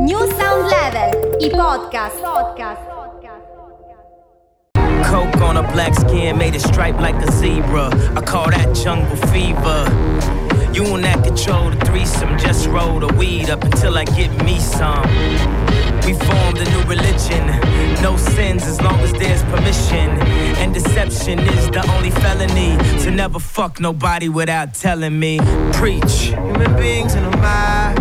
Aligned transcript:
New 0.00 0.30
Sound 0.30 0.70
Level, 0.70 1.10
i 1.42 1.48
podcast. 1.48 2.22
podcast. 2.22 2.86
Coke 5.04 5.40
on 5.42 5.56
a 5.56 5.72
black 5.72 5.92
skin 5.92 6.38
made 6.38 6.54
it 6.54 6.60
stripe 6.60 7.00
like 7.00 7.16
a 7.16 7.32
zebra. 7.32 7.90
I 8.16 8.20
call 8.20 8.48
that 8.48 8.76
jungle 8.76 9.16
fever. 9.32 9.90
You 10.72 10.84
and 10.94 11.02
that 11.02 11.24
control 11.24 11.70
the 11.70 11.84
threesome. 11.84 12.38
Just 12.38 12.68
roll 12.68 13.00
the 13.00 13.12
weed 13.14 13.50
up 13.50 13.64
until 13.64 13.98
I 13.98 14.04
get 14.04 14.30
me 14.44 14.60
some. 14.60 15.02
We 16.06 16.14
formed 16.14 16.58
a 16.58 16.64
new 16.70 16.82
religion. 16.84 17.44
No 18.00 18.16
sins 18.16 18.62
as 18.68 18.80
long 18.80 19.00
as 19.00 19.12
there's 19.14 19.42
permission. 19.44 20.10
And 20.60 20.72
deception 20.72 21.40
is 21.40 21.70
the 21.70 21.84
only 21.96 22.12
felony. 22.12 22.76
To 23.02 23.10
never 23.10 23.40
fuck 23.40 23.80
nobody 23.80 24.28
without 24.28 24.74
telling 24.74 25.18
me. 25.18 25.40
Preach. 25.72 26.34
Human 26.36 26.76
beings 26.76 27.16
in 27.16 27.24
a 27.24 27.36
mob. 27.38 27.98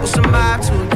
What's 0.00 0.16
a 0.16 0.22
mob 0.22 0.62
to 0.62 0.87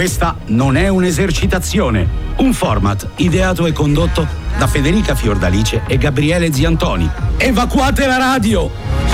Questa 0.00 0.34
non 0.46 0.78
è 0.78 0.88
un'esercitazione, 0.88 2.08
un 2.38 2.54
format 2.54 3.06
ideato 3.16 3.66
e 3.66 3.72
condotto 3.72 4.26
da 4.56 4.66
Federica 4.66 5.14
Fiordalice 5.14 5.82
e 5.86 5.98
Gabriele 5.98 6.50
Ziantoni. 6.50 7.06
Evacuate 7.36 8.06
la 8.06 8.16
radio! 8.16 9.09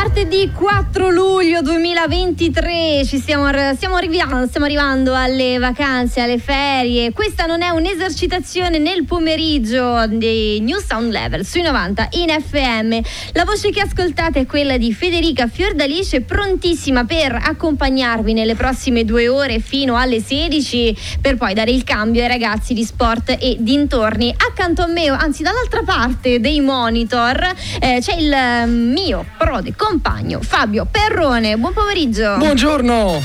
Martedì 0.00 0.48
4 0.54 1.10
luglio 1.10 1.60
2023 1.60 3.02
ci 3.04 3.18
stiamo, 3.18 3.48
stiamo, 3.74 3.96
arrivando, 3.96 4.46
stiamo 4.46 4.66
arrivando 4.66 5.12
alle 5.12 5.58
vacanze, 5.58 6.20
alle 6.20 6.38
ferie. 6.38 7.12
Questa 7.12 7.46
non 7.46 7.62
è 7.62 7.70
un'esercitazione 7.70 8.78
nel 8.78 9.04
pomeriggio 9.04 10.06
di 10.06 10.60
New 10.60 10.78
Sound 10.78 11.10
Level 11.10 11.44
sui 11.44 11.62
90 11.62 12.10
in 12.12 12.28
FM. 12.28 13.00
La 13.32 13.44
voce 13.44 13.70
che 13.70 13.80
ascoltate 13.80 14.38
è 14.38 14.46
quella 14.46 14.78
di 14.78 14.94
Federica 14.94 15.48
Fiordalice, 15.48 16.20
prontissima 16.20 17.04
per 17.04 17.34
accompagnarvi 17.34 18.32
nelle 18.32 18.54
prossime 18.54 19.04
due 19.04 19.26
ore 19.26 19.58
fino 19.58 19.96
alle 19.96 20.20
16 20.20 20.96
per 21.20 21.36
poi 21.36 21.54
dare 21.54 21.72
il 21.72 21.82
cambio 21.82 22.22
ai 22.22 22.28
ragazzi 22.28 22.72
di 22.72 22.84
sport 22.84 23.36
e 23.36 23.56
dintorni. 23.58 24.32
Accanto 24.48 24.82
a 24.82 24.86
me, 24.86 25.08
anzi 25.08 25.42
dall'altra 25.42 25.82
parte 25.82 26.38
dei 26.38 26.60
monitor, 26.60 27.52
eh, 27.80 27.98
c'è 28.00 28.14
il 28.14 28.70
mio 28.70 29.26
prode 29.36 29.74
compagno 29.74 29.96
Fabio 30.40 30.86
Perrone. 30.90 31.56
Buon 31.56 31.72
pomeriggio. 31.72 32.36
Buongiorno. 32.36 33.20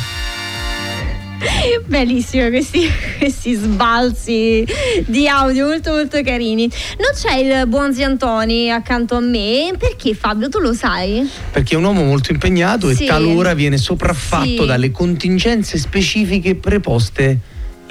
Bellissimo 1.85 2.49
questi, 2.49 2.87
questi, 3.17 3.53
sbalzi 3.53 4.65
di 5.05 5.27
audio 5.27 5.67
molto 5.67 5.91
molto 5.91 6.21
carini. 6.21 6.69
Non 6.97 7.11
c'è 7.13 7.37
il 7.37 7.67
buon 7.67 7.93
Ziantoni 7.93 8.71
accanto 8.71 9.15
a 9.15 9.19
me, 9.19 9.73
perché 9.77 10.13
Fabio 10.13 10.49
tu 10.49 10.59
lo 10.59 10.73
sai? 10.73 11.29
Perché 11.51 11.75
è 11.75 11.77
un 11.77 11.83
uomo 11.83 12.03
molto 12.03 12.31
impegnato 12.31 12.93
sì. 12.93 13.03
e 13.03 13.07
talora 13.07 13.53
viene 13.53 13.77
sopraffatto 13.77 14.61
sì. 14.61 14.65
dalle 14.65 14.91
contingenze 14.91 15.77
specifiche 15.77 16.55
preposte 16.55 17.39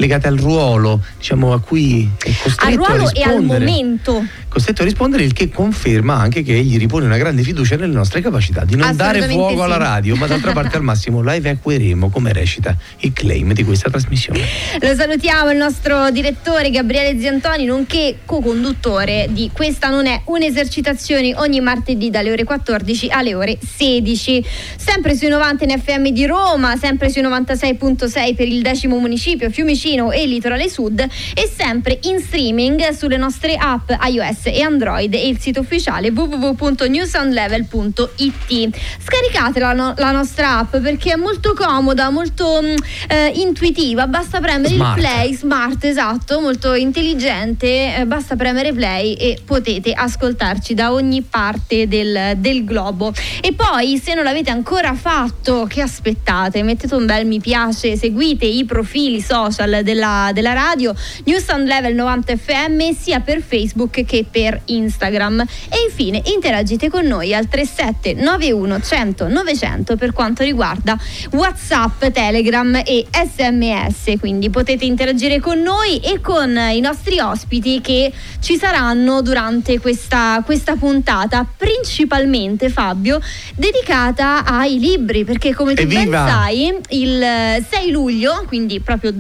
legate 0.03 0.27
al 0.27 0.37
ruolo, 0.37 1.01
diciamo, 1.17 1.53
a 1.53 1.61
cui 1.61 2.11
è 2.19 2.31
costretto 2.43 2.67
al 2.67 2.75
ruolo 2.75 3.07
a 3.07 3.13
e 3.15 3.23
al 3.23 3.43
momento. 3.43 4.25
Costretto 4.49 4.83
a 4.83 4.85
rispondere, 4.85 5.23
il 5.23 5.33
che 5.33 5.49
conferma 5.49 6.15
anche 6.15 6.43
che 6.43 6.55
egli 6.55 6.77
ripone 6.77 7.07
una 7.07 7.17
grande 7.17 7.43
fiducia 7.43 7.77
nelle 7.77 7.95
nostre 7.95 8.21
capacità 8.21 8.65
di 8.65 8.75
non 8.75 8.95
dare 8.97 9.23
fuoco 9.29 9.57
sì. 9.57 9.63
alla 9.63 9.77
radio, 9.77 10.17
ma 10.17 10.27
d'altra 10.27 10.53
parte 10.53 10.77
al 10.77 10.83
massimo 10.83 11.23
la 11.23 11.35
evacueremo, 11.37 12.11
come 12.11 12.33
recita 12.33 12.77
il 12.99 13.13
claim 13.13 13.53
di 13.53 13.65
questa 13.65 13.89
trasmissione. 13.89 14.41
Lo 14.81 14.95
salutiamo, 14.95 15.53
il 15.53 15.57
nostro 15.57 16.11
direttore 16.11 16.71
Gabriele 16.71 17.19
Ziantoni, 17.19 17.65
nonché 17.65 18.19
co-conduttore 18.25 19.29
di 19.31 19.51
Questa 19.53 19.89
non 19.89 20.07
è 20.07 20.21
un'esercitazione 20.25 21.35
ogni 21.37 21.61
martedì 21.61 22.11
dalle 22.11 22.33
ore 22.33 22.45
14 22.45 23.09
alle 23.11 23.35
ore 23.35 23.59
16. 23.61 24.45
Sempre 24.77 25.15
sui 25.15 25.29
90 25.29 25.65
in 25.65 25.81
FM 25.81 26.09
di 26.09 26.27
Roma, 26.27 26.77
sempre 26.77 27.09
sui 27.09 27.23
96.6 27.23 28.35
per 28.35 28.49
il 28.49 28.63
decimo 28.63 28.99
municipio, 28.99 29.49
Fiumicino 29.49 29.92
e 29.93 30.27
Litorale 30.27 30.71
Sud 30.71 31.01
e 31.01 31.53
sempre 31.55 31.99
in 32.05 32.19
streaming 32.21 32.89
sulle 32.91 33.19
nostre 33.19 33.57
app 33.57 33.91
iOS 33.91 34.47
e 34.47 34.63
Android 34.63 35.13
e 35.13 35.29
il 35.29 35.39
sito 35.39 35.61
ufficiale 35.61 36.11
www.newsoundlevel.it. 36.11 38.79
Scaricate 39.05 39.61
la, 39.61 39.75
no- 39.75 39.93
la, 39.97 40.13
nostra 40.13 40.57
app 40.59 40.77
perché 40.79 41.13
è 41.13 41.17
molto 41.17 41.53
comoda, 41.53 42.09
molto 42.09 42.61
mm, 42.63 42.77
eh, 43.09 43.33
intuitiva, 43.37 44.07
basta 44.07 44.41
premere 44.41 44.75
smart. 44.75 44.97
il 44.97 45.03
play, 45.03 45.35
smart 45.35 45.85
esatto, 45.85 46.41
molto 46.41 46.73
intelligente, 46.73 47.97
eh, 47.97 48.07
basta 48.07 48.35
premere 48.37 48.73
play 48.73 49.13
e 49.13 49.39
potete 49.45 49.93
ascoltarci 49.93 50.73
da 50.75 50.93
ogni 50.93 51.21
parte 51.23 51.87
del, 51.87 52.33
del 52.37 52.65
globo. 52.65 53.13
E 53.43 53.53
poi 53.53 53.99
se 53.99 54.15
non 54.15 54.25
l'avete 54.25 54.49
ancora 54.51 54.95
fatto, 54.95 55.67
che 55.69 55.83
aspettate? 55.83 56.63
Mettete 56.63 56.95
un 56.95 57.05
bel 57.05 57.27
mi 57.27 57.41
piace, 57.41 57.97
seguite 57.97 58.47
i 58.47 58.65
profili 58.65 59.21
social 59.21 59.72
della, 59.81 60.31
della 60.35 60.53
radio, 60.53 60.95
New 61.25 61.39
Sound 61.39 61.67
Level 61.67 61.95
90 61.95 62.37
FM 62.37 62.91
sia 62.99 63.21
per 63.21 63.41
Facebook 63.41 64.05
che 64.05 64.27
per 64.31 64.61
Instagram. 64.67 65.41
E 65.41 65.77
infine 65.89 66.21
interagite 66.27 66.91
con 66.91 67.07
noi 67.07 67.35
al 67.35 67.49
37 67.49 68.15
91 68.15 68.81
100 68.81 69.29
900 69.29 69.97
per 69.97 70.13
quanto 70.13 70.43
riguarda 70.43 70.99
WhatsApp, 71.33 72.05
Telegram 72.07 72.83
e 72.85 73.07
SMS. 73.11 74.19
Quindi 74.19 74.51
potete 74.51 74.85
interagire 74.85 75.41
con 75.41 75.61
noi 75.61 75.99
e 75.99 76.21
con 76.21 76.57
i 76.57 76.81
nostri 76.81 77.19
ospiti 77.21 77.81
che 77.81 78.13
ci 78.41 78.57
saranno 78.57 79.23
durante 79.23 79.79
questa, 79.81 80.43
questa 80.45 80.77
puntata, 80.77 81.47
principalmente 81.57 82.69
Fabio, 82.69 83.21
dedicata 83.55 84.45
ai 84.45 84.79
libri, 84.79 85.25
perché 85.25 85.55
come 85.55 85.75
tu 85.75 85.87
ben 85.87 86.11
sai, 86.11 86.75
il 86.91 87.65
6 87.69 87.91
luglio, 87.91 88.45
quindi 88.47 88.81
proprio 88.81 89.13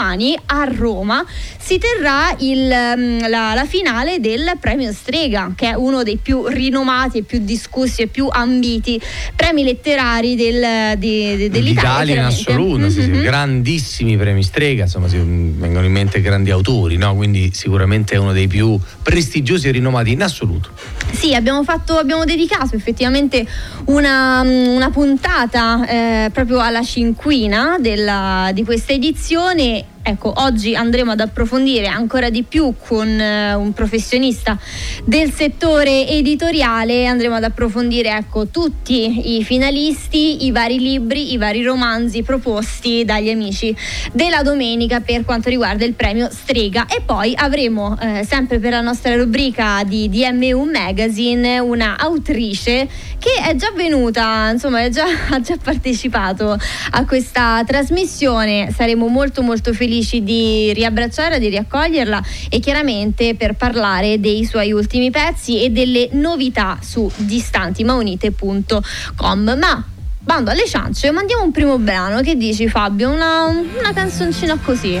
dopodomani, 0.00 0.38
a 0.46 0.64
Roma, 0.64 1.24
si 1.58 1.78
terrà 1.78 2.34
il, 2.38 2.68
la, 2.68 3.54
la 3.54 3.64
finale 3.66 4.18
del 4.18 4.52
premio 4.58 4.92
Strega, 4.92 5.52
che 5.54 5.70
è 5.70 5.74
uno 5.74 6.02
dei 6.02 6.16
più 6.16 6.46
rinomati 6.46 7.18
e 7.18 7.22
più 7.22 7.40
discussi 7.42 8.02
e 8.02 8.06
più 8.06 8.28
ambiti 8.30 9.00
premi 9.36 9.62
letterari 9.62 10.34
del, 10.34 10.98
di, 10.98 11.36
di, 11.36 11.48
dell'Italia. 11.48 12.14
in 12.14 12.24
assoluto, 12.24 12.78
mm-hmm. 12.78 12.88
sì, 12.88 13.02
sì, 13.02 13.10
grandissimi 13.10 14.16
premi 14.16 14.42
Strega, 14.42 14.84
insomma, 14.84 15.08
si 15.08 15.18
vengono 15.18 15.84
in 15.84 15.92
mente 15.92 16.20
grandi 16.20 16.50
autori, 16.50 16.96
no? 16.96 17.14
quindi 17.14 17.50
sicuramente 17.52 18.14
è 18.14 18.18
uno 18.18 18.32
dei 18.32 18.48
più 18.48 18.78
prestigiosi 19.02 19.68
e 19.68 19.72
rinomati 19.72 20.12
in 20.12 20.22
assoluto. 20.22 20.70
Sì, 21.12 21.34
abbiamo, 21.34 21.62
fatto, 21.64 21.98
abbiamo 21.98 22.24
dedicato 22.24 22.74
effettivamente 22.76 23.46
una, 23.86 24.40
una 24.42 24.90
puntata 24.90 25.86
eh, 25.86 26.30
proprio 26.32 26.60
alla 26.60 26.82
cinquina 26.82 27.76
della, 27.78 28.50
di 28.54 28.64
questa 28.64 28.92
edizione 28.92 29.89
Ecco, 30.02 30.32
oggi 30.36 30.74
andremo 30.74 31.10
ad 31.10 31.20
approfondire 31.20 31.86
ancora 31.86 32.30
di 32.30 32.42
più 32.42 32.72
con 32.86 33.06
eh, 33.06 33.52
un 33.52 33.74
professionista 33.74 34.58
del 35.04 35.30
settore 35.30 36.08
editoriale, 36.08 37.04
andremo 37.04 37.34
ad 37.34 37.44
approfondire 37.44 38.16
ecco, 38.16 38.46
tutti 38.46 39.36
i 39.36 39.44
finalisti, 39.44 40.46
i 40.46 40.52
vari 40.52 40.78
libri, 40.78 41.32
i 41.32 41.36
vari 41.36 41.62
romanzi 41.62 42.22
proposti 42.22 43.04
dagli 43.04 43.28
amici 43.28 43.76
della 44.10 44.42
domenica 44.42 45.00
per 45.00 45.22
quanto 45.26 45.50
riguarda 45.50 45.84
il 45.84 45.92
premio 45.92 46.30
Strega. 46.30 46.86
E 46.86 47.02
poi 47.04 47.34
avremo 47.36 47.94
eh, 48.00 48.24
sempre 48.24 48.58
per 48.58 48.70
la 48.70 48.80
nostra 48.80 49.14
rubrica 49.16 49.82
di 49.84 50.08
DMU 50.08 50.64
Magazine 50.64 51.58
una 51.58 51.98
autrice 51.98 52.88
che 53.18 53.34
è 53.46 53.54
già 53.54 53.70
venuta, 53.76 54.48
insomma, 54.50 54.88
già, 54.88 55.04
ha 55.28 55.40
già 55.40 55.58
partecipato 55.62 56.58
a 56.92 57.04
questa 57.04 57.62
trasmissione, 57.66 58.72
saremo 58.74 59.06
molto 59.06 59.42
molto 59.42 59.74
felici 59.74 59.88
felici 59.90 60.22
di 60.22 60.72
riabbracciarla, 60.72 61.38
di 61.38 61.48
riaccoglierla 61.48 62.22
e 62.48 62.60
chiaramente 62.60 63.34
per 63.34 63.54
parlare 63.54 64.20
dei 64.20 64.44
suoi 64.44 64.70
ultimi 64.70 65.10
pezzi 65.10 65.64
e 65.64 65.70
delle 65.70 66.10
novità 66.12 66.78
su 66.80 67.10
distantimaunite.com. 67.16 69.56
Ma 69.58 69.84
bando 70.22 70.50
alle 70.50 70.68
ciance, 70.68 71.10
mandiamo 71.10 71.42
un 71.42 71.50
primo 71.50 71.76
brano. 71.78 72.20
Che 72.20 72.36
dici 72.36 72.68
Fabio? 72.68 73.10
Una, 73.10 73.46
una 73.46 73.92
canzoncina 73.92 74.56
così. 74.62 74.96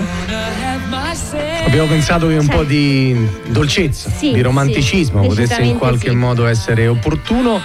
Abbiamo 1.64 1.86
pensato 1.86 2.26
che 2.26 2.34
un 2.34 2.46
cioè, 2.46 2.56
po' 2.56 2.64
di 2.64 3.14
dolcezza, 3.46 4.10
sì, 4.10 4.32
di 4.32 4.40
romanticismo 4.40 5.22
sì, 5.22 5.28
potesse 5.28 5.62
in 5.62 5.78
qualche 5.78 6.08
sì. 6.08 6.16
modo 6.16 6.46
essere 6.46 6.88
opportuno 6.88 7.60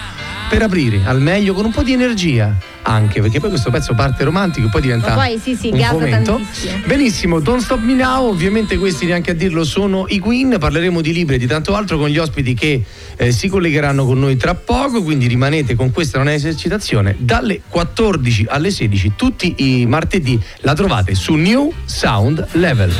per 0.49 0.61
aprire 0.61 1.01
al 1.05 1.21
meglio 1.21 1.53
con 1.53 1.65
un 1.65 1.71
po' 1.71 1.83
di 1.83 1.93
energia 1.93 2.55
anche 2.83 3.19
perché 3.21 3.39
poi 3.39 3.49
questo 3.49 3.71
pezzo 3.71 3.93
parte 3.93 4.23
romantico 4.23 4.67
e 4.67 4.69
poi 4.69 4.81
diventa 4.81 5.09
Ma 5.09 5.15
poi 5.15 5.39
sì 5.41 5.55
sì 5.55 5.69
un 5.69 5.79
fomento. 5.81 6.39
benissimo 6.85 7.39
Don't 7.39 7.61
Stop 7.61 7.79
Me 7.79 7.93
Now 7.93 8.27
ovviamente 8.27 8.77
questi 8.77 9.05
neanche 9.05 9.31
a 9.31 9.33
dirlo 9.33 9.63
sono 9.63 10.05
i 10.07 10.19
Queen 10.19 10.57
parleremo 10.59 11.01
di 11.01 11.11
libri 11.13 11.35
e 11.35 11.37
di 11.39 11.47
tanto 11.47 11.75
altro 11.75 11.97
con 11.97 12.09
gli 12.09 12.17
ospiti 12.17 12.53
che 12.53 12.83
eh, 13.15 13.31
si 13.31 13.47
collegheranno 13.47 14.05
con 14.05 14.19
noi 14.19 14.37
tra 14.37 14.53
poco 14.53 15.01
quindi 15.01 15.27
rimanete 15.27 15.75
con 15.75 15.91
questa 15.91 16.17
non 16.19 16.29
è 16.29 16.33
esercitazione. 16.33 17.15
Dalle 17.17 17.61
14 17.67 18.45
alle 18.49 18.69
16 18.71 19.13
tutti 19.15 19.55
i 19.57 19.85
martedì 19.85 20.39
la 20.59 20.73
trovate 20.73 21.15
su 21.15 21.33
New 21.33 21.73
Sound 21.85 22.47
Level 22.51 22.93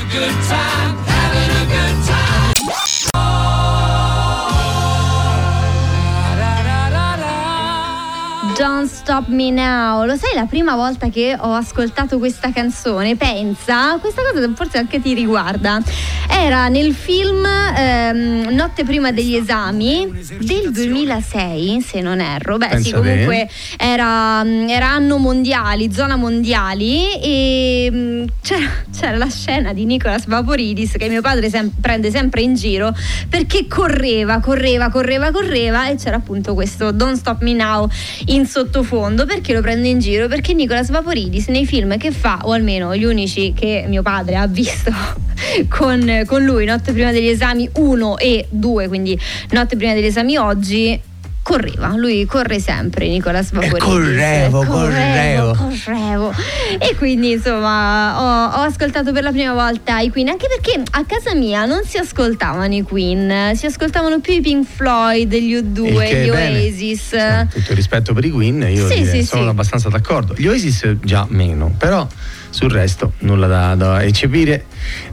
Don't 8.58 8.88
Stop 8.88 9.28
Me 9.28 9.52
Now. 9.52 10.06
Lo 10.06 10.16
sai 10.16 10.34
la 10.34 10.46
prima 10.46 10.76
volta 10.76 11.10
che 11.10 11.36
ho 11.38 11.54
ascoltato 11.54 12.18
questa 12.20 12.54
canzone? 12.54 13.18
Pensa, 13.18 13.98
questa 14.00 14.22
cosa 14.32 14.50
forse 14.56 14.78
anche 14.78 15.02
ti 15.02 15.14
riguarda. 15.14 15.82
Era 16.30 16.70
nel 16.70 16.94
film 16.94 17.46
ehm, 17.46 18.54
Notte 18.54 18.86
prima 18.86 19.12
degli 19.12 19.36
esami 19.36 20.10
del 20.40 20.72
2006, 20.72 21.82
se 21.82 22.00
non 22.00 22.22
erro. 22.22 22.58
Beh, 22.58 22.68
Pensa 22.70 22.84
sì, 22.84 22.92
comunque 22.94 23.50
era, 23.78 24.42
era, 24.46 24.88
anno 24.88 25.18
mondiali, 25.18 25.92
zona 25.92 26.16
mondiali 26.16 27.12
e 27.22 27.90
mm, 27.92 28.24
c'era, 28.42 28.70
c'era, 28.98 29.18
la 29.18 29.30
scena 29.30 29.74
di 29.74 29.84
Nicolas 29.84 30.28
Vaporidis 30.28 30.94
che 30.98 31.10
mio 31.10 31.22
padre 31.22 31.50
sem- 31.50 31.72
prende 31.82 32.10
sempre 32.10 32.42
in 32.42 32.56
giro 32.56 32.96
perché 33.30 33.68
correva, 33.68 34.40
correva, 34.40 34.90
correva, 34.90 35.32
correva 35.32 35.90
e 35.90 35.96
c'era 35.96 36.16
appunto 36.16 36.54
questo 36.54 36.92
Don't 36.92 37.18
Stop 37.18 37.42
Me 37.42 37.54
Now 37.54 37.90
in 38.28 38.45
sottofondo 38.46 39.26
perché 39.26 39.54
lo 39.54 39.62
prendo 39.62 39.88
in 39.88 40.00
giro? 40.00 40.28
Perché 40.28 40.54
Nicolas 40.54 40.90
Vaporidis 40.90 41.48
nei 41.48 41.66
film 41.66 41.98
che 41.98 42.12
fa, 42.12 42.40
o 42.44 42.52
almeno 42.52 42.96
gli 42.96 43.04
unici 43.04 43.54
che 43.54 43.86
mio 43.88 44.02
padre 44.02 44.36
ha 44.36 44.48
visto 44.48 44.92
con, 45.70 46.24
con 46.26 46.44
lui, 46.44 46.66
Notte 46.66 46.94
prima 46.94 47.12
degli 47.12 47.28
esami 47.28 47.70
1 47.74 48.18
e 48.18 48.48
2, 48.50 48.88
quindi 48.88 49.20
Notte 49.52 49.76
prima 49.76 49.94
degli 49.94 50.06
esami 50.06 50.38
oggi, 50.38 51.00
correva, 51.46 51.96
lui 51.96 52.26
corre 52.26 52.60
sempre 52.60 53.08
Nicolas 53.08 53.52
Vaporini. 53.52 53.78
Correvo, 53.78 54.66
correvo, 54.66 55.54
correvo, 55.54 56.34
E 56.80 56.96
quindi 56.96 57.34
insomma 57.34 58.50
ho, 58.52 58.62
ho, 58.62 58.62
ascoltato 58.64 59.12
per 59.12 59.22
la 59.22 59.30
prima 59.30 59.54
volta 59.54 60.00
i 60.00 60.10
Queen, 60.10 60.30
anche 60.30 60.48
perché 60.48 60.82
a 60.90 61.06
casa 61.06 61.36
mia 61.36 61.66
non 61.66 61.82
si 61.86 61.98
ascoltavano 61.98 62.74
i 62.74 62.82
Queen, 62.82 63.56
si 63.56 63.68
ascoltavano 63.68 64.22
più 64.22 64.34
i 64.34 64.42
Pink 64.42 64.66
Floyd, 64.66 65.32
gli 65.36 65.54
U2, 65.56 66.24
gli 66.24 66.30
Oasis. 66.30 67.10
Sì, 67.10 67.48
tutto 67.60 67.70
il 67.70 67.76
rispetto 67.76 68.16
per 68.16 68.26
i 68.26 68.32
Queen, 68.32 68.66
io 68.68 68.90
sì, 68.90 69.06
sì, 69.06 69.24
sono 69.24 69.52
abbastanza 69.52 69.88
d'accordo. 69.90 70.34
Gli 70.36 70.48
Oasis 70.48 70.96
già 71.04 71.28
meno, 71.30 71.76
però 71.78 72.08
sul 72.56 72.72
resto 72.72 73.12
nulla 73.20 73.48
da, 73.48 73.76
da, 73.76 74.02
eccepire. 74.02 74.64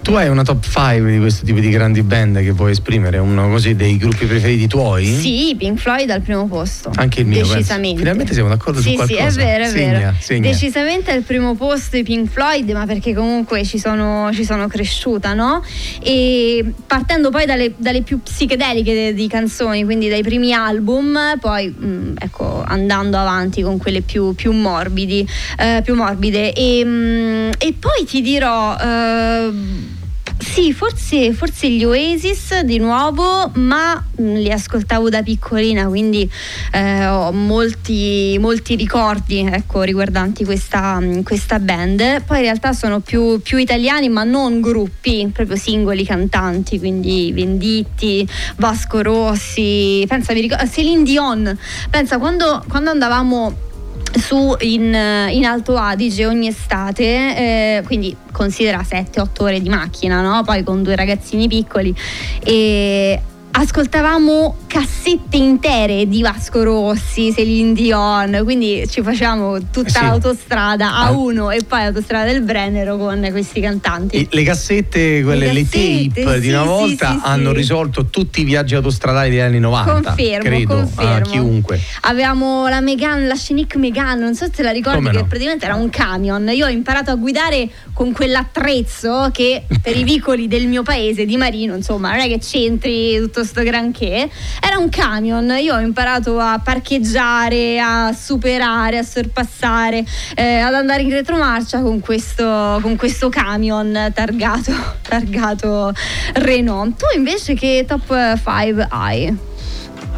Tu 0.00 0.12
hai 0.12 0.28
una 0.28 0.44
top 0.44 0.64
5 0.64 1.10
di 1.10 1.18
questo 1.18 1.44
tipo 1.44 1.58
di 1.58 1.70
grandi 1.70 2.02
band 2.02 2.40
che 2.40 2.52
vuoi 2.52 2.70
esprimere? 2.70 3.18
Uno 3.18 3.48
così 3.48 3.74
dei 3.74 3.96
gruppi 3.96 4.26
preferiti 4.26 4.68
tuoi? 4.68 5.06
Sì, 5.06 5.52
Pink 5.58 5.80
Floyd 5.80 6.08
al 6.10 6.20
primo 6.20 6.46
posto. 6.46 6.92
Anche 6.94 7.22
il 7.22 7.26
mio. 7.26 7.40
Decisamente. 7.40 7.80
Penso. 7.80 7.98
Finalmente 7.98 8.32
siamo 8.34 8.48
d'accordo 8.48 8.80
sì, 8.80 8.90
su 8.90 8.94
qualcosa. 8.94 9.30
Sì, 9.30 9.40
è 9.40 9.44
vero, 9.44 9.64
è 9.64 9.68
segna, 9.68 9.98
vero. 9.98 10.14
Segna. 10.20 10.50
Decisamente 10.50 11.10
al 11.10 11.22
primo 11.22 11.56
posto 11.56 11.96
i 11.96 12.04
Pink 12.04 12.30
Floyd, 12.30 12.70
ma 12.70 12.86
perché 12.86 13.12
comunque 13.12 13.64
ci 13.64 13.80
sono, 13.80 14.30
ci 14.32 14.44
sono 14.44 14.68
cresciuta, 14.68 15.34
no? 15.34 15.64
E 16.00 16.64
partendo 16.86 17.30
poi 17.30 17.44
dalle, 17.44 17.72
dalle 17.76 18.02
più 18.02 18.22
psichedeliche 18.22 19.14
di 19.14 19.26
canzoni, 19.26 19.82
quindi 19.82 20.08
dai 20.08 20.22
primi 20.22 20.52
album, 20.52 21.38
poi 21.40 21.74
mh, 21.76 21.86
mm, 21.86 22.14
ecco, 22.20 22.62
andando 22.64 23.18
avanti 23.18 23.62
con 23.62 23.78
quelle 23.78 24.02
più, 24.02 24.32
più 24.36 24.52
morbidi, 24.52 25.26
eh, 25.58 25.80
più 25.82 25.96
morbide. 25.96 26.52
E, 26.52 26.84
mh, 26.84 26.88
mm, 26.88 27.31
e 27.58 27.74
poi 27.78 28.04
ti 28.04 28.20
dirò... 28.20 28.74
Uh, 28.74 30.00
sì, 30.42 30.72
forse, 30.72 31.32
forse, 31.32 31.70
gli 31.70 31.84
Oasis 31.84 32.60
di 32.60 32.78
nuovo, 32.78 33.50
ma 33.54 33.94
mm, 34.20 34.34
li 34.34 34.50
ascoltavo 34.50 35.08
da 35.08 35.22
piccolina, 35.22 35.86
quindi 35.86 36.28
eh, 36.72 37.06
ho 37.06 37.32
molti, 37.32 38.36
molti 38.40 38.74
ricordi 38.74 39.38
ecco, 39.38 39.82
riguardanti 39.82 40.44
questa, 40.44 40.98
mm, 41.00 41.20
questa, 41.20 41.58
band. 41.58 42.24
Poi 42.24 42.38
in 42.38 42.42
realtà 42.42 42.72
sono 42.72 43.00
più, 43.00 43.40
più, 43.40 43.56
italiani, 43.56 44.08
ma 44.08 44.24
non 44.24 44.60
gruppi, 44.60 45.30
proprio 45.32 45.56
singoli 45.56 46.04
cantanti, 46.04 46.78
quindi 46.78 47.32
Venditti, 47.32 48.28
Vasco 48.56 49.00
Rossi, 49.00 50.04
pensa, 50.08 50.34
mi 50.34 50.40
ricordo, 50.40 50.68
Celine 50.68 51.04
Dion. 51.04 51.56
Pensa, 51.88 52.18
quando, 52.18 52.62
quando 52.68 52.90
andavamo 52.90 53.70
su 54.18 54.56
in, 54.60 54.94
in, 55.30 55.44
Alto 55.44 55.76
Adige 55.76 56.26
ogni 56.26 56.48
estate, 56.48 57.04
eh, 57.04 57.82
quindi 57.84 58.16
considera 58.30 58.80
7-8 58.80 59.26
ore 59.38 59.60
di 59.60 59.68
macchina, 59.68 60.20
no? 60.20 60.42
poi 60.44 60.62
con 60.62 60.82
due 60.82 60.96
ragazzini 60.96 61.48
piccoli 61.48 61.94
e 62.42 63.20
ascoltavamo 63.52 64.56
cassette 64.66 65.36
intere 65.36 66.08
di 66.08 66.22
Vasco 66.22 66.62
Rossi, 66.62 67.32
Celine 67.34 67.74
Dion, 67.74 68.40
quindi 68.44 68.84
ci 68.88 69.02
facciamo 69.02 69.58
tutta 69.70 69.88
eh 69.88 69.90
sì. 69.90 70.00
l'autostrada 70.00 71.10
A1 71.10 71.46
ah. 71.46 71.54
e 71.54 71.62
poi 71.62 71.80
l'autostrada 71.82 72.32
del 72.32 72.40
Brennero 72.42 72.96
con 72.96 73.26
questi 73.30 73.60
cantanti. 73.60 74.16
E 74.16 74.28
le 74.30 74.42
cassette, 74.42 75.22
quelle 75.22 75.52
le, 75.52 75.62
cassette, 75.62 75.78
le 75.78 76.24
tape 76.24 76.34
sì, 76.34 76.40
di 76.40 76.48
una 76.48 76.64
volta 76.64 77.10
sì, 77.12 77.20
hanno 77.24 77.52
risolto 77.52 78.06
tutti 78.06 78.40
i 78.40 78.44
viaggi 78.44 78.74
autostradali 78.74 79.28
degli 79.30 79.40
anni 79.40 79.58
90. 79.58 79.92
Confermo, 79.92 80.42
credo, 80.42 80.74
confermo. 80.74 81.12
a 81.12 81.20
chiunque. 81.20 81.80
Avevamo 82.02 82.68
la 82.68 82.80
Megane, 82.80 83.26
la 83.26 83.36
Scenic 83.36 83.76
Megane, 83.76 84.20
non 84.20 84.34
so 84.34 84.46
se 84.52 84.62
la 84.62 84.70
ricordi 84.70 84.98
Come 84.98 85.10
che 85.10 85.18
no? 85.18 85.26
praticamente 85.26 85.66
era 85.66 85.74
un 85.74 85.90
camion. 85.90 86.48
Io 86.52 86.66
ho 86.66 86.70
imparato 86.70 87.10
a 87.10 87.16
guidare 87.16 87.68
con 87.92 88.12
quell'attrezzo 88.12 89.28
che 89.30 89.64
per 89.82 89.96
i 89.96 90.04
vicoli 90.04 90.48
del 90.48 90.66
mio 90.66 90.82
paese 90.82 91.26
di 91.26 91.36
Marino, 91.36 91.76
insomma, 91.76 92.10
non 92.12 92.20
è 92.20 92.28
che 92.28 92.38
c'entri 92.38 93.18
tutto 93.18 93.41
sto 93.44 93.62
granché, 93.62 94.28
era 94.60 94.78
un 94.78 94.88
camion. 94.88 95.56
Io 95.60 95.74
ho 95.74 95.80
imparato 95.80 96.38
a 96.38 96.60
parcheggiare, 96.62 97.80
a 97.80 98.12
superare, 98.12 98.98
a 98.98 99.02
sorpassare, 99.02 100.04
eh, 100.34 100.58
ad 100.58 100.74
andare 100.74 101.02
in 101.02 101.10
retromarcia 101.10 101.80
con 101.80 102.00
questo, 102.00 102.78
con 102.82 102.96
questo 102.96 103.28
camion 103.28 104.10
targato, 104.14 104.72
targato 105.02 105.92
Renault. 106.34 106.98
Tu 106.98 107.16
invece 107.16 107.54
che 107.54 107.84
top 107.86 108.36
5 108.36 108.86
hai? 108.90 109.50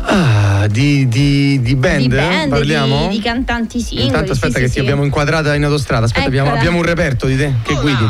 Ah, 0.07 0.67
di, 0.69 1.09
di, 1.09 1.61
di, 1.63 1.77
band, 1.77 2.01
di 2.01 2.09
band 2.09 2.51
parliamo? 2.51 3.09
Di, 3.09 3.17
di 3.17 3.23
cantanti 3.23 3.81
singoli. 3.81 4.09
Intanto 4.09 4.33
aspetta 4.33 4.57
sì, 4.57 4.61
che 4.61 4.67
sì, 4.69 4.75
ti 4.75 4.81
abbiamo 4.81 5.03
inquadrata 5.03 5.55
in 5.55 5.65
autostrada. 5.65 6.05
Aspetta, 6.05 6.27
abbiamo, 6.27 6.53
abbiamo, 6.53 6.79
un 6.79 6.85
reperto 6.85 7.27
di 7.27 7.37
te 7.37 7.55
che 7.63 7.75
guidi. 7.75 8.07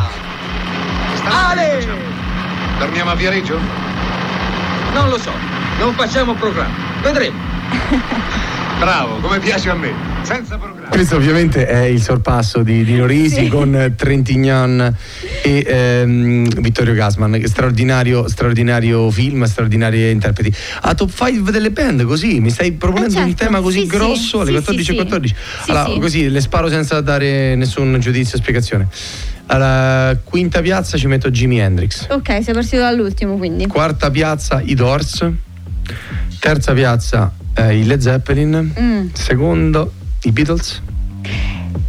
Ale! 1.25 1.87
Dormiamo 2.79 3.11
a 3.11 3.15
Viareggio? 3.15 3.94
Non 4.95 5.09
lo 5.09 5.19
so, 5.19 5.33
non 5.81 5.93
facciamo 5.95 6.35
programma. 6.35 6.73
Vedremo. 7.03 7.37
Bravo, 8.79 9.17
come 9.17 9.41
piace 9.41 9.69
a 9.71 9.75
me. 9.75 9.93
Senza 10.23 10.57
programma. 10.57 10.89
Questo 10.89 11.17
ovviamente 11.17 11.67
è 11.67 11.83
il 11.83 12.01
sorpasso 12.01 12.63
di 12.63 12.85
Dino 12.85 13.05
Risi 13.05 13.45
sì. 13.45 13.49
con 13.49 13.95
Trentignan 13.97 14.95
e 15.43 15.65
ehm, 15.67 16.61
Vittorio 16.61 16.95
Gasman. 16.95 17.43
Straordinario, 17.47 18.29
straordinario 18.29 19.11
film, 19.11 19.45
straordinari 19.45 20.11
interpreti. 20.11 20.55
A 20.83 20.95
top 20.95 21.11
5 21.13 21.51
delle 21.51 21.71
band, 21.71 22.05
così 22.05 22.39
mi 22.41 22.51
stai 22.51 22.73
proponendo 22.73 23.09
eh 23.09 23.17
certo. 23.17 23.29
un 23.29 23.35
tema 23.35 23.61
così 23.61 23.81
sì, 23.81 23.87
grosso 23.87 24.41
alle 24.41 24.53
14.14. 24.61 25.25
Sì, 25.25 25.71
allora, 25.71 25.99
così 25.99 26.29
le 26.29 26.41
sparo 26.41 26.69
senza 26.69 27.01
dare 27.01 27.57
nessun 27.57 27.99
giudizio 27.99 28.39
o 28.39 28.41
spiegazione. 28.41 28.89
Alla 29.47 30.17
quinta 30.25 30.61
piazza 30.61 30.97
ci 30.97 31.07
metto 31.07 31.31
Jimi 31.31 31.59
Hendrix. 31.59 32.07
Ok, 32.11 32.43
sei 32.43 32.55
partito 32.55 32.79
dall'ultimo 32.79 33.37
quindi. 33.37 33.67
Quarta 33.67 34.11
piazza 34.11 34.61
i 34.61 34.75
Doors. 34.75 35.27
Terza 36.41 36.73
piazza 36.73 37.33
eh, 37.55 37.79
i 37.79 37.85
Led 37.85 38.01
Zeppelin. 38.01 38.75
Mm. 38.79 39.07
Secondo 39.13 39.93
i 40.23 40.33
Beatles. 40.33 40.83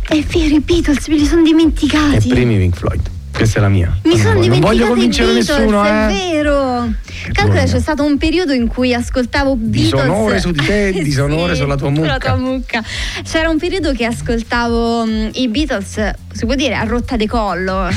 È 0.08 0.22
vero, 0.22 0.56
i 0.56 0.60
Beatles, 0.60 1.08
me 1.08 1.16
li 1.16 1.26
sono 1.26 1.42
dimenticati. 1.42 2.30
E 2.30 2.34
primi 2.34 2.58
Pink 2.58 2.76
Floyd. 2.76 3.10
Questa 3.36 3.60
è 3.60 3.62
la 3.62 3.68
mia. 3.68 3.94
Mi 4.04 4.18
sono 4.18 4.46
non 4.46 4.60
voglio 4.62 4.88
convincere 4.88 5.34
Beatles, 5.34 5.58
nessuno, 5.58 5.86
eh. 5.86 5.90
È 5.90 6.14
vero. 6.14 6.94
Calcola, 7.34 7.64
c'è 7.66 7.80
stato 7.80 8.04
un 8.04 8.18
periodo 8.18 8.54
in 8.54 8.68
cui 8.68 8.94
ascoltavo 8.94 9.58
Beatles. 9.58 10.04
Disonore 10.04 10.40
su 10.40 10.52
di 10.52 10.66
te, 10.66 10.92
disonore 11.04 11.54
sì, 11.54 11.62
sulla 11.62 11.76
tua 11.76 11.90
mucca. 11.90 12.06
Sulla 12.06 12.18
tua 12.18 12.36
mucca. 12.38 12.84
C'era 13.24 13.50
un 13.50 13.58
periodo 13.58 13.92
che 13.92 14.06
ascoltavo 14.06 15.02
um, 15.04 15.30
i 15.34 15.50
Beatles, 15.50 16.12
si 16.32 16.46
può 16.46 16.56
dire, 16.56 16.76
a 16.76 16.84
rotta 16.86 17.18
di 17.18 17.28
collo. 17.28 17.88
Eh, 17.90 17.94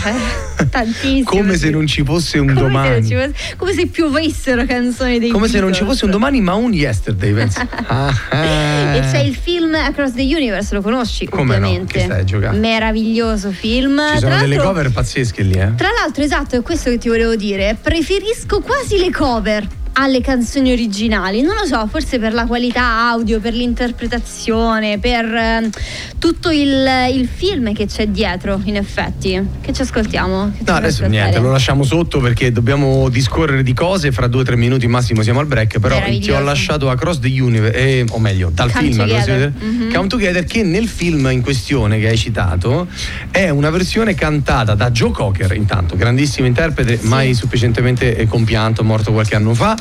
tantissimo. 0.70 1.24
come 1.24 1.56
se 1.56 1.70
non 1.70 1.86
ci 1.86 2.02
fosse 2.04 2.38
un 2.38 2.48
come 2.48 2.60
domani. 2.60 3.06
Se 3.06 3.14
fosse, 3.14 3.56
come 3.56 3.72
se 3.72 3.86
piovessero 3.86 4.64
canzoni 4.64 5.18
dei 5.18 5.30
Come 5.30 5.48
Beatles. 5.48 5.50
se 5.50 5.60
non 5.60 5.72
ci 5.72 5.84
fosse 5.84 6.04
un 6.04 6.10
domani, 6.10 6.40
ma 6.40 6.54
un 6.54 6.72
yesterday, 6.72 7.32
pensi. 7.32 7.58
ah, 7.86 8.14
ah. 8.30 8.94
E 8.94 9.00
c'è 9.00 9.18
il 9.18 9.34
film 9.34 9.74
Across 9.74 10.14
the 10.14 10.22
Universe, 10.22 10.74
lo 10.74 10.82
conosci 10.82 11.26
Come 11.26 11.56
ovviamente. 11.56 11.98
No? 11.98 12.06
Che 12.06 12.12
stai 12.12 12.24
giocando? 12.24 12.58
Meraviglioso 12.58 13.50
film. 13.50 14.00
Ci 14.14 14.18
sono 14.20 14.38
delle 14.38 14.58
cover 14.58 14.90
pazzesche 14.90 15.42
lì, 15.42 15.54
eh? 15.54 15.74
Tra 15.74 15.88
l'altro, 15.90 16.22
esatto, 16.22 16.56
è 16.56 16.62
questo 16.62 16.90
che 16.90 16.98
ti 16.98 17.08
volevo 17.08 17.36
dire. 17.36 17.76
Preferisco 17.80 18.60
quasi 18.60 18.98
le 18.98 19.10
cover 19.10 19.66
alle 19.99 20.21
canzoni 20.21 20.73
originali. 20.73 21.43
Non 21.43 21.55
lo 21.57 21.67
so, 21.67 21.87
forse 21.88 22.19
per 22.19 22.33
la 22.33 22.47
qualità 22.47 23.09
audio, 23.11 23.40
per 23.40 23.52
l'interpretazione, 23.52 24.99
per 24.99 25.25
eh, 25.25 25.71
tutto 26.19 26.50
il, 26.50 26.87
il, 27.12 27.28
film 27.28 27.73
che 27.73 27.87
c'è 27.87 28.07
dietro, 28.07 28.61
in 28.64 28.76
effetti. 28.76 29.40
Che 29.61 29.73
ci 29.73 29.83
ascoltiamo? 29.83 30.52
Che 30.57 30.62
no, 30.64 30.73
adesso 30.76 31.07
niente, 31.07 31.38
lo 31.40 31.50
lasciamo 31.50 31.83
sotto 31.83 32.21
perché 32.21 32.52
dobbiamo 32.52 33.09
discorrere 33.09 33.62
di 33.62 33.75
cose. 33.75 34.12
Fra 34.12 34.28
due 34.28 34.43
o 34.43 34.45
tre 34.45 34.57
minuti 34.57 34.87
massimo 34.87 35.23
siamo 35.23 35.40
al 35.40 35.47
break. 35.47 35.81
Però 35.81 36.00
ti 36.05 36.31
ho 36.31 36.40
lasciato 36.40 36.90
Across 36.90 37.19
the 37.21 37.40
Universe, 37.40 37.76
eh, 37.76 38.05
o 38.11 38.19
meglio, 38.19 38.50
dal 38.52 38.71
Come 38.71 38.90
film 38.90 38.99
together. 38.99 39.52
Mm-hmm. 39.62 39.93
Come 39.93 40.07
Together, 40.09 40.45
che 40.45 40.62
nel 40.62 40.88
film 40.88 41.28
in 41.31 41.43
questione 41.43 41.99
che 41.99 42.09
hai 42.09 42.17
citato 42.17 42.87
è 43.31 43.50
una 43.50 43.71
versione 43.71 44.14
cantata 44.14 44.75
da 44.75 44.90
Joe 44.90 45.11
Cocker, 45.11 45.52
intanto, 45.55 45.97
grandissimo 45.97 46.47
interprete, 46.47 46.99
sì. 46.99 47.07
mai 47.07 47.35
sufficientemente 47.35 48.26
compianto, 48.26 48.85
morto 48.85 49.12
qualche 49.12 49.35
anno 49.35 49.55
fa 49.55 49.76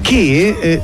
che 0.00 0.56
eh, 0.60 0.82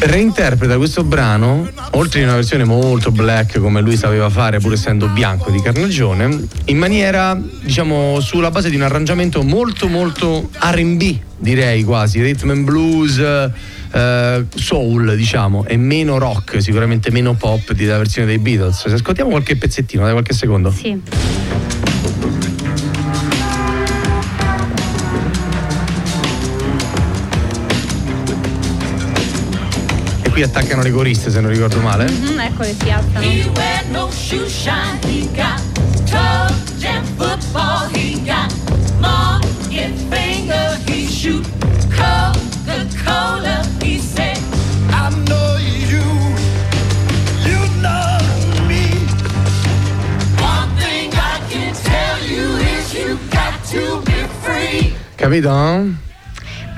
reinterpreta 0.00 0.76
questo 0.76 1.02
brano, 1.04 1.68
oltre 1.92 2.20
in 2.20 2.26
una 2.26 2.36
versione 2.36 2.64
molto 2.64 3.10
black 3.10 3.58
come 3.58 3.80
lui 3.80 3.96
sapeva 3.96 4.30
fare 4.30 4.58
pur 4.58 4.72
essendo 4.72 5.08
bianco 5.08 5.50
di 5.50 5.60
carnagione, 5.60 6.46
in 6.66 6.78
maniera 6.78 7.38
diciamo 7.62 8.20
sulla 8.20 8.50
base 8.50 8.70
di 8.70 8.76
un 8.76 8.82
arrangiamento 8.82 9.42
molto 9.42 9.88
molto 9.88 10.50
RB 10.58 11.26
direi 11.38 11.84
quasi, 11.84 12.20
rhythm 12.20 12.50
and 12.50 12.64
blues, 12.64 13.18
eh, 13.18 14.44
soul 14.54 15.16
diciamo, 15.16 15.64
e 15.66 15.76
meno 15.76 16.18
rock, 16.18 16.60
sicuramente 16.60 17.10
meno 17.10 17.34
pop 17.34 17.72
della 17.72 17.96
versione 17.96 18.26
dei 18.26 18.38
Beatles. 18.38 18.86
Se 18.86 18.92
ascoltiamo 18.92 19.30
qualche 19.30 19.56
pezzettino, 19.56 20.02
dai 20.02 20.12
qualche 20.12 20.34
secondo. 20.34 20.70
Sì. 20.70 21.00
Qui 30.38 30.46
attaccano 30.46 30.82
le 30.82 30.92
coriste 30.92 31.32
se 31.32 31.40
non 31.40 31.50
ricordo 31.50 31.80
male. 31.80 32.08
Mm-hmm, 32.08 32.38
eccole 32.38 32.76
si 32.80 32.90
alzano. 32.90 33.26
Capito? 55.16 56.07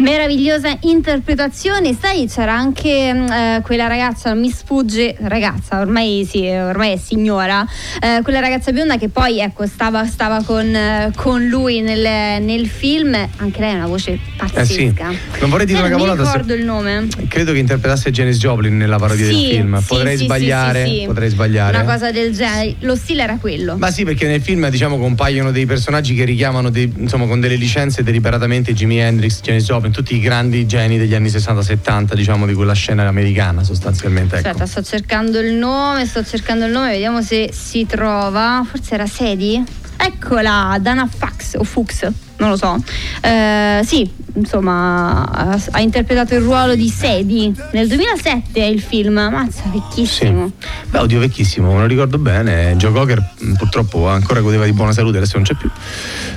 Meravigliosa 0.00 0.76
interpretazione. 0.80 1.96
Sai, 1.98 2.26
c'era 2.28 2.52
anche 2.54 3.12
mm, 3.12 3.26
eh, 3.30 3.60
quella 3.62 3.86
ragazza, 3.86 4.34
mi 4.34 4.50
sfugge, 4.50 5.16
ragazza, 5.20 5.80
ormai 5.80 6.26
sì, 6.28 6.46
ormai 6.48 6.92
è 6.92 6.96
signora, 6.96 7.66
eh, 8.00 8.20
quella 8.22 8.40
ragazza 8.40 8.72
bionda 8.72 8.96
che 8.96 9.08
poi 9.08 9.40
ecco, 9.40 9.66
stava, 9.66 10.04
stava 10.06 10.42
con, 10.42 10.74
eh, 10.74 11.12
con, 11.16 11.44
lui 11.46 11.80
nel, 11.80 12.42
nel, 12.42 12.66
film. 12.66 13.14
Anche 13.36 13.60
lei 13.60 13.72
ha 13.72 13.76
una 13.76 13.86
voce 13.86 14.18
pazzesca. 14.36 15.10
Eh 15.10 15.14
sì. 15.14 15.40
Non 15.40 15.50
vorrei 15.50 15.66
dire 15.66 15.78
una 15.78 15.88
cavolata. 15.88 16.22
Non 16.22 16.32
ricordo 16.32 16.54
il 16.54 16.64
nome. 16.64 17.08
Credo 17.28 17.52
che 17.52 17.58
interpretasse 17.58 18.10
Janis 18.10 18.38
Joplin 18.38 18.76
nella 18.76 18.98
parodia 18.98 19.26
sì, 19.26 19.32
del 19.32 19.44
film. 19.56 19.82
Potrei 19.86 20.16
sbagliare. 20.16 21.02
Potrei 21.06 21.28
sbagliare. 21.28 21.78
Una 21.78 21.92
cosa 21.92 22.10
del 22.10 22.34
genere. 22.34 22.76
Lo 22.80 22.96
stile 22.96 23.22
era 23.22 23.36
quello. 23.38 23.76
Ma 23.76 23.90
sì, 23.90 24.04
perché 24.04 24.26
nel 24.26 24.40
film 24.40 24.68
diciamo 24.68 24.98
compaiono 24.98 25.50
dei 25.50 25.66
personaggi 25.66 26.14
che 26.14 26.24
richiamano 26.24 26.70
dei, 26.70 26.92
insomma, 26.96 27.26
con 27.26 27.40
delle 27.40 27.56
licenze 27.56 28.02
deliberatamente 28.02 28.72
Jimi 28.72 28.98
Hendrix, 28.98 29.40
Janis 29.40 29.64
Joplin 29.64 29.89
tutti 29.90 30.14
i 30.14 30.20
grandi 30.20 30.66
geni 30.66 30.98
degli 30.98 31.14
anni 31.14 31.28
60-70, 31.28 32.14
diciamo, 32.14 32.46
di 32.46 32.54
quella 32.54 32.72
scena 32.72 33.06
americana 33.06 33.62
sostanzialmente. 33.62 34.36
Ecco. 34.36 34.48
Aspetta, 34.48 34.66
sto 34.66 34.82
cercando 34.82 35.38
il 35.38 35.52
nome, 35.52 36.06
sto 36.06 36.24
cercando 36.24 36.66
il 36.66 36.72
nome, 36.72 36.90
vediamo 36.90 37.22
se 37.22 37.50
si 37.52 37.86
trova. 37.86 38.64
Forse 38.68 38.94
era 38.94 39.06
Sedi? 39.06 39.62
Eccola, 39.96 40.78
Dana 40.80 41.06
Fax 41.06 41.56
o 41.56 41.64
Fuchs, 41.64 42.08
non 42.40 42.50
lo 42.50 42.56
so. 42.56 42.82
Eh, 43.20 43.82
sì, 43.84 44.10
insomma, 44.34 45.24
ha, 45.70 45.80
interpretato 45.80 46.34
il 46.34 46.40
ruolo 46.40 46.74
di 46.74 46.88
Sedi 46.88 47.54
nel 47.72 47.86
2007 47.86 48.60
è 48.60 48.64
il 48.64 48.80
film. 48.80 49.14
Mazza, 49.14 49.64
vecchissimo. 49.70 50.50
Sì. 50.58 50.66
Beh, 50.90 50.98
oddio, 50.98 51.20
vecchissimo, 51.20 51.72
me 51.72 51.80
lo 51.80 51.86
ricordo 51.86 52.18
bene. 52.18 52.74
Joe 52.76 52.92
Cocker 52.92 53.34
mm, 53.44 53.54
purtroppo 53.54 54.08
ancora 54.08 54.40
godeva 54.40 54.64
di 54.64 54.72
buona 54.72 54.92
salute, 54.92 55.18
adesso 55.18 55.36
non 55.36 55.44
c'è 55.44 55.54
più. 55.54 55.70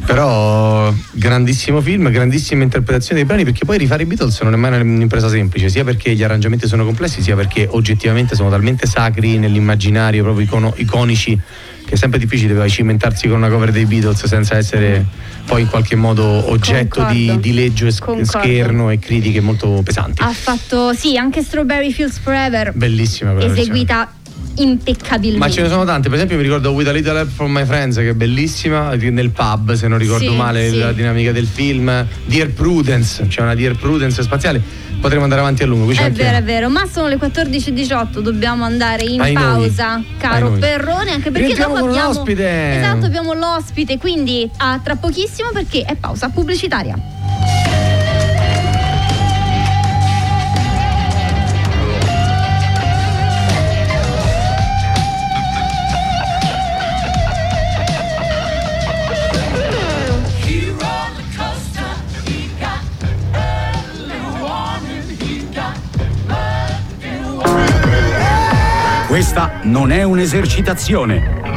Però 0.06 0.94
grandissimo 1.12 1.82
film, 1.82 2.10
grandissima 2.12 2.64
interpretazione 2.64 3.16
dei 3.16 3.26
brani, 3.26 3.46
perché 3.46 3.66
poi 3.66 3.78
rifare 3.78 4.04
i 4.04 4.06
Beatles 4.06 4.42
non 4.42 4.54
è 4.54 4.58
mai 4.58 4.80
un'impresa 4.80 5.30
semplice, 5.30 5.70
sia 5.70 5.86
perché 5.86 6.14
gli 6.14 6.24
arrangiamenti 6.24 6.68
sono 6.68 6.84
complessi, 6.84 7.22
sia 7.22 7.36
perché 7.36 7.68
oggettivamente 7.70 8.36
sono 8.36 8.50
talmente 8.50 8.86
sacri 8.86 9.38
nell'immaginario, 9.38 10.24
proprio 10.24 10.74
iconici 10.76 11.40
che 11.94 11.96
è 11.96 11.98
sempre 11.98 12.18
difficile 12.18 12.56
poi 12.56 12.70
cimentarsi 12.70 13.28
con 13.28 13.38
una 13.38 13.50
cover 13.50 13.72
dei 13.72 13.86
Beatles 13.86 14.26
senza 14.26 14.58
essere 14.58 15.06
poi 15.46 15.62
in 15.62 15.68
qualche 15.68 15.96
modo 15.96 16.24
oggetto 16.24 17.06
di, 17.06 17.38
di, 17.40 17.54
leggio 17.54 17.86
e 17.86 17.94
Concordo. 17.98 18.26
scherno 18.26 18.90
e 18.90 18.98
critiche 18.98 19.42
molto 19.42 19.82
pesanti. 19.84 20.24
Ha 20.24 20.34
fatto 20.34 20.94
sì 20.94 21.18
anche 21.18 21.44
Strawberry 21.44 21.92
Fields 21.92 22.18
Forever. 22.18 22.74
Bellissima 22.74 23.34
quella 23.34 23.52
Eseguita 23.52 24.12
impeccabilmente. 24.56 25.40
Ma 25.40 25.50
ce 25.50 25.62
ne 25.62 25.70
sono 25.70 25.86
tante, 25.86 26.08
per 26.08 26.18
esempio 26.18 26.38
mi 26.38 26.44
ricordo 26.44 26.72
With 26.72 26.88
a 26.88 26.92
Little 26.92 27.18
Help 27.18 27.30
from 27.30 27.52
My 27.52 27.66
Friends 27.66 27.98
che 27.98 28.10
è 28.10 28.14
bellissima, 28.14 28.94
nel 28.96 29.30
pub 29.32 29.74
se 29.74 29.88
non 29.88 29.98
ricordo 29.98 30.32
sì, 30.32 30.36
male 30.36 30.70
sì. 30.70 30.78
la 30.78 30.92
dinamica 30.92 31.32
del 31.32 31.48
film, 31.48 32.06
Dear 32.26 32.50
Prudence, 32.50 33.28
c'è 33.28 33.42
una 33.42 33.56
Dear 33.56 33.76
Prudence 33.76 34.22
spaziale, 34.22 34.62
potremmo 35.00 35.24
andare 35.24 35.42
avanti 35.42 35.64
a 35.64 35.66
lungo. 35.66 35.92
È 35.92 36.12
vero, 36.12 36.38
è 36.38 36.44
vero, 36.44 36.70
ma 36.70 36.86
sono 36.86 37.08
le 37.08 37.18
14.18, 37.18 38.20
dobbiamo 38.20 38.64
andare 38.64 39.04
in 39.04 39.20
Ai 39.22 39.34
pausa, 39.34 39.96
noi. 39.96 40.06
caro 40.18 40.52
Perrone, 40.52 41.12
anche 41.12 41.32
perché 41.32 41.54
dopo 41.56 41.80
con 41.80 41.90
abbiamo 41.90 42.08
l'ospite. 42.08 42.78
Esatto, 42.78 43.06
abbiamo 43.06 43.34
l'ospite, 43.34 43.98
quindi 43.98 44.50
a 44.58 44.80
tra 44.84 44.96
pochissimo 44.96 45.50
perché 45.52 45.84
è 45.84 45.96
pausa 45.96 46.30
pubblicitaria. 46.30 46.96
Questa 69.34 69.62
non 69.64 69.90
è 69.90 70.04
un'esercitazione. 70.04 71.53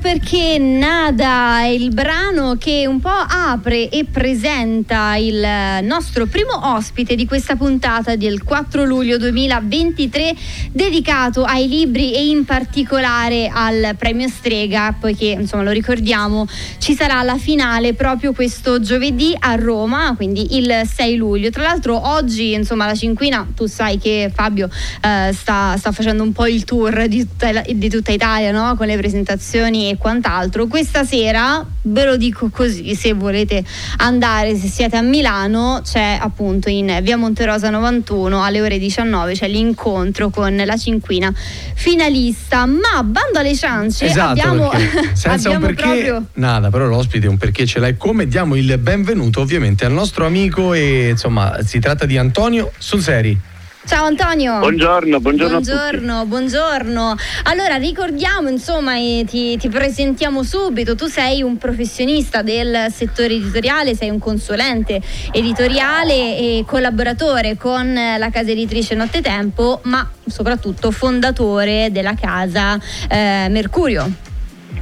Perché 0.00 0.56
nada 0.58 1.60
è 1.60 1.66
il 1.66 1.90
brano 1.90 2.56
che 2.56 2.86
un 2.86 3.00
po' 3.00 3.10
apre 3.10 3.90
e 3.90 4.06
presenta 4.06 5.14
il 5.16 5.46
nostro 5.82 6.24
primo 6.24 6.74
ospite 6.74 7.14
di 7.14 7.26
questa 7.26 7.54
puntata 7.54 8.16
del 8.16 8.42
4 8.42 8.84
luglio 8.84 9.18
2023 9.18 10.34
dedicato 10.72 11.44
ai 11.44 11.68
libri 11.68 12.14
e 12.14 12.28
in 12.28 12.46
particolare 12.46 13.50
al 13.52 13.94
premio 13.98 14.28
Strega 14.28 14.96
poiché 14.98 15.36
insomma 15.38 15.64
lo 15.64 15.70
ricordiamo 15.70 16.46
ci 16.78 16.94
sarà 16.94 17.22
la 17.22 17.36
finale 17.36 17.92
proprio 17.92 18.32
questo 18.32 18.80
giovedì 18.80 19.36
a 19.38 19.54
Roma 19.56 20.14
quindi 20.16 20.56
il 20.56 20.82
6 20.90 21.16
luglio 21.16 21.50
tra 21.50 21.64
l'altro 21.64 22.08
oggi 22.08 22.52
insomma 22.52 22.86
la 22.86 22.94
Cinquina 22.94 23.46
tu 23.54 23.66
sai 23.66 23.98
che 23.98 24.30
Fabio 24.34 24.70
eh, 25.02 25.30
sta, 25.34 25.76
sta, 25.76 25.92
facendo 25.92 26.22
un 26.22 26.32
po' 26.32 26.46
il 26.46 26.64
tour 26.64 27.06
di 27.06 27.28
tutta, 27.28 27.62
di 27.68 27.90
tutta 27.90 28.12
Italia 28.12 28.50
no? 28.50 28.74
con 28.76 28.86
le 28.86 28.96
presentazioni 28.96 29.88
e 29.90 29.96
quant'altro. 29.96 30.66
Questa 30.66 31.04
sera, 31.04 31.64
ve 31.82 32.04
lo 32.04 32.16
dico 32.16 32.48
così, 32.50 32.94
se 32.94 33.12
volete 33.12 33.64
andare, 33.98 34.56
se 34.56 34.68
siete 34.68 34.96
a 34.96 35.02
Milano, 35.02 35.80
c'è 35.84 36.18
appunto 36.20 36.68
in 36.68 36.98
via 37.02 37.16
Monterosa 37.16 37.70
91 37.70 38.42
alle 38.42 38.60
ore 38.60 38.78
19 38.78 39.34
c'è 39.34 39.48
l'incontro 39.48 40.30
con 40.30 40.56
la 40.56 40.76
cinquina 40.76 41.32
finalista. 41.74 42.66
Ma 42.66 43.02
bando 43.02 43.38
alle 43.38 43.54
ciance, 43.54 44.06
esatto, 44.06 44.30
abbiamo, 44.30 44.70
senza 45.12 45.48
abbiamo 45.48 45.66
un 45.66 45.74
perché, 45.74 45.82
proprio... 45.82 46.26
nada, 46.34 46.70
però 46.70 46.86
l'ospite 46.86 47.26
un 47.26 47.36
perché 47.36 47.66
ce 47.66 47.78
l'hai 47.80 47.96
come 47.96 48.26
diamo 48.26 48.56
il 48.56 48.78
benvenuto 48.78 49.40
ovviamente 49.40 49.84
al 49.84 49.92
nostro 49.92 50.26
amico 50.26 50.72
e 50.74 51.10
insomma 51.10 51.58
si 51.64 51.78
tratta 51.78 52.06
di 52.06 52.16
Antonio 52.16 52.72
Sulseri. 52.78 53.48
Ciao 53.86 54.04
Antonio. 54.04 54.58
Buongiorno, 54.58 55.20
buongiorno. 55.20 55.60
Buongiorno, 55.60 56.26
buongiorno. 56.26 57.16
Allora 57.44 57.76
ricordiamo, 57.76 58.50
insomma, 58.50 58.92
ti, 58.96 59.56
ti, 59.56 59.68
presentiamo 59.70 60.42
subito. 60.42 60.94
Tu 60.94 61.06
sei 61.06 61.42
un 61.42 61.56
professionista 61.56 62.42
del 62.42 62.88
settore 62.90 63.34
editoriale, 63.34 63.94
sei 63.94 64.10
un 64.10 64.18
consulente 64.18 65.00
editoriale 65.32 66.12
e 66.36 66.64
collaboratore 66.66 67.56
con 67.56 67.94
la 67.94 68.30
casa 68.30 68.50
editrice 68.50 68.94
Nottetempo, 68.94 69.80
ma 69.84 70.08
soprattutto 70.26 70.90
fondatore 70.90 71.88
della 71.90 72.14
casa 72.14 72.78
eh, 73.08 73.46
Mercurio. 73.48 74.28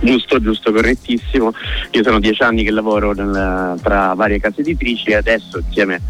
Giusto, 0.00 0.40
giusto, 0.40 0.73
correttissimo. 0.73 1.52
Io 1.93 2.02
sono 2.02 2.21
dieci 2.21 2.43
anni 2.43 2.62
che 2.62 2.71
lavoro 2.71 3.12
nel, 3.12 3.78
tra 3.83 4.14
varie 4.14 4.38
case 4.38 4.61
editrici 4.61 5.11
e 5.11 5.17
adesso 5.17 5.59
insieme 5.59 6.00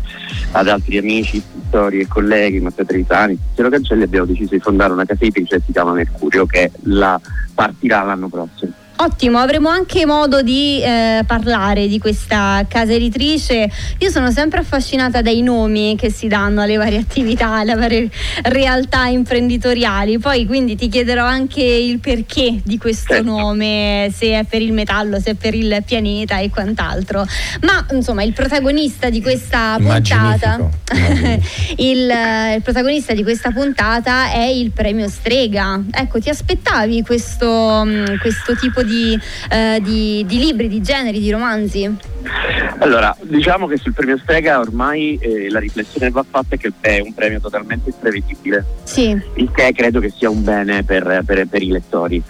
ad 0.52 0.68
altri 0.68 0.98
amici, 0.98 1.42
scrittori 1.68 2.00
e 2.00 2.08
colleghi, 2.08 2.60
Matteo 2.60 2.86
Trevisani, 2.86 3.38
Tiziano 3.48 3.68
Cancelli 3.68 4.02
abbiamo 4.02 4.26
deciso 4.26 4.54
di 4.54 4.60
fondare 4.60 4.92
una 4.92 5.04
casa 5.04 5.22
editrice 5.22 5.58
che 5.58 5.62
si 5.66 5.72
chiama 5.72 5.92
Mercurio 5.92 6.46
che 6.46 6.72
la 6.84 7.20
partirà 7.54 8.02
l'anno 8.02 8.28
prossimo. 8.28 8.72
Ottimo, 9.00 9.38
avremo 9.38 9.68
anche 9.68 10.04
modo 10.06 10.42
di 10.42 10.82
eh, 10.82 11.22
parlare 11.24 11.86
di 11.86 12.00
questa 12.00 12.66
casa 12.66 12.92
editrice. 12.92 13.70
Io 13.98 14.10
sono 14.10 14.32
sempre 14.32 14.58
affascinata 14.58 15.22
dai 15.22 15.40
nomi 15.40 15.94
che 15.96 16.10
si 16.10 16.26
danno 16.26 16.62
alle 16.62 16.74
varie 16.74 16.98
attività, 16.98 17.58
alle 17.58 17.76
varie 17.76 18.10
realtà 18.42 19.06
imprenditoriali. 19.06 20.18
Poi 20.18 20.46
quindi 20.46 20.74
ti 20.74 20.88
chiederò 20.88 21.24
anche 21.24 21.62
il 21.62 22.00
perché 22.00 22.60
di 22.64 22.76
questo 22.76 23.14
certo. 23.14 23.30
nome, 23.30 24.10
se 24.12 24.36
è 24.36 24.42
per 24.42 24.62
il 24.62 24.72
metallo, 24.72 25.20
se 25.20 25.30
è 25.30 25.34
per 25.34 25.54
il 25.54 25.80
pianeta 25.86 26.38
e 26.40 26.50
quant'altro. 26.50 27.24
Ma 27.60 27.86
insomma, 27.92 28.24
il 28.24 28.32
protagonista 28.32 29.10
di 29.10 29.22
questa 29.22 29.76
puntata 29.78 30.58
il, 31.76 32.12
il 32.56 32.62
protagonista 32.64 33.14
di 33.14 33.22
questa 33.22 33.52
puntata 33.52 34.32
è 34.32 34.44
il 34.44 34.72
premio 34.72 35.08
Strega. 35.08 35.80
Ecco, 35.88 36.18
ti 36.18 36.30
aspettavi 36.30 37.02
questo, 37.02 37.86
questo 38.20 38.56
tipo 38.56 38.82
di 38.82 38.87
di, 38.88 39.18
eh, 39.50 39.80
di, 39.82 40.24
di 40.26 40.38
libri, 40.38 40.68
di 40.68 40.80
generi, 40.80 41.20
di 41.20 41.30
romanzi? 41.30 41.96
Allora, 42.78 43.14
diciamo 43.22 43.66
che 43.66 43.76
sul 43.76 43.92
premio 43.92 44.18
Strega 44.18 44.58
ormai 44.58 45.18
eh, 45.20 45.50
la 45.50 45.58
riflessione 45.58 46.10
va 46.10 46.24
fatta 46.28 46.56
che 46.56 46.72
è 46.80 47.00
un 47.00 47.12
premio 47.12 47.40
totalmente 47.40 47.90
imprevedibile. 47.90 48.64
Sì. 48.84 49.16
Il 49.34 49.50
che 49.52 49.72
credo 49.72 50.00
che 50.00 50.12
sia 50.16 50.30
un 50.30 50.42
bene 50.42 50.82
per, 50.84 51.22
per, 51.24 51.46
per 51.46 51.62
i 51.62 51.68
lettori. 51.68 52.22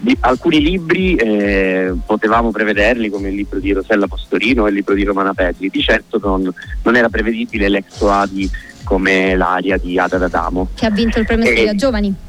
Di, 0.00 0.16
alcuni 0.20 0.60
libri 0.60 1.16
eh, 1.16 1.92
potevamo 2.06 2.50
prevederli 2.50 3.10
come 3.10 3.28
il 3.28 3.34
libro 3.34 3.58
di 3.58 3.72
Rosella 3.72 4.06
Postorino 4.06 4.66
e 4.66 4.68
il 4.68 4.76
libro 4.76 4.94
di 4.94 5.04
Romana 5.04 5.34
Petri, 5.34 5.68
di 5.68 5.80
certo 5.80 6.20
non, 6.22 6.52
non 6.82 6.96
era 6.96 7.08
prevedibile 7.08 7.68
l'ex 7.68 8.00
Oadi 8.00 8.48
come 8.84 9.34
l'aria 9.36 9.76
di 9.76 9.98
Ada 9.98 10.18
D'Adamo. 10.18 10.68
Che 10.74 10.86
ha 10.86 10.90
vinto 10.90 11.18
il 11.18 11.26
premio 11.26 11.46
Strega 11.46 11.74
Giovani 11.74 12.26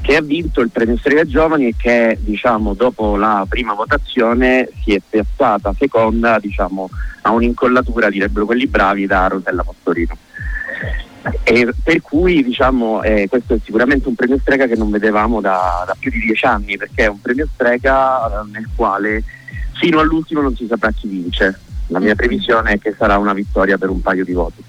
che 0.00 0.16
ha 0.16 0.22
vinto 0.22 0.60
il 0.60 0.70
premio 0.70 0.96
Strega 0.96 1.24
Giovani 1.24 1.68
e 1.68 1.74
che 1.76 2.18
diciamo, 2.20 2.74
dopo 2.74 3.16
la 3.16 3.46
prima 3.48 3.74
votazione 3.74 4.68
si 4.82 4.94
è 4.94 5.00
piazzata 5.08 5.74
seconda 5.78 6.38
diciamo, 6.38 6.88
a 7.22 7.30
un'incollatura, 7.30 8.10
direbbero 8.10 8.46
quelli 8.46 8.66
bravi, 8.66 9.06
da 9.06 9.26
Rosella 9.28 9.62
Pastorino. 9.62 10.16
E 11.42 11.68
per 11.82 12.00
cui 12.00 12.42
diciamo, 12.42 13.02
eh, 13.02 13.26
questo 13.28 13.54
è 13.54 13.58
sicuramente 13.62 14.08
un 14.08 14.14
premio 14.14 14.38
strega 14.38 14.66
che 14.66 14.76
non 14.76 14.90
vedevamo 14.90 15.40
da, 15.40 15.84
da, 15.86 15.94
più 15.98 16.10
di 16.10 16.18
dieci 16.18 16.46
anni, 16.46 16.76
perché 16.76 17.04
è 17.04 17.08
un 17.08 17.20
premio 17.20 17.46
strega 17.52 18.26
eh, 18.26 18.50
nel 18.50 18.68
quale 18.74 19.22
fino 19.74 20.00
all'ultimo 20.00 20.40
non 20.40 20.56
si 20.56 20.66
saprà 20.66 20.90
chi 20.92 21.08
vince. 21.08 21.58
La 21.88 21.98
mia 21.98 22.14
previsione 22.14 22.72
è 22.72 22.78
che 22.78 22.94
sarà 22.96 23.18
una 23.18 23.34
vittoria 23.34 23.76
per 23.76 23.90
un 23.90 24.00
paio 24.00 24.24
di 24.24 24.32
voti. 24.32 24.62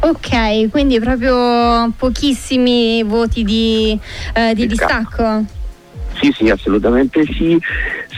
Ok, 0.00 0.68
quindi 0.70 1.00
proprio 1.00 1.90
pochissimi 1.96 3.02
voti 3.02 3.42
di, 3.44 3.98
eh, 4.34 4.54
di 4.54 4.66
distacco. 4.66 5.44
Sì, 6.20 6.32
sì, 6.32 6.48
assolutamente 6.48 7.24
sì. 7.24 7.58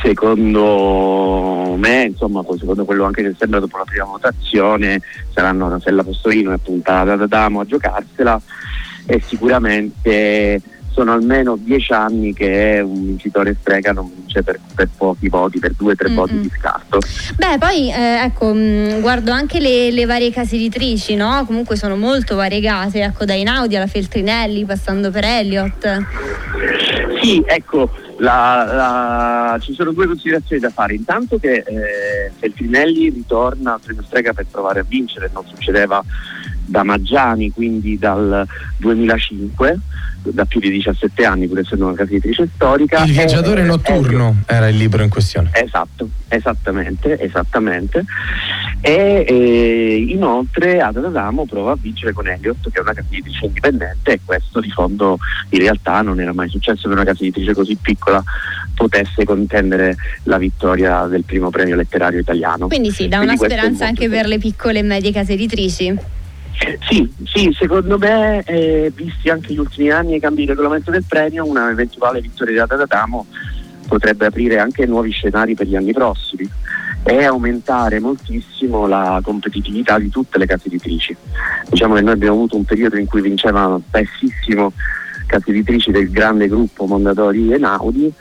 Secondo 0.03 1.75
me, 1.77 2.05
insomma, 2.05 2.45
secondo 2.57 2.85
quello 2.85 3.05
anche 3.05 3.23
che 3.23 3.35
sembra 3.37 3.59
dopo 3.59 3.79
la 3.79 3.85
prima 3.85 4.05
votazione, 4.05 5.01
saranno 5.33 5.69
Rosella 5.69 6.05
Postorino 6.05 6.53
e 6.53 6.59
puntata 6.59 7.17
da 7.17 7.27
Damo 7.27 7.61
a 7.61 7.65
giocarsela 7.65 8.41
e 9.07 9.23
sicuramente 9.27 10.61
sono 10.91 11.13
almeno 11.13 11.57
dieci 11.57 11.93
anni 11.93 12.33
che 12.33 12.81
un 12.85 13.07
vincitore 13.07 13.57
strega 13.61 13.93
non 13.93 14.11
vince 14.15 14.43
per, 14.43 14.59
per 14.75 14.89
pochi 14.97 15.29
voti, 15.29 15.59
per 15.59 15.73
due 15.75 15.93
o 15.93 15.95
tre 15.95 16.09
voti 16.11 16.41
di 16.41 16.51
scarto. 16.57 16.99
Beh, 17.37 17.59
poi 17.59 17.91
eh, 17.91 18.23
ecco, 18.25 18.53
mh, 18.53 18.59
mm, 18.59 19.01
guardo 19.01 19.31
anche 19.31 19.61
le, 19.61 19.91
le, 19.91 20.07
varie 20.07 20.31
case 20.31 20.57
editrici, 20.57 21.15
no? 21.15 21.45
Comunque 21.47 21.77
sono 21.77 21.97
molto 21.97 22.37
variegate, 22.37 23.03
ecco, 23.03 23.25
da 23.25 23.35
Inaudi 23.35 23.77
alla 23.77 23.87
Feltrinelli, 23.87 24.65
passando 24.65 25.11
per 25.11 25.25
Elliott. 25.25 26.07
Sì, 27.23 27.43
ecco, 27.47 27.91
la, 28.19 28.65
la, 28.73 29.59
ci 29.61 29.75
sono 29.75 29.93
due 29.93 30.07
considerazioni 30.07 30.61
da 30.61 30.71
fare. 30.71 30.95
Intanto 30.95 31.39
che 31.39 31.65
eh, 31.67 32.33
Feltrinelli 32.37 33.11
ritorna 33.11 33.75
al 33.75 33.81
premio 33.81 34.03
strega 34.05 34.33
per 34.33 34.47
provare 34.51 34.81
a 34.81 34.85
vincere, 34.87 35.31
non 35.33 35.45
succedeva 35.47 36.03
da 36.69 36.85
Maggiani, 36.85 37.51
quindi 37.51 37.99
dal 37.99 38.47
2005, 38.77 39.79
da 40.23 40.45
più 40.45 40.61
di 40.61 40.71
17 40.71 41.25
anni, 41.25 41.49
pur 41.49 41.61
essendo 41.61 41.87
una 41.87 41.95
casa 41.95 42.11
editrice 42.11 42.49
storica. 42.55 43.05
Il 43.05 43.13
viaggiatore 43.13 43.63
eh, 43.63 43.65
notturno 43.65 44.37
eh, 44.47 44.55
era 44.55 44.69
il 44.69 44.77
libro 44.77 45.03
in 45.03 45.09
questione. 45.09 45.51
Esatto, 45.53 46.09
esattamente, 46.29 47.19
esattamente. 47.19 48.05
E 48.81 49.25
eh, 49.27 50.07
inoltre 50.09 50.81
Ada 50.81 51.07
Adamo 51.07 51.47
prova 51.47 51.73
a 51.73 51.79
vincere 51.81 52.13
con 52.13 52.29
Elliott, 52.29 52.71
che 52.71 52.79
è 52.79 52.81
una 52.81 52.93
casa 52.93 53.09
editrice 53.11 53.47
indipendente, 53.47 54.13
e 54.13 54.21
questo 54.25 54.61
di 54.61 54.71
fondo 54.71 55.19
in 55.51 55.59
realtà 55.61 56.03
non 56.03 56.21
era 56.21 56.33
mai 56.33 56.49
successo 56.49 56.87
che 56.87 56.95
una 56.95 57.05
casa 57.05 57.23
editrice 57.23 57.55
così 57.55 57.77
piccola 57.77 58.23
potesse 58.75 59.25
contendere 59.25 59.97
la 60.25 60.39
vittoria 60.39 61.07
del 61.07 61.25
primo 61.25 61.51
premio 61.51 61.75
letterario 61.75 62.21
italiano. 62.21 62.69
Quindi 62.69 62.91
sì, 62.91 63.09
dà 63.09 63.21
una 63.21 63.37
speranza 63.37 63.87
anche 63.87 64.09
per 64.09 64.27
le 64.27 64.39
piccole 64.39 64.81
e 64.81 64.83
medie 64.83 65.13
case 65.13 65.33
editrici. 65.33 66.17
Sì, 66.89 67.09
sì, 67.25 67.55
secondo 67.57 67.99
me, 67.99 68.43
eh, 68.45 68.93
visti 68.95 69.31
anche 69.31 69.53
gli 69.53 69.59
ultimi 69.59 69.91
anni 69.91 70.15
e 70.15 70.17
i 70.17 70.21
cambi 70.21 70.41
di 70.41 70.49
regolamento 70.49 70.91
del 70.91 71.05
premio, 71.07 71.47
una 71.47 71.71
eventuale 71.71 72.21
vittoria 72.21 72.67
di 72.67 72.73
Adamo 72.73 73.27
potrebbe 73.87 74.27
aprire 74.27 74.59
anche 74.59 74.85
nuovi 74.85 75.11
scenari 75.11 75.55
per 75.55 75.67
gli 75.67 75.77
anni 75.77 75.93
prossimi 75.93 76.49
e 77.05 77.25
aumentare 77.25 78.01
moltissimo 78.01 78.87
la 78.87 79.21
competitività 79.23 79.99
di 79.99 80.11
tutte 80.11 80.37
le 80.37 80.47
case 80.47 80.67
editrici. 80.67 81.17
Diciamo 81.71 81.95
che 81.95 82.03
noi 82.03 82.13
abbiamo 82.13 82.35
avuto 82.35 82.57
un 82.57 82.65
periodo 82.65 82.97
in 82.99 83.07
cui 83.07 83.23
vincevano 83.23 83.83
spessissimo 83.87 84.73
case 85.27 85.51
editrici 85.51 85.91
del 85.91 86.11
grande 86.11 86.49
gruppo 86.49 86.87
Mondadori 86.87 87.53
e 87.53 87.59
Naudi 87.59 88.13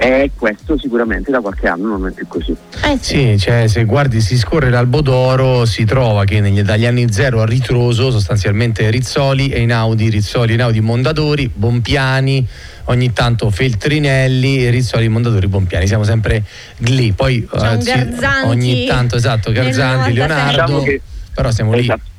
e 0.00 0.30
questo 0.36 0.78
sicuramente 0.78 1.32
da 1.32 1.40
qualche 1.40 1.66
anno 1.66 1.88
non 1.88 2.06
è 2.06 2.12
più 2.12 2.26
così. 2.28 2.56
Eh 2.84 2.98
sì, 3.00 3.36
cioè, 3.36 3.66
se 3.66 3.84
guardi 3.84 4.20
si 4.20 4.38
scorre 4.38 4.70
l'albo 4.70 5.00
d'oro 5.00 5.64
si 5.64 5.84
trova 5.84 6.24
che 6.24 6.40
negli, 6.40 6.62
dagli 6.62 6.86
anni 6.86 7.10
zero 7.10 7.40
a 7.40 7.44
ritroso 7.44 8.12
sostanzialmente 8.12 8.88
Rizzoli 8.90 9.48
e 9.48 9.60
Inaudi, 9.60 10.08
Rizzoli, 10.08 10.54
Inaudi, 10.54 10.80
Mondadori, 10.80 11.50
Bompiani, 11.52 12.46
ogni 12.84 13.12
tanto 13.12 13.50
Feltrinelli, 13.50 14.70
Rizzoli, 14.70 15.08
Mondadori, 15.08 15.48
Bompiani, 15.48 15.88
siamo 15.88 16.04
sempre 16.04 16.44
lì. 16.78 17.12
Poi 17.12 17.48
eh, 17.52 18.18
ogni 18.44 18.86
tanto 18.86 19.16
esatto, 19.16 19.50
Garzanti, 19.50 20.12
Leonardo, 20.12 20.50
diciamo 20.50 20.82
che, 20.82 21.00
però 21.34 21.50
siamo 21.50 21.74
esatto. 21.74 22.00
lì. 22.04 22.16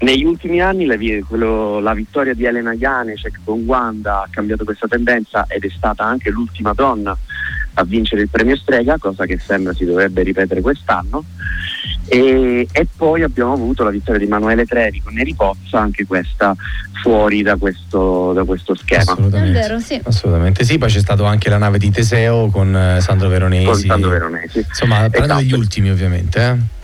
Negli 0.00 0.24
ultimi 0.24 0.62
anni 0.62 0.86
la, 0.86 0.96
quello, 1.26 1.78
la, 1.78 1.92
vittoria 1.92 2.32
di 2.32 2.44
Elena 2.44 2.72
Janecek 2.72 3.40
con 3.44 3.60
Wanda 3.60 4.22
ha 4.22 4.28
cambiato 4.30 4.64
questa 4.64 4.86
tendenza 4.88 5.44
ed 5.46 5.64
è 5.64 5.68
stata 5.68 6.04
anche 6.04 6.30
l'ultima 6.30 6.72
donna 6.72 7.16
a 7.74 7.84
vincere 7.84 8.22
il 8.22 8.28
premio 8.28 8.56
Strega, 8.56 8.96
cosa 8.98 9.26
che 9.26 9.38
sembra 9.38 9.74
si 9.74 9.84
dovrebbe 9.84 10.22
ripetere 10.22 10.62
quest'anno. 10.62 11.24
E, 12.06 12.66
e 12.72 12.86
poi 12.96 13.22
abbiamo 13.22 13.52
avuto 13.52 13.84
la 13.84 13.90
vittoria 13.90 14.18
di 14.18 14.26
Emanuele 14.26 14.64
Trevi 14.64 15.00
con 15.00 15.14
Neri 15.14 15.34
Pozza, 15.34 15.80
anche 15.80 16.06
questa 16.06 16.56
fuori 17.02 17.42
da 17.42 17.56
questo, 17.56 18.32
da 18.32 18.44
questo 18.44 18.74
schema. 18.74 19.02
Assolutamente. 19.02 19.58
Vero, 19.60 19.78
sì. 19.80 20.00
Assolutamente 20.02 20.64
sì, 20.64 20.78
poi 20.78 20.88
c'è 20.88 20.98
stato 20.98 21.24
anche 21.24 21.48
la 21.48 21.58
nave 21.58 21.78
di 21.78 21.90
Teseo 21.90 22.48
con 22.48 22.74
eh, 22.74 23.00
Sandro 23.00 23.28
Veronesi. 23.28 23.64
Con 23.64 23.74
Sandro 23.76 24.10
Veronesi. 24.10 24.64
Insomma, 24.66 25.08
parlando 25.10 25.24
esatto. 25.24 25.40
degli 25.40 25.52
ultimi 25.52 25.90
ovviamente. 25.90 26.40
Eh? 26.40 26.78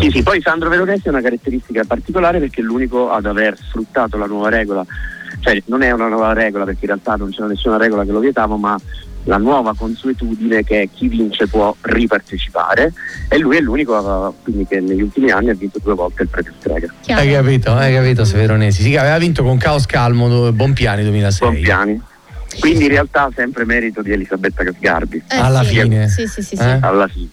Sì, 0.00 0.10
sì, 0.10 0.22
poi 0.22 0.40
Sandro 0.40 0.68
Veronesi 0.68 1.06
è 1.06 1.10
una 1.10 1.20
caratteristica 1.20 1.84
particolare 1.86 2.38
perché 2.38 2.60
è 2.60 2.64
l'unico 2.64 3.10
ad 3.10 3.26
aver 3.26 3.56
sfruttato 3.56 4.16
la 4.16 4.26
nuova 4.26 4.48
regola, 4.48 4.84
cioè 5.40 5.62
non 5.66 5.82
è 5.82 5.90
una 5.90 6.08
nuova 6.08 6.32
regola 6.32 6.64
perché 6.64 6.80
in 6.82 6.88
realtà 6.88 7.16
non 7.16 7.30
c'era 7.30 7.46
nessuna 7.46 7.76
regola 7.76 8.04
che 8.04 8.12
lo 8.12 8.20
vietava, 8.20 8.56
ma 8.56 8.78
la 9.24 9.36
nuova 9.36 9.72
consuetudine 9.76 10.64
che 10.64 10.88
chi 10.92 11.06
vince 11.06 11.46
può 11.46 11.74
ripartecipare 11.82 12.92
e 13.28 13.38
lui 13.38 13.56
è 13.56 13.60
l'unico 13.60 14.34
quindi 14.42 14.66
che 14.66 14.80
negli 14.80 15.02
ultimi 15.02 15.30
anni 15.30 15.50
ha 15.50 15.54
vinto 15.54 15.78
due 15.80 15.94
volte 15.94 16.22
il 16.22 16.28
premio 16.28 16.52
Strega. 16.58 16.92
Hai 17.06 17.30
capito, 17.30 17.72
hai 17.72 17.94
capito 17.94 18.24
Veronesi? 18.24 18.82
Sì, 18.82 18.96
aveva 18.96 19.18
vinto 19.18 19.44
con 19.44 19.58
Caos 19.58 19.86
Calmo 19.86 20.52
Bompiani 20.52 21.02
2006. 21.02 21.48
Bompiani. 21.48 22.02
Quindi 22.60 22.84
in 22.84 22.90
realtà 22.90 23.30
sempre 23.34 23.64
merito 23.64 24.02
di 24.02 24.12
Elisabetta 24.12 24.64
Casgarbi. 24.64 25.22
Eh, 25.28 25.36
Alla 25.36 25.62
sì. 25.64 25.80
fine. 25.80 26.08
Sì, 26.08 26.26
sì, 26.26 26.42
sì, 26.42 26.54
eh? 26.54 26.78
Alla 26.80 27.08
fine. 27.08 27.28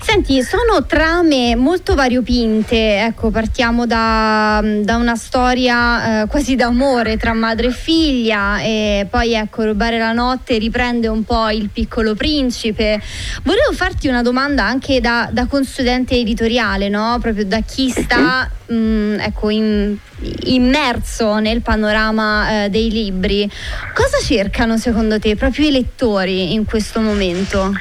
Senti, 0.00 0.42
sono 0.42 0.84
trame 0.86 1.54
molto 1.56 1.94
variopinte, 1.94 3.04
ecco, 3.04 3.30
partiamo 3.30 3.86
da, 3.86 4.62
da 4.82 4.96
una 4.96 5.16
storia 5.16 6.22
eh, 6.22 6.26
quasi 6.26 6.56
d'amore 6.56 7.16
tra 7.16 7.32
madre 7.32 7.68
e 7.68 7.72
figlia 7.72 8.60
e 8.60 9.06
poi 9.08 9.34
ecco, 9.34 9.64
rubare 9.64 9.98
la 9.98 10.12
notte 10.12 10.58
riprende 10.58 11.08
un 11.08 11.24
po' 11.24 11.50
il 11.50 11.70
piccolo 11.70 12.14
principe. 12.14 13.00
Volevo 13.42 13.72
farti 13.72 14.08
una 14.08 14.22
domanda 14.22 14.64
anche 14.64 15.00
da, 15.00 15.28
da 15.30 15.46
consulente 15.46 16.14
editoriale, 16.14 16.88
no? 16.88 17.18
Proprio 17.20 17.44
da 17.44 17.60
chi 17.60 17.90
sta 17.90 18.50
mh, 18.70 18.74
mm, 18.74 19.18
ecco, 19.20 19.50
in, 19.50 19.96
immerso 20.44 21.38
nel 21.38 21.60
panorama 21.62 22.64
eh, 22.64 22.68
dei 22.70 22.90
libri. 22.90 23.50
Cosa 23.94 24.18
cercano 24.22 24.76
secondo 24.78 25.18
te 25.18 25.36
proprio 25.36 25.68
i 25.68 25.72
lettori 25.72 26.54
in 26.54 26.64
questo 26.64 27.00
momento? 27.00 27.72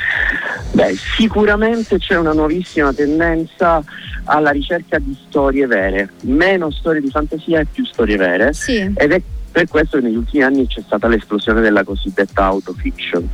Beh, 0.72 0.96
sicuramente 1.18 1.98
c'è 1.98 2.16
una 2.18 2.34
nuovissima 2.34 2.94
tendenza 2.94 3.84
alla 4.26 4.52
ricerca 4.52 5.00
di 5.00 5.16
storie 5.28 5.66
vere, 5.66 6.10
meno 6.22 6.70
storie 6.72 7.02
di 7.02 7.10
fantasia 7.10 7.60
e 7.60 7.66
più 7.66 7.86
storie 7.86 8.18
vere. 8.18 8.54
Sì. 8.54 8.92
Ed 8.96 9.12
è 9.12 9.22
per 9.52 9.68
questo 9.68 9.98
che 9.98 10.04
negli 10.04 10.16
ultimi 10.16 10.44
anni 10.44 10.68
c'è 10.68 10.82
stata 10.86 11.08
l'esplosione 11.08 11.62
della 11.62 11.84
cosiddetta 11.84 12.44
autofiction. 12.46 13.28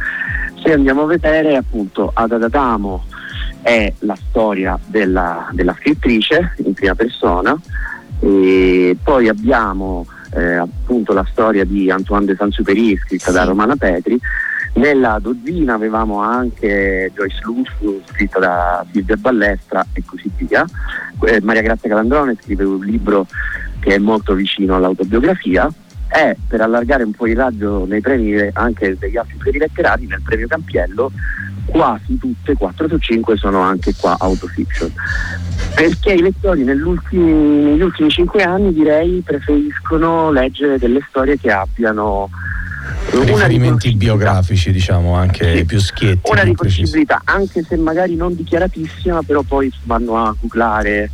Se 0.63 0.71
andiamo 0.71 1.03
a 1.03 1.07
vedere 1.07 1.57
appunto 1.57 2.09
Ad 2.13 2.31
Adamo 2.31 3.03
è 3.65 3.91
la 4.01 4.15
storia 4.29 4.77
della, 4.85 5.49
della 5.51 5.75
scrittrice 5.79 6.53
in 6.57 6.75
prima 6.75 6.93
persona, 6.93 7.59
e 8.19 8.95
poi 9.01 9.27
abbiamo 9.27 10.05
eh, 10.35 10.53
appunto 10.53 11.13
la 11.13 11.25
storia 11.31 11.65
di 11.65 11.89
Antoine 11.89 12.27
de 12.27 12.35
Saint-Supéry 12.35 12.95
scritta 12.97 13.31
sì. 13.31 13.33
da 13.33 13.43
Romana 13.43 13.75
Petri 13.75 14.19
nella 14.75 15.17
dozzina 15.21 15.73
avevamo 15.73 16.19
anche 16.19 17.09
Joyce 17.15 17.39
Lusso 17.43 18.01
scritta 18.11 18.39
da 18.39 18.85
Silvia 18.91 19.15
Ballestra 19.15 19.85
e 19.93 20.03
così 20.05 20.29
via. 20.35 20.65
Eh, 21.25 21.39
Maria 21.41 21.61
Grazia 21.61 21.87
Calandrone 21.87 22.35
scrive 22.41 22.65
un 22.65 22.83
libro 22.83 23.25
che 23.79 23.95
è 23.95 23.97
molto 23.97 24.33
vicino 24.33 24.75
all'autobiografia 24.75 25.71
e 26.09 26.35
per 26.45 26.59
allargare 26.59 27.03
un 27.03 27.13
po' 27.13 27.25
il 27.25 27.37
raggio 27.37 27.85
nei 27.85 28.01
premi 28.01 28.35
anche 28.53 28.97
degli 28.97 29.15
altri 29.15 29.37
premi 29.37 29.59
letterari 29.59 30.07
nel 30.07 30.21
premio 30.21 30.47
Campiello 30.47 31.11
quasi 31.75 32.17
tutte, 32.17 32.53
4 32.53 32.87
su 32.87 32.97
5 32.97 33.35
sono 33.35 33.59
anche 33.59 33.93
qua 33.99 34.15
autofiction. 34.17 34.91
Perché 35.75 36.13
i 36.13 36.21
lettori 36.21 36.63
negli 36.63 36.81
ultimi 36.81 38.09
5 38.09 38.43
anni 38.43 38.73
direi 38.73 39.21
preferiscono 39.25 40.31
leggere 40.31 40.77
delle 40.77 41.01
storie 41.09 41.37
che 41.37 41.51
abbiano 41.51 42.29
riferimenti 43.11 43.93
biografici 43.95 44.71
diciamo 44.71 45.15
anche 45.15 45.57
sì, 45.57 45.65
più 45.65 45.79
schietti 45.79 46.31
una 46.31 46.43
riconoscibilità 46.43 47.21
anche 47.23 47.63
se 47.63 47.77
magari 47.77 48.15
non 48.15 48.35
dichiaratissima 48.35 49.21
però 49.23 49.41
poi 49.41 49.71
vanno 49.83 50.17
a 50.17 50.35
googlare 50.39 51.09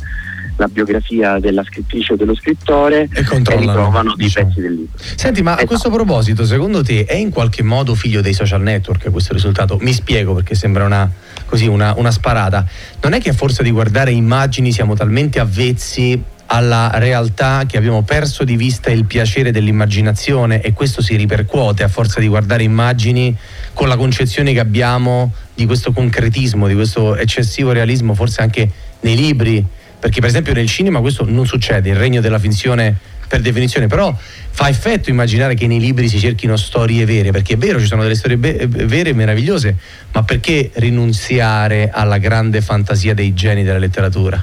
la 0.62 0.68
biografia 0.68 1.40
della 1.40 1.64
scrittrice 1.64 2.12
o 2.12 2.16
dello 2.16 2.36
scrittore 2.36 3.08
e, 3.12 3.20
e 3.20 3.56
ritrovano 3.56 4.14
dei 4.14 4.26
diciamo. 4.26 4.46
pezzi 4.46 4.60
del 4.60 4.74
libro. 4.74 4.98
Senti, 5.16 5.42
ma 5.42 5.54
a 5.56 5.64
questo 5.64 5.90
proposito, 5.90 6.44
secondo 6.44 6.82
te 6.82 7.04
è 7.04 7.14
in 7.14 7.30
qualche 7.30 7.62
modo 7.62 7.94
figlio 7.94 8.20
dei 8.20 8.32
social 8.32 8.62
network 8.62 9.10
questo 9.10 9.32
risultato? 9.32 9.78
Mi 9.80 9.92
spiego 9.92 10.34
perché 10.34 10.54
sembra 10.54 10.84
una, 10.84 11.10
così, 11.46 11.66
una, 11.66 11.94
una 11.96 12.12
sparata. 12.12 12.64
Non 13.02 13.12
è 13.12 13.20
che 13.20 13.30
a 13.30 13.32
forza 13.32 13.62
di 13.62 13.70
guardare 13.70 14.12
immagini 14.12 14.70
siamo 14.70 14.94
talmente 14.94 15.40
avvezzi 15.40 16.22
alla 16.46 16.90
realtà 16.94 17.64
che 17.66 17.78
abbiamo 17.78 18.02
perso 18.02 18.44
di 18.44 18.56
vista 18.56 18.90
il 18.90 19.06
piacere 19.06 19.52
dell'immaginazione 19.52 20.60
e 20.60 20.74
questo 20.74 21.00
si 21.00 21.16
ripercuote 21.16 21.82
a 21.82 21.88
forza 21.88 22.20
di 22.20 22.28
guardare 22.28 22.62
immagini 22.62 23.34
con 23.72 23.88
la 23.88 23.96
concezione 23.96 24.52
che 24.52 24.60
abbiamo 24.60 25.32
di 25.54 25.64
questo 25.64 25.92
concretismo, 25.92 26.68
di 26.68 26.74
questo 26.74 27.16
eccessivo 27.16 27.72
realismo, 27.72 28.14
forse 28.14 28.42
anche 28.42 28.70
nei 29.00 29.16
libri, 29.16 29.64
perché 30.02 30.18
per 30.18 30.30
esempio 30.30 30.52
nel 30.52 30.66
cinema 30.66 30.98
questo 30.98 31.24
non 31.24 31.46
succede, 31.46 31.90
il 31.90 31.94
regno 31.94 32.20
della 32.20 32.40
finzione 32.40 32.92
per 33.28 33.40
definizione, 33.40 33.86
però 33.86 34.12
fa 34.18 34.68
effetto 34.68 35.10
immaginare 35.10 35.54
che 35.54 35.68
nei 35.68 35.78
libri 35.78 36.08
si 36.08 36.18
cerchino 36.18 36.56
storie 36.56 37.04
vere, 37.04 37.30
perché 37.30 37.54
è 37.54 37.56
vero, 37.56 37.78
ci 37.78 37.86
sono 37.86 38.02
delle 38.02 38.16
storie 38.16 38.36
be- 38.36 38.66
vere 38.66 39.10
e 39.10 39.12
meravigliose, 39.12 39.76
ma 40.12 40.24
perché 40.24 40.72
rinunziare 40.74 41.88
alla 41.92 42.18
grande 42.18 42.60
fantasia 42.62 43.14
dei 43.14 43.32
geni 43.32 43.62
della 43.62 43.78
letteratura? 43.78 44.40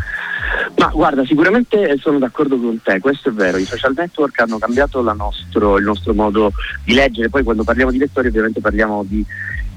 Ma 0.78 0.91
guarda, 0.93 1.26
sicuramente 1.26 1.98
sono 2.00 2.19
d'accordo 2.19 2.58
con 2.58 2.80
te, 2.82 3.02
questo 3.02 3.28
è 3.28 3.34
vero, 3.34 3.58
i 3.58 3.65
social 3.65 3.91
network 3.93 4.39
hanno 4.39 4.60
cambiato 4.60 5.02
nostro, 5.02 5.78
il 5.78 5.84
nostro 5.84 6.13
modo 6.13 6.54
di 6.86 6.93
leggere, 6.93 7.28
poi 7.28 7.43
quando 7.43 7.65
parliamo 7.65 7.91
di 7.91 7.98
lettori 7.98 8.30
ovviamente 8.30 8.62
parliamo 8.62 9.04
di 9.06 9.26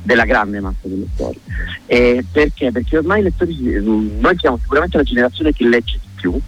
della 0.03 0.25
grande 0.25 0.61
massa 0.61 0.79
di 0.83 0.99
lettori. 0.99 1.41
Eh, 1.87 2.25
perché? 2.31 2.73
Perché 2.73 2.99
ormai 2.99 3.21
i 3.21 3.25
lettori, 3.25 3.57
noi 3.83 4.37
siamo 4.39 4.59
sicuramente 4.59 4.97
la 4.97 5.03
generazione 5.03 5.53
che 5.53 5.65
legge 5.67 5.99
di 6.01 6.09
più, 6.15 6.41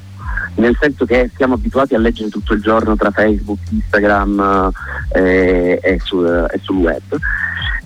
nel 0.56 0.76
senso 0.80 1.04
che 1.04 1.30
siamo 1.36 1.54
abituati 1.54 1.94
a 1.94 1.98
leggere 1.98 2.28
tutto 2.28 2.54
il 2.54 2.62
giorno 2.62 2.96
tra 2.96 3.10
Facebook, 3.10 3.58
Instagram 3.70 4.72
eh, 5.12 5.78
e, 5.82 6.00
sul, 6.02 6.46
e, 6.50 6.58
sul, 6.62 6.76
web, 6.76 7.02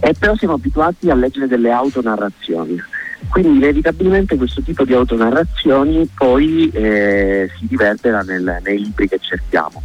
e 0.01 0.15
però 0.19 0.35
siamo 0.37 0.55
abituati 0.55 1.11
a 1.11 1.15
leggere 1.15 1.47
delle 1.47 1.71
autonarrazioni. 1.71 2.81
Quindi 3.29 3.57
inevitabilmente 3.57 4.37
questo 4.37 4.63
tipo 4.63 4.85
di 4.85 4.95
autonarrazioni 4.95 6.09
poi 6.15 6.71
eh, 6.71 7.51
si 7.59 7.67
riverbera 7.69 8.21
nel, 8.21 8.61
nei 8.63 8.79
libri 8.79 9.09
che 9.09 9.19
cerchiamo. 9.21 9.83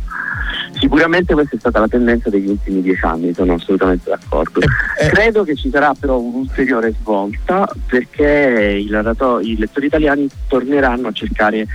Sicuramente 0.73 1.33
questa 1.33 1.55
è 1.55 1.59
stata 1.59 1.79
la 1.79 1.87
tendenza 1.87 2.29
degli 2.29 2.47
ultimi 2.47 2.81
dieci 2.81 3.05
anni, 3.05 3.33
sono 3.33 3.53
assolutamente 3.53 4.09
d'accordo. 4.09 4.59
Eh, 4.61 5.05
eh. 5.05 5.09
Credo 5.09 5.43
che 5.43 5.55
ci 5.55 5.69
sarà 5.69 5.93
però 5.97 6.19
un'ulteriore 6.19 6.93
svolta 6.99 7.67
perché 7.87 8.77
i, 8.79 8.85
i 8.85 9.57
lettori 9.57 9.85
italiani 9.85 10.27
torneranno 10.47 11.07
a 11.07 11.11
cercare 11.11 11.67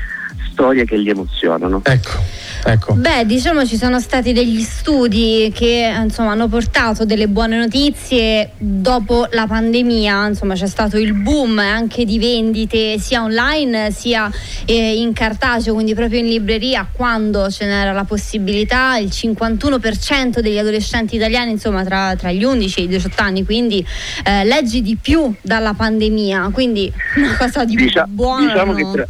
storie 0.58 0.84
che 0.84 0.96
li 0.96 1.08
emozionano. 1.08 1.80
Ecco. 1.84 2.46
Ecco. 2.64 2.94
Beh, 2.94 3.24
diciamo 3.24 3.64
ci 3.64 3.76
sono 3.76 4.00
stati 4.00 4.32
degli 4.32 4.60
studi 4.62 5.50
che 5.54 5.94
insomma, 6.02 6.32
hanno 6.32 6.48
portato 6.48 7.04
delle 7.04 7.28
buone 7.28 7.56
notizie 7.56 8.50
dopo 8.58 9.28
la 9.30 9.46
pandemia, 9.46 10.26
insomma 10.26 10.54
c'è 10.54 10.66
stato 10.66 10.98
il 10.98 11.12
boom 11.12 11.60
anche 11.60 12.04
di 12.04 12.18
vendite 12.18 12.98
sia 12.98 13.22
online 13.22 13.92
sia 13.92 14.28
eh, 14.64 14.98
in 14.98 15.12
cartaceo, 15.12 15.72
quindi 15.72 15.94
proprio 15.94 16.18
in 16.18 16.26
libreria 16.26 16.86
quando 16.90 17.48
ce 17.48 17.64
n'era 17.64 17.92
la 17.92 18.04
possibilità, 18.04 18.98
il 18.98 19.10
51% 19.12 20.40
degli 20.40 20.58
adolescenti 20.58 21.14
italiani 21.14 21.52
insomma 21.52 21.84
tra, 21.84 22.16
tra 22.16 22.32
gli 22.32 22.42
11 22.42 22.80
e 22.80 22.82
i 22.82 22.88
18 22.88 23.22
anni, 23.22 23.44
quindi 23.44 23.86
eh, 24.24 24.44
leggi 24.44 24.82
di 24.82 24.98
più 25.00 25.32
dalla 25.40 25.74
pandemia, 25.74 26.50
quindi 26.52 26.92
una 27.16 27.36
cosa 27.36 27.64
di 27.64 27.76
Dicia, 27.76 28.04
buona. 28.08 28.52
Diciamo 28.52 28.72
che 28.74 28.86
tra 28.92 29.06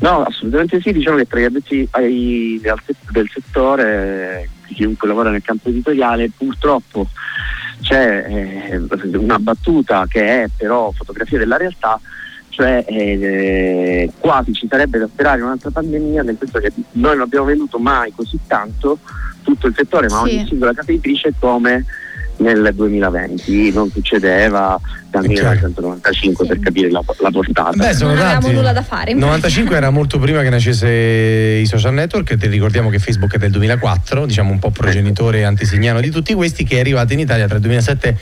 No, 0.00 0.22
assolutamente 0.22 0.80
sì, 0.80 0.92
diciamo 0.92 1.16
che 1.16 1.26
tra 1.26 1.40
gli 1.40 1.44
addetti 1.44 1.88
ai, 1.92 2.60
del 2.60 3.30
settore, 3.32 4.48
chiunque 4.66 5.08
lavora 5.08 5.30
nel 5.30 5.42
campo 5.42 5.70
editoriale, 5.70 6.30
purtroppo 6.36 7.08
c'è 7.80 8.24
eh, 8.70 9.16
una 9.16 9.38
battuta 9.38 10.06
che 10.08 10.44
è 10.44 10.48
però 10.56 10.92
fotografia 10.92 11.38
della 11.38 11.56
realtà, 11.56 12.00
cioè 12.50 12.84
eh, 12.86 14.10
quasi 14.18 14.52
ci 14.52 14.68
sarebbe 14.68 14.98
da 14.98 15.08
sperare 15.08 15.42
un'altra 15.42 15.70
pandemia, 15.70 16.22
nel 16.22 16.36
senso 16.38 16.58
che 16.60 16.72
noi 16.92 17.16
non 17.16 17.22
abbiamo 17.22 17.46
venduto 17.46 17.78
mai 17.78 18.12
così 18.14 18.38
tanto 18.46 18.98
tutto 19.42 19.66
il 19.66 19.74
settore, 19.76 20.08
ma 20.08 20.22
sì. 20.24 20.34
ogni 20.34 20.46
singola 20.46 20.74
casa 20.74 20.92
editrice 20.92 21.32
come 21.38 21.84
nel 22.36 22.72
2020 22.72 23.72
non 23.72 23.90
succedeva 23.90 24.78
dal 25.10 25.26
1995 25.26 26.44
sì. 26.44 26.50
per 26.50 26.60
capire 26.60 26.90
la, 26.90 27.02
la 27.18 27.30
portata. 27.30 27.70
Beh, 27.72 27.94
sono 27.94 28.14
non 28.14 28.22
avevamo 28.22 28.50
nulla 28.52 28.72
da 28.72 28.82
fare. 28.82 29.14
95 29.14 29.76
era 29.76 29.90
molto 29.90 30.18
prima 30.18 30.42
che 30.42 30.50
nascesse 30.50 30.88
i 30.88 31.66
social 31.66 31.94
network, 31.94 32.36
ti 32.36 32.46
ricordiamo 32.46 32.90
che 32.90 32.98
Facebook 32.98 33.34
è 33.34 33.38
del 33.38 33.50
2004, 33.50 34.26
diciamo 34.26 34.50
un 34.50 34.58
po' 34.58 34.70
progenitore 34.70 35.44
antisignano 35.44 36.00
di 36.00 36.10
tutti 36.10 36.34
questi, 36.34 36.64
che 36.64 36.76
è 36.76 36.80
arrivato 36.80 37.12
in 37.14 37.20
Italia 37.20 37.46
tra 37.46 37.56
il 37.56 37.62
2007 37.62 38.18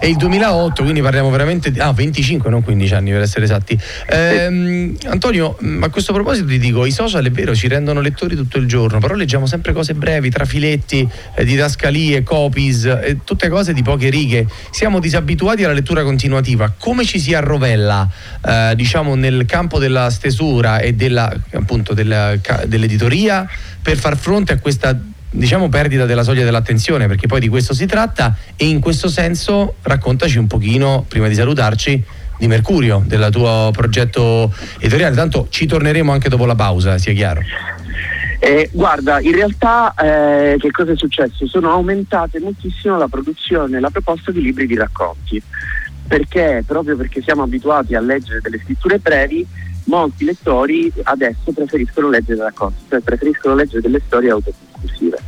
e 0.00 0.08
il 0.08 0.16
2008, 0.16 0.82
quindi 0.82 1.00
parliamo 1.00 1.30
veramente 1.30 1.70
di 1.70 1.80
ah, 1.80 1.92
25, 1.92 2.50
non 2.50 2.62
15 2.62 2.94
anni 2.94 3.10
per 3.10 3.22
essere 3.22 3.44
esatti. 3.44 3.78
Ehm, 4.08 4.96
Antonio, 5.06 5.56
a 5.80 5.88
questo 5.88 6.12
proposito 6.12 6.46
ti 6.46 6.58
dico, 6.58 6.86
i 6.86 6.92
social 6.92 7.24
è 7.24 7.30
vero, 7.30 7.54
ci 7.54 7.68
rendono 7.68 8.00
lettori 8.00 8.36
tutto 8.36 8.58
il 8.58 8.66
giorno, 8.66 9.00
però 9.00 9.14
leggiamo 9.14 9.46
sempre 9.46 9.72
cose 9.72 9.94
brevi, 9.94 10.30
trafiletti, 10.30 11.08
eh, 11.34 11.44
didascalie, 11.44 12.22
copies, 12.22 12.84
eh, 12.84 13.18
tutte 13.24 13.48
cose 13.48 13.72
di 13.72 13.82
poche 13.82 14.08
righe. 14.08 14.46
Siamo 14.70 15.00
disabituati 15.00 15.64
alla 15.64 15.74
lettura 15.74 16.02
continua 16.02 16.27
continuativa, 16.28 16.74
come 16.78 17.04
ci 17.04 17.18
si 17.18 17.32
arrovella 17.32 18.06
eh, 18.44 18.74
diciamo 18.76 19.14
nel 19.14 19.46
campo 19.46 19.78
della 19.78 20.10
stesura 20.10 20.78
e 20.78 20.92
della, 20.92 21.32
appunto, 21.54 21.94
della, 21.94 22.34
dell'editoria 22.66 23.48
per 23.80 23.96
far 23.96 24.16
fronte 24.16 24.52
a 24.52 24.58
questa 24.58 24.98
diciamo 25.30 25.68
perdita 25.68 26.06
della 26.06 26.22
soglia 26.22 26.44
dell'attenzione 26.44 27.06
perché 27.06 27.26
poi 27.26 27.40
di 27.40 27.48
questo 27.48 27.74
si 27.74 27.86
tratta 27.86 28.34
e 28.56 28.66
in 28.66 28.80
questo 28.80 29.08
senso 29.08 29.74
raccontaci 29.82 30.38
un 30.38 30.46
pochino 30.46 31.04
prima 31.08 31.28
di 31.28 31.34
salutarci 31.34 32.04
di 32.38 32.46
Mercurio, 32.46 33.02
del 33.04 33.28
tuo 33.32 33.70
progetto 33.72 34.52
editoriale, 34.78 35.16
tanto 35.16 35.48
ci 35.50 35.66
torneremo 35.66 36.12
anche 36.12 36.28
dopo 36.28 36.44
la 36.44 36.54
pausa, 36.54 36.96
sia 36.98 37.12
chiaro. 37.12 37.40
Eh, 38.40 38.70
guarda, 38.72 39.18
in 39.18 39.32
realtà 39.32 39.92
eh, 39.94 40.56
che 40.58 40.70
cosa 40.70 40.92
è 40.92 40.96
successo? 40.96 41.48
Sono 41.48 41.72
aumentate 41.72 42.38
moltissimo 42.38 42.96
la 42.96 43.08
produzione 43.08 43.78
e 43.78 43.80
la 43.80 43.90
proposta 43.90 44.30
di 44.30 44.40
libri 44.40 44.68
di 44.68 44.76
racconti, 44.76 45.42
perché 46.08 46.64
proprio 46.66 46.96
perché 46.96 47.22
siamo 47.22 47.42
abituati 47.42 47.94
a 47.94 48.00
leggere 48.00 48.40
delle 48.40 48.58
scritture 48.58 48.98
brevi, 48.98 49.46
molti 49.84 50.24
lettori 50.24 50.90
adesso 51.02 51.52
preferiscono 51.52 52.08
leggere 52.08 52.42
racconti, 52.42 52.82
cioè 52.88 53.00
preferiscono 53.00 53.54
leggere 53.54 53.82
delle 53.82 54.00
storie 54.04 54.30
autoconclusive. 54.30 55.18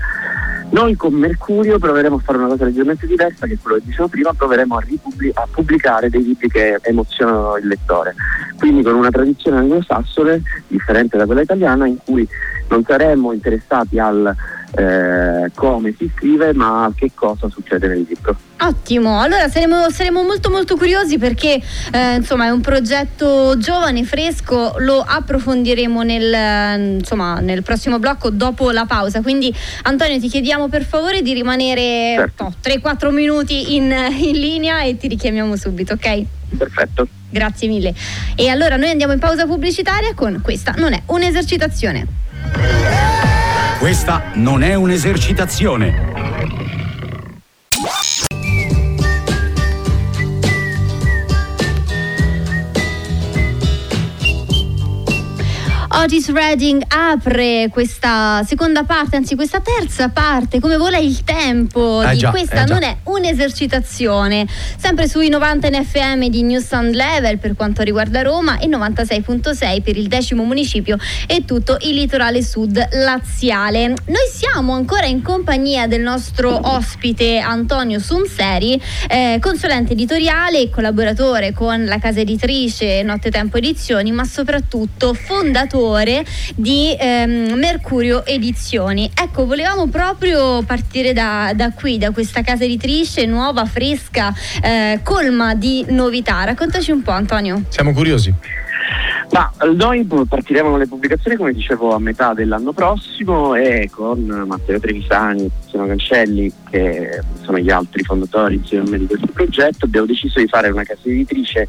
Noi 0.71 0.95
con 0.95 1.13
Mercurio 1.15 1.79
proveremo 1.79 2.17
a 2.17 2.21
fare 2.21 2.39
una 2.39 2.47
cosa 2.47 2.65
leggermente 2.65 3.07
diversa, 3.07 3.47
che 3.47 3.59
quello 3.61 3.79
che 3.79 3.87
dicevo 3.87 4.07
prima, 4.07 4.33
proveremo 4.33 4.77
a, 4.77 4.81
ripubblic- 4.81 5.37
a 5.37 5.49
pubblicare 5.51 6.09
dei 6.09 6.23
libri 6.23 6.49
che 6.49 6.79
emozionano 6.83 7.57
il 7.57 7.67
lettore. 7.67 8.15
Quindi 8.57 8.83
con 8.83 8.95
una 8.95 9.11
tradizione 9.11 9.59
anglosassone, 9.59 10.41
differente 10.69 11.17
da 11.17 11.27
quella 11.27 11.41
italiana, 11.41 11.87
in 11.87 11.97
cui 12.05 12.27
non 12.69 12.85
saremmo 12.87 13.33
interessati 13.33 13.99
al 13.99 14.33
eh, 14.73 15.51
come 15.55 15.95
si 15.97 16.11
scrive 16.15 16.53
ma 16.53 16.93
che 16.95 17.11
cosa 17.15 17.49
succede 17.49 17.89
nel 17.89 18.07
libro. 18.09 18.37
Ottimo, 18.63 19.21
allora 19.21 19.49
saremo, 19.49 19.89
saremo 19.91 20.23
molto 20.23 20.51
molto 20.51 20.77
curiosi 20.77 21.17
perché 21.17 21.61
eh, 21.91 22.15
insomma 22.17 22.47
è 22.47 22.51
un 22.51 22.61
progetto 22.61 23.57
giovane, 23.57 24.05
fresco, 24.05 24.75
lo 24.79 25.01
approfondiremo 25.01 26.03
nel, 26.03 26.99
insomma, 26.99 27.41
nel 27.41 27.63
prossimo 27.63 27.99
blocco 27.99 28.31
dopo 28.31 28.71
la 28.71 28.85
pausa, 28.85 29.23
quindi 29.23 29.53
Antonio 29.83 30.21
ti 30.21 30.29
chiediamo 30.29 30.69
per 30.69 30.85
favore 30.85 31.23
di 31.23 31.33
rimanere 31.33 32.15
certo. 32.17 32.45
no, 32.45 32.55
3-4 32.63 33.11
minuti 33.11 33.77
in, 33.77 33.95
in 34.19 34.39
linea 34.39 34.83
e 34.83 34.97
ti 34.99 35.09
richiamiamo 35.09 35.57
subito, 35.57 35.95
ok? 35.95 36.25
Perfetto. 36.57 37.09
Grazie 37.31 37.69
mille. 37.69 37.95
E 38.35 38.49
allora 38.49 38.77
noi 38.77 38.91
andiamo 38.91 39.13
in 39.13 39.21
pausa 39.21 39.47
pubblicitaria 39.47 40.13
con 40.15 40.41
questa, 40.43 40.75
non 40.77 40.93
è 40.93 41.01
un'esercitazione. 41.07 43.50
Questa 43.81 44.33
non 44.35 44.63
è 44.63 44.75
un'esercitazione 44.75 46.60
Otis 55.93 56.31
Redding 56.31 56.85
apre 56.87 57.69
questa 57.69 58.45
seconda 58.47 58.85
parte, 58.85 59.17
anzi 59.17 59.35
questa 59.35 59.61
terza 59.61 60.09
parte, 60.09 60.61
come 60.61 60.77
vola 60.77 60.99
il 60.99 61.25
tempo 61.25 62.01
eh 62.03 62.13
di 62.13 62.19
già, 62.19 62.31
questa 62.31 62.63
eh 62.63 62.69
non 62.69 62.85
è 62.85 62.99
un'esercitazione, 63.03 64.47
sempre 64.77 65.09
sui 65.09 65.29
90 65.29 65.69
NFM 65.69 66.29
di 66.29 66.43
New 66.43 66.61
Sound 66.61 66.95
Level 66.95 67.39
per 67.39 67.57
quanto 67.57 67.83
riguarda 67.83 68.23
Roma 68.23 68.59
e 68.61 68.69
96.6 68.69 69.83
per 69.83 69.97
il 69.97 70.07
decimo 70.07 70.45
municipio 70.45 70.97
e 71.27 71.45
tutto 71.45 71.77
il 71.81 71.95
litorale 71.95 72.45
sud 72.45 72.79
laziale. 72.93 73.89
Noi 73.89 74.29
siamo 74.33 74.75
ancora 74.75 75.07
in 75.07 75.23
compagnia 75.23 75.89
del 75.89 76.03
nostro 76.03 76.57
ospite 76.69 77.39
Antonio 77.39 77.99
Sunseri, 77.99 78.81
eh, 79.09 79.39
consulente 79.41 79.95
editoriale 79.95 80.61
e 80.61 80.71
collaboratore 80.71 81.53
con 81.53 81.85
la 81.85 81.99
casa 81.99 82.21
editrice 82.21 83.03
Notte 83.03 83.33
Tempo 83.33 83.57
Edizioni, 83.57 84.13
ma 84.13 84.25
soprattutto 84.25 85.15
fondatore 85.15 85.79
direttore 85.81 86.25
di 86.55 86.95
ehm, 86.99 87.55
Mercurio 87.55 88.25
Edizioni. 88.27 89.11
Ecco, 89.15 89.47
volevamo 89.47 89.87
proprio 89.89 90.63
partire 90.63 91.13
da, 91.13 91.53
da, 91.55 91.73
qui, 91.73 91.99
da 91.99 92.11
questa 92.11 92.43
casa 92.43 92.65
editrice 92.65 93.25
nuova, 93.25 93.65
fresca, 93.65 94.33
eh, 94.63 95.01
colma 95.03 95.55
di 95.55 95.85
novità. 95.89 96.45
Raccontaci 96.45 96.91
un 96.91 97.03
po', 97.03 97.13
Antonio. 97.13 97.63
Siamo 97.71 97.93
curiosi. 97.93 98.33
Ma 99.33 99.51
noi 99.73 100.05
partiremo 100.05 100.71
con 100.71 100.79
le 100.79 100.87
pubblicazioni, 100.87 101.37
come 101.37 101.53
dicevo, 101.53 101.95
a 101.95 101.99
metà 101.99 102.35
dell'anno 102.35 102.73
prossimo 102.73 103.55
e 103.55 103.89
con 103.93 104.21
Matteo 104.47 104.81
Trevisani 104.81 105.49
Tiziano 105.61 105.87
Cancelli, 105.87 106.53
che 106.69 107.21
sono 107.43 107.59
gli 107.59 107.71
altri 107.71 108.03
fondatori 108.03 108.57
insieme 108.57 108.99
di 108.99 109.07
questo 109.07 109.29
progetto, 109.33 109.85
abbiamo 109.85 110.07
deciso 110.07 110.41
di 110.41 110.49
fare 110.49 110.69
una 110.71 110.83
casa 110.83 111.09
editrice 111.09 111.69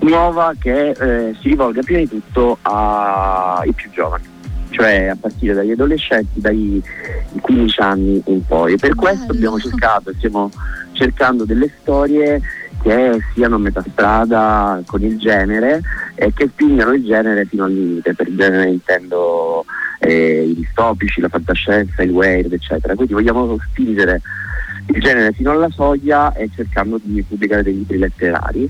nuova 0.00 0.54
che 0.58 0.90
eh, 0.90 1.34
si 1.40 1.48
rivolga 1.48 1.82
prima 1.82 2.00
di 2.00 2.08
tutto 2.08 2.58
ai 2.62 3.72
più 3.72 3.90
giovani 3.90 4.32
cioè 4.74 5.06
a 5.06 5.16
partire 5.18 5.54
dagli 5.54 5.70
adolescenti, 5.70 6.40
dai 6.40 6.82
15 7.40 7.80
anni 7.80 8.22
in 8.26 8.44
poi. 8.44 8.72
E 8.72 8.76
per 8.76 8.96
questo 8.96 9.30
abbiamo 9.30 9.56
cercato, 9.58 10.12
stiamo 10.16 10.50
cercando 10.92 11.44
delle 11.44 11.70
storie 11.80 12.40
che 12.84 13.18
siano 13.32 13.54
a 13.54 13.58
metà 13.58 13.82
strada 13.90 14.82
con 14.84 15.02
il 15.02 15.18
genere 15.18 15.80
e 16.14 16.34
che 16.34 16.48
spingano 16.48 16.92
il 16.92 17.02
genere 17.02 17.46
fino 17.46 17.64
al 17.64 17.72
limite. 17.72 18.14
Per 18.14 18.34
genere 18.34 18.68
intendo 18.68 19.64
eh, 20.00 20.44
i 20.50 20.54
distopici, 20.54 21.22
la 21.22 21.30
fantascienza, 21.30 22.02
il 22.02 22.10
weird, 22.10 22.52
eccetera. 22.52 22.94
Quindi 22.94 23.14
vogliamo 23.14 23.56
spingere 23.70 24.20
il 24.88 25.00
genere 25.00 25.32
fino 25.32 25.50
alla 25.50 25.70
soglia 25.70 26.34
e 26.34 26.50
cercando 26.54 27.00
di 27.02 27.22
pubblicare 27.22 27.62
dei 27.62 27.72
libri 27.72 27.96
letterari 27.96 28.68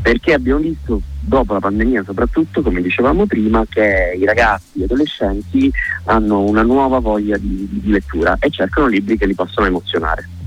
perché 0.00 0.34
abbiamo 0.34 0.60
visto 0.60 1.02
dopo 1.20 1.52
la 1.52 1.58
pandemia 1.58 2.04
soprattutto 2.04 2.62
come 2.62 2.80
dicevamo 2.80 3.26
prima 3.26 3.64
che 3.68 4.16
i 4.16 4.24
ragazzi 4.24 4.76
e 4.76 4.78
gli 4.78 4.82
adolescenti 4.84 5.68
hanno 6.04 6.44
una 6.44 6.62
nuova 6.62 7.00
voglia 7.00 7.36
di, 7.38 7.68
di 7.68 7.90
lettura 7.90 8.36
e 8.38 8.50
cercano 8.50 8.86
libri 8.86 9.18
che 9.18 9.26
li 9.26 9.34
possono 9.34 9.66
emozionare 9.66 10.37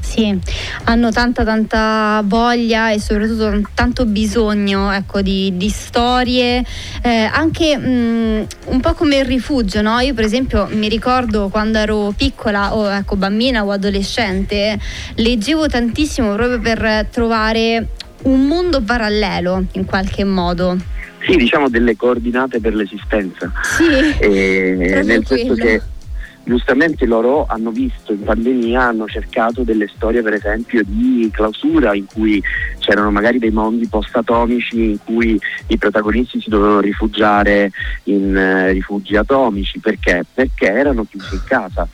sì, 0.00 0.38
hanno 0.84 1.10
tanta 1.10 1.44
tanta 1.44 2.22
voglia 2.24 2.90
e 2.92 3.00
soprattutto 3.00 3.60
tanto 3.74 4.06
bisogno 4.06 4.92
ecco, 4.92 5.20
di, 5.20 5.56
di, 5.56 5.68
storie, 5.68 6.64
eh, 7.02 7.28
anche 7.30 7.76
mh, 7.76 7.88
mm, 7.88 8.42
un 8.66 8.80
po' 8.80 8.94
come 8.94 9.18
il 9.18 9.24
rifugio, 9.24 9.82
no? 9.82 9.98
Io 10.00 10.14
per 10.14 10.24
esempio 10.24 10.68
mi 10.70 10.88
ricordo 10.88 11.48
quando 11.48 11.78
ero 11.78 12.12
piccola 12.16 12.74
o 12.74 12.90
ecco, 12.90 13.16
bambina 13.16 13.64
o 13.64 13.70
adolescente, 13.70 14.78
leggevo 15.16 15.66
tantissimo 15.66 16.34
proprio 16.34 16.60
per 16.60 17.06
trovare 17.10 17.88
un 18.22 18.46
mondo 18.46 18.80
parallelo 18.80 19.64
in 19.72 19.84
qualche 19.84 20.24
modo. 20.24 20.76
Sì, 21.26 21.36
diciamo 21.36 21.68
delle 21.68 21.96
coordinate 21.96 22.60
per 22.60 22.74
l'esistenza. 22.74 23.52
Sì, 23.62 23.84
eh, 24.18 25.02
nel 25.04 25.26
senso 25.26 25.54
che 25.54 25.82
giustamente 26.48 27.04
loro 27.04 27.44
hanno 27.46 27.70
visto 27.70 28.12
in 28.12 28.24
pandemia, 28.24 28.84
hanno 28.84 29.06
cercato 29.06 29.64
delle 29.64 29.86
storie 29.86 30.22
per 30.22 30.32
esempio 30.32 30.82
di 30.82 31.28
clausura 31.30 31.94
in 31.94 32.06
cui 32.06 32.42
c'erano 32.88 33.10
magari 33.10 33.38
dei 33.38 33.50
mondi 33.50 33.86
post-atomici 33.86 34.92
in 34.92 34.98
cui 35.04 35.38
i 35.66 35.76
protagonisti 35.76 36.40
si 36.40 36.48
dovevano 36.48 36.80
rifugiare 36.80 37.70
in 38.04 38.34
eh, 38.34 38.72
rifugi 38.72 39.14
atomici 39.14 39.78
perché? 39.78 40.24
Perché 40.32 40.72
erano 40.72 41.04
chiusi 41.04 41.34
in 41.34 41.42
casa. 41.44 41.86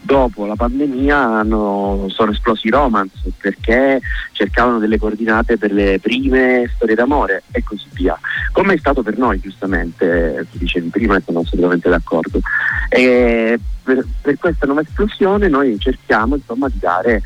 Dopo 0.00 0.44
la 0.44 0.56
pandemia 0.56 1.16
hanno, 1.16 2.06
sono 2.08 2.32
esplosi 2.32 2.66
i 2.66 2.70
romance 2.70 3.30
perché 3.40 4.00
cercavano 4.32 4.80
delle 4.80 4.98
coordinate 4.98 5.58
per 5.58 5.70
le 5.70 6.00
prime 6.00 6.68
storie 6.74 6.96
d'amore 6.96 7.44
e 7.52 7.62
così 7.62 7.86
via. 7.92 8.18
Come 8.50 8.74
è 8.74 8.78
stato 8.78 9.04
per 9.04 9.16
noi 9.16 9.38
giustamente, 9.38 10.44
tu 10.50 10.58
dicevi 10.58 10.88
prima 10.88 11.16
e 11.16 11.22
sono 11.24 11.38
assolutamente 11.38 11.88
d'accordo. 11.88 12.40
E 12.88 13.60
per, 13.84 14.04
per, 14.20 14.38
questa 14.38 14.66
nuova 14.66 14.80
esplosione 14.80 15.46
noi 15.46 15.78
cerchiamo 15.78 16.34
insomma, 16.34 16.68
di 16.68 16.80
dare 16.80 17.22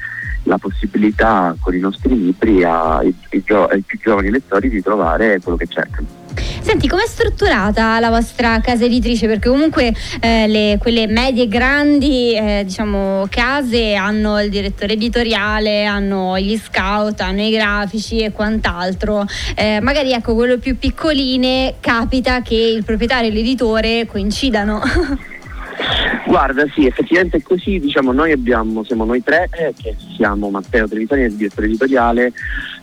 la 0.46 0.59
possibilità 0.59 1.55
con 1.61 1.74
i 1.74 1.81
nostri 1.81 2.16
libri 2.16 2.62
ai, 3.06 3.14
ai, 3.32 3.42
gio- 3.44 3.66
ai 3.66 3.82
più 3.82 3.98
giovani 3.98 4.30
lettori 4.30 4.68
di 4.68 4.82
trovare 4.82 5.40
quello 5.40 5.56
che 5.56 5.66
cercano. 5.66 6.24
Senti, 6.60 6.88
com'è 6.88 7.06
strutturata 7.06 7.98
la 8.00 8.10
vostra 8.10 8.60
casa 8.60 8.84
editrice? 8.84 9.26
Perché 9.26 9.48
comunque 9.48 9.94
eh, 10.20 10.46
le, 10.48 10.78
quelle 10.80 11.06
medie 11.06 11.44
e 11.44 11.48
grandi 11.48 12.34
eh, 12.34 12.62
diciamo, 12.64 13.26
case 13.30 13.94
hanno 13.94 14.40
il 14.42 14.50
direttore 14.50 14.94
editoriale, 14.94 15.84
hanno 15.84 16.38
gli 16.38 16.58
scout, 16.58 17.20
hanno 17.20 17.42
i 17.42 17.50
grafici 17.50 18.18
e 18.18 18.32
quant'altro. 18.32 19.24
Eh, 19.54 19.78
magari 19.80 20.12
ecco, 20.12 20.34
quello 20.34 20.58
più 20.58 20.76
piccoline 20.76 21.74
capita 21.80 22.42
che 22.42 22.56
il 22.56 22.84
proprietario 22.84 23.30
e 23.30 23.32
l'editore 23.32 24.06
coincidano. 24.06 24.82
Guarda, 26.26 26.64
sì, 26.74 26.86
effettivamente 26.86 27.38
è 27.38 27.42
così, 27.42 27.78
diciamo, 27.78 28.12
noi 28.12 28.32
abbiamo, 28.32 28.82
siamo 28.84 29.04
noi 29.04 29.22
tre, 29.22 29.48
eh, 29.52 29.72
che 29.80 29.96
siamo 30.16 30.50
Matteo 30.50 30.88
Trevitani, 30.88 31.22
il 31.22 31.34
direttore 31.34 31.66
editoriale, 31.66 32.32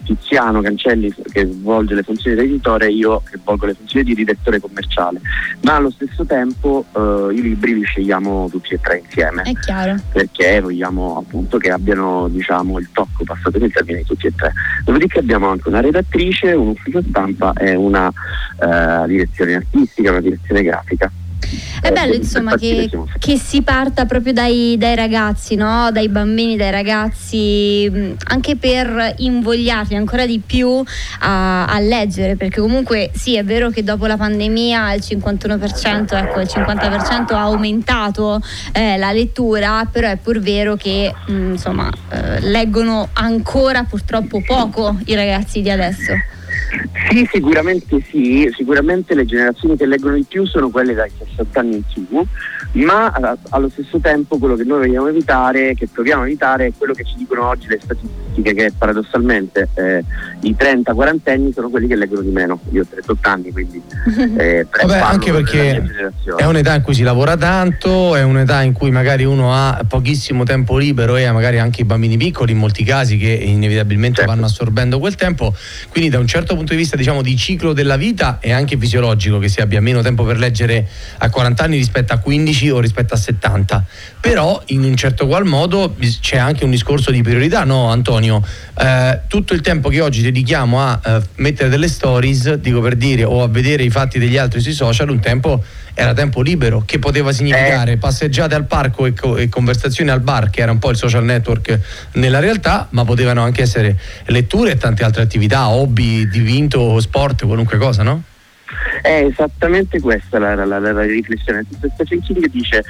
Tiziano 0.03 0.62
Cancelli 0.62 1.13
che 1.32 1.45
svolge 1.45 1.95
le 1.95 2.03
funzioni 2.03 2.36
di 2.36 2.43
editore 2.43 2.88
e 2.88 2.91
io 2.91 3.21
che 3.29 3.38
svolgo 3.38 3.65
le 3.65 3.73
funzioni 3.73 4.06
di 4.06 4.15
direttore 4.15 4.60
commerciale, 4.60 5.21
ma 5.62 5.75
allo 5.75 5.89
stesso 5.91 6.25
tempo 6.25 6.86
eh, 6.93 7.34
i 7.34 7.41
libri 7.41 7.75
li 7.75 7.84
scegliamo 7.84 8.49
tutti 8.49 8.73
e 8.73 8.79
tre 8.82 9.01
insieme. 9.03 9.43
È 9.43 9.53
chiaro. 9.53 9.95
Perché 10.12 10.60
vogliamo 10.60 11.17
appunto 11.17 11.58
che 11.58 11.71
abbiano 11.71 12.27
diciamo, 12.27 12.79
il 12.79 12.89
tocco 12.91 13.23
passato 13.23 13.58
in 13.58 13.71
termini 13.71 13.99
di 13.99 14.06
tutti 14.06 14.27
e 14.27 14.34
tre. 14.36 14.51
Dopodiché 14.84 15.19
abbiamo 15.19 15.47
anche 15.47 15.69
una 15.69 15.79
redattrice, 15.79 16.51
un 16.51 16.69
ufficio 16.69 17.01
stampa 17.01 17.53
e 17.53 17.75
una 17.75 18.10
eh, 18.10 19.08
direzione 19.08 19.56
artistica, 19.56 20.12
una 20.12 20.21
direzione 20.21 20.63
grafica. 20.63 21.12
È 21.82 21.91
bello 21.91 22.13
insomma 22.13 22.56
che, 22.56 22.89
che, 23.19 23.38
si 23.38 23.62
parta 23.62 24.06
proprio 24.06 24.34
dai, 24.34 24.75
dai 24.77 24.95
ragazzi, 24.95 25.56
no? 25.56 25.91
dai 25.91 26.08
bambini, 26.08 26.56
dai 26.56 26.71
ragazzi, 26.71 28.15
anche 28.25 28.56
per 28.56 29.15
invogliarli 29.17 29.95
ancora 29.95 30.25
di 30.25 30.39
più 30.39 30.82
a, 31.19 31.65
a, 31.65 31.79
leggere, 31.79 32.36
perché 32.36 32.62
comunque 32.62 33.12
sì 33.13 33.36
è 33.36 33.43
vero 33.43 33.69
che 33.69 33.84
dopo 33.84 34.06
la 34.06 34.17
pandemia 34.17 34.93
il 34.93 35.03
51%, 35.06 36.15
ecco 36.15 36.39
il 36.39 36.49
50% 36.49 37.34
ha 37.34 37.41
aumentato 37.41 38.41
eh, 38.71 38.97
la 38.97 39.12
lettura, 39.12 39.88
però 39.91 40.08
è 40.10 40.17
pur 40.17 40.39
vero 40.39 40.75
che 40.75 41.13
mh, 41.27 41.51
insomma 41.51 41.89
eh, 42.10 42.39
leggono 42.41 43.10
ancora 43.13 43.84
purtroppo 43.84 44.41
poco 44.41 44.97
i 45.06 45.15
ragazzi 45.15 45.62
di 45.62 45.69
adesso. 45.69 46.13
Sì, 47.09 47.27
sicuramente 47.31 48.01
sì, 48.09 48.49
sicuramente 48.55 49.13
le 49.13 49.25
generazioni 49.25 49.77
che 49.77 49.86
leggono 49.86 50.15
di 50.15 50.23
più 50.23 50.45
sono 50.45 50.69
quelle 50.69 50.93
dai 50.93 51.12
60 51.17 51.59
anni 51.59 51.75
in 51.75 51.83
su, 51.88 52.25
ma 52.83 53.13
eh, 53.13 53.38
allo 53.49 53.69
stesso 53.69 53.99
tempo 53.99 54.38
quello 54.38 54.55
che 54.55 54.63
noi 54.63 54.88
vogliamo 54.88 55.07
evitare, 55.07 55.75
che 55.75 55.88
proviamo 55.88 56.23
a 56.23 56.25
evitare, 56.25 56.67
è 56.67 56.71
quello 56.75 56.93
che 56.93 57.03
ci 57.03 57.15
dicono 57.17 57.47
oggi 57.47 57.67
le 57.67 57.79
statistiche, 57.81 58.33
che 58.41 58.72
paradossalmente 58.78 59.69
eh, 59.76 60.04
i 60.41 60.56
30-40 60.58 61.17
anni 61.26 61.52
sono 61.54 61.69
quelli 61.69 61.88
che 61.88 61.96
leggono 61.96 62.22
di 62.22 62.32
meno. 62.32 62.60
Io 62.72 62.82
ho 62.82 62.86
38 62.89 63.30
anni, 63.30 63.52
quindi... 63.52 63.82
Eh, 64.36 64.65
Vabbè, 64.69 65.00
anche 65.00 65.32
perché 65.32 65.84
è 66.38 66.46
un'età 66.46 66.76
in 66.76 66.82
cui 66.82 66.93
si 66.93 67.04
lavora 67.04 67.38
tanto, 67.38 68.15
è 68.15 68.24
un'età 68.24 68.62
in 68.63 68.74
cui 68.74 68.89
magari 68.89 69.24
uno 69.26 69.54
ha 69.54 69.84
pochissimo 69.88 70.43
tempo 70.43 70.78
libero 70.78 71.15
e 71.17 71.26
ha 71.26 71.34
magari 71.34 71.60
anche 71.60 71.82
i 71.82 71.86
bambini 71.86 72.17
piccoli 72.17 72.52
in 72.52 72.58
molti 72.58 72.84
casi 72.84 73.17
che 73.17 73.30
inevitabilmente 73.30 74.17
certo. 74.17 74.32
vanno 74.32 74.46
assorbendo 74.46 75.00
quel 75.00 75.15
tempo, 75.15 75.54
quindi 75.89 76.10
da 76.10 76.19
un 76.19 76.28
certo 76.28 76.56
punto 76.56 76.74
di 76.74 76.80
vista 76.80 76.96
diciamo 76.96 77.22
di 77.22 77.36
ciclo 77.36 77.74
della 77.74 77.98
vita 77.98 78.38
è 78.39 78.52
anche 78.52 78.78
fisiologico 78.78 79.39
che 79.39 79.50
si 79.50 79.62
abbia 79.62 79.82
meno 79.82 80.02
tempo 80.02 80.24
per 80.24 80.38
leggere 80.38 80.88
a 81.17 81.30
40 81.30 81.63
anni 81.63 81.78
rispetto 81.78 82.13
a 82.13 82.17
15 82.17 82.69
o 82.69 82.80
rispetto 82.80 83.13
a 83.13 83.17
70 83.17 83.86
però 84.19 84.62
in 84.67 84.84
un 84.84 84.96
certo 84.96 85.28
qual 85.28 85.46
modo 85.46 85.96
c'è 86.22 86.38
anche 86.38 86.63
un 86.63 86.72
discorso 86.72 87.12
di 87.12 87.22
priorità 87.22 87.63
no 87.63 87.89
Antonio 87.89 88.22
eh, 88.31 89.19
tutto 89.27 89.53
il 89.53 89.62
tempo 89.62 89.89
che 89.89 90.01
oggi 90.01 90.21
dedichiamo 90.21 90.79
a 90.79 90.99
eh, 91.03 91.21
mettere 91.36 91.69
delle 91.69 91.88
stories 91.88 92.53
dico 92.55 92.79
per 92.81 92.95
dire 92.95 93.23
o 93.23 93.43
a 93.43 93.47
vedere 93.47 93.83
i 93.83 93.89
fatti 93.89 94.19
degli 94.19 94.38
altri 94.38 94.62
sui 94.62 94.73
social 94.73 95.09
un 95.09 95.19
tempo 95.19 95.63
era 95.95 96.13
tempo 96.13 96.41
libero, 96.41 96.83
che 96.86 96.97
poteva 96.97 97.31
significare 97.31 97.93
eh. 97.93 97.97
passeggiate 97.97 98.55
al 98.55 98.65
parco 98.65 99.05
e, 99.05 99.13
co- 99.13 99.38
e, 99.38 99.47
conversazioni 99.47 100.09
al 100.09 100.21
bar, 100.21 100.49
che 100.49 100.62
era 100.62 100.71
un 100.71 100.79
po' 100.79 100.89
il 100.89 100.97
social 100.97 101.23
network 101.23 101.79
nella 102.13 102.39
realtà, 102.39 102.88
ma 102.91 103.05
potevano 103.05 103.43
anche 103.43 103.62
essere 103.62 103.97
letture 104.25 104.71
e 104.71 104.77
tante 104.77 105.03
altre 105.03 105.21
attività, 105.21 105.69
hobby, 105.69 106.27
divinto, 106.27 106.99
sport, 106.99 107.45
qualunque 107.45 107.77
cosa, 107.77 108.01
no? 108.01 108.23
È 109.01 109.25
esattamente 109.29 109.99
questa 109.99 110.39
la, 110.39 110.55
la, 110.55 110.65
la, 110.65 110.79
la 110.79 111.03
riflessione. 111.03 111.65
Stephen 111.93 112.21
King 112.21 112.47
dice 112.47 112.83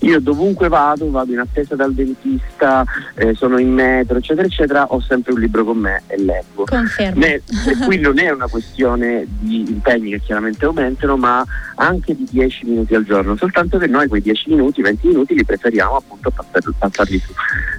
io 0.00 0.20
dovunque 0.20 0.68
vado, 0.68 1.10
vado 1.10 1.32
in 1.32 1.38
attesa 1.38 1.74
dal 1.74 1.94
dentista, 1.94 2.84
eh, 3.14 3.34
sono 3.34 3.58
in 3.58 3.72
metro, 3.72 4.18
eccetera, 4.18 4.46
eccetera, 4.46 4.86
ho 4.88 5.00
sempre 5.00 5.32
un 5.32 5.40
libro 5.40 5.64
con 5.64 5.78
me 5.78 6.02
e 6.06 6.20
leggo. 6.20 6.64
Confermo. 6.64 7.20
Ne, 7.20 7.34
e 7.34 7.76
qui 7.84 7.98
non 7.98 8.18
è 8.18 8.30
una 8.30 8.46
questione 8.46 9.26
di 9.26 9.64
impegni 9.68 10.10
che 10.10 10.20
chiaramente 10.20 10.64
aumentano, 10.64 11.16
ma 11.16 11.44
anche 11.76 12.14
di 12.14 12.26
10 12.30 12.66
minuti 12.66 12.94
al 12.94 13.04
giorno, 13.04 13.36
soltanto 13.36 13.78
che 13.78 13.86
noi 13.86 14.08
quei 14.08 14.20
10 14.20 14.50
minuti, 14.50 14.82
20 14.82 15.06
minuti 15.08 15.34
li 15.34 15.44
preferiamo 15.44 15.96
appunto 15.96 16.30
passar, 16.30 16.62
passarli 16.78 17.18
su. 17.18 17.32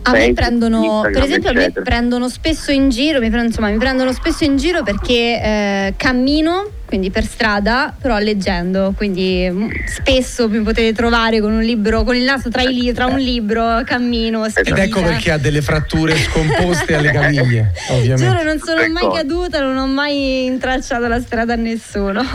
A 0.03 0.11
me 0.11 0.33
prendono, 0.33 0.83
Instagram, 0.83 1.13
per 1.13 1.23
esempio, 1.23 1.49
eccetera. 1.49 1.65
a 1.65 1.71
me 1.75 1.81
prendono 1.83 2.29
spesso 2.29 2.71
in 2.71 2.89
giro, 2.89 3.19
mi, 3.19 3.29
prendo, 3.29 3.47
insomma, 3.47 3.69
mi 3.69 3.77
prendono 3.77 4.11
spesso 4.11 4.43
in 4.43 4.57
giro 4.57 4.81
perché 4.81 5.13
eh, 5.13 5.93
cammino 5.97 6.71
quindi 6.87 7.11
per 7.11 7.25
strada, 7.25 7.93
però 7.99 8.17
leggendo, 8.17 8.93
quindi 8.95 9.47
mm, 9.51 9.69
spesso 9.85 10.47
mi 10.47 10.61
potete 10.61 10.93
trovare 10.93 11.41
con 11.41 11.51
un 11.51 11.61
libro, 11.61 12.03
con 12.03 12.15
il 12.15 12.23
naso 12.23 12.49
tra, 12.49 12.61
i, 12.61 12.93
tra 12.93 13.07
un 13.07 13.19
libro, 13.19 13.81
cammino. 13.85 14.47
Spinta. 14.47 14.69
Ed 14.69 14.77
ecco 14.77 15.01
perché 15.01 15.31
ha 15.31 15.37
delle 15.37 15.61
fratture 15.61 16.15
scomposte 16.15 16.95
alle 16.95 17.11
caviglie, 17.11 17.73
ovviamente. 17.91 18.25
Giuro, 18.25 18.43
non 18.43 18.59
sono 18.59 18.87
mai 18.89 19.11
caduta, 19.13 19.59
non 19.59 19.75
ho 19.75 19.87
mai 19.87 20.45
intralciato 20.45 21.07
la 21.07 21.19
strada 21.19 21.53
a 21.53 21.57
nessuno. 21.57 22.23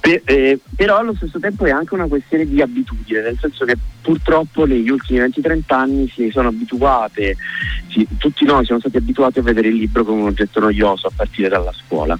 Per, 0.00 0.22
eh, 0.24 0.58
però 0.74 0.96
allo 0.98 1.14
stesso 1.14 1.38
tempo 1.38 1.66
è 1.66 1.70
anche 1.70 1.94
una 1.94 2.06
questione 2.06 2.46
di 2.46 2.60
abitudine, 2.60 3.20
nel 3.20 3.36
senso 3.40 3.64
che 3.64 3.76
purtroppo 4.00 4.64
negli 4.64 4.88
ultimi 4.88 5.18
20-30 5.20 5.60
anni 5.68 6.10
si 6.12 6.30
sono 6.30 6.48
abituate, 6.48 7.36
si, 7.88 8.06
tutti 8.18 8.44
noi 8.44 8.64
siamo 8.64 8.80
stati 8.80 8.96
abituati 8.96 9.38
a 9.38 9.42
vedere 9.42 9.68
il 9.68 9.76
libro 9.76 10.04
come 10.04 10.22
un 10.22 10.28
oggetto 10.28 10.60
noioso 10.60 11.08
a 11.08 11.10
partire 11.14 11.48
dalla 11.48 11.72
scuola. 11.72 12.16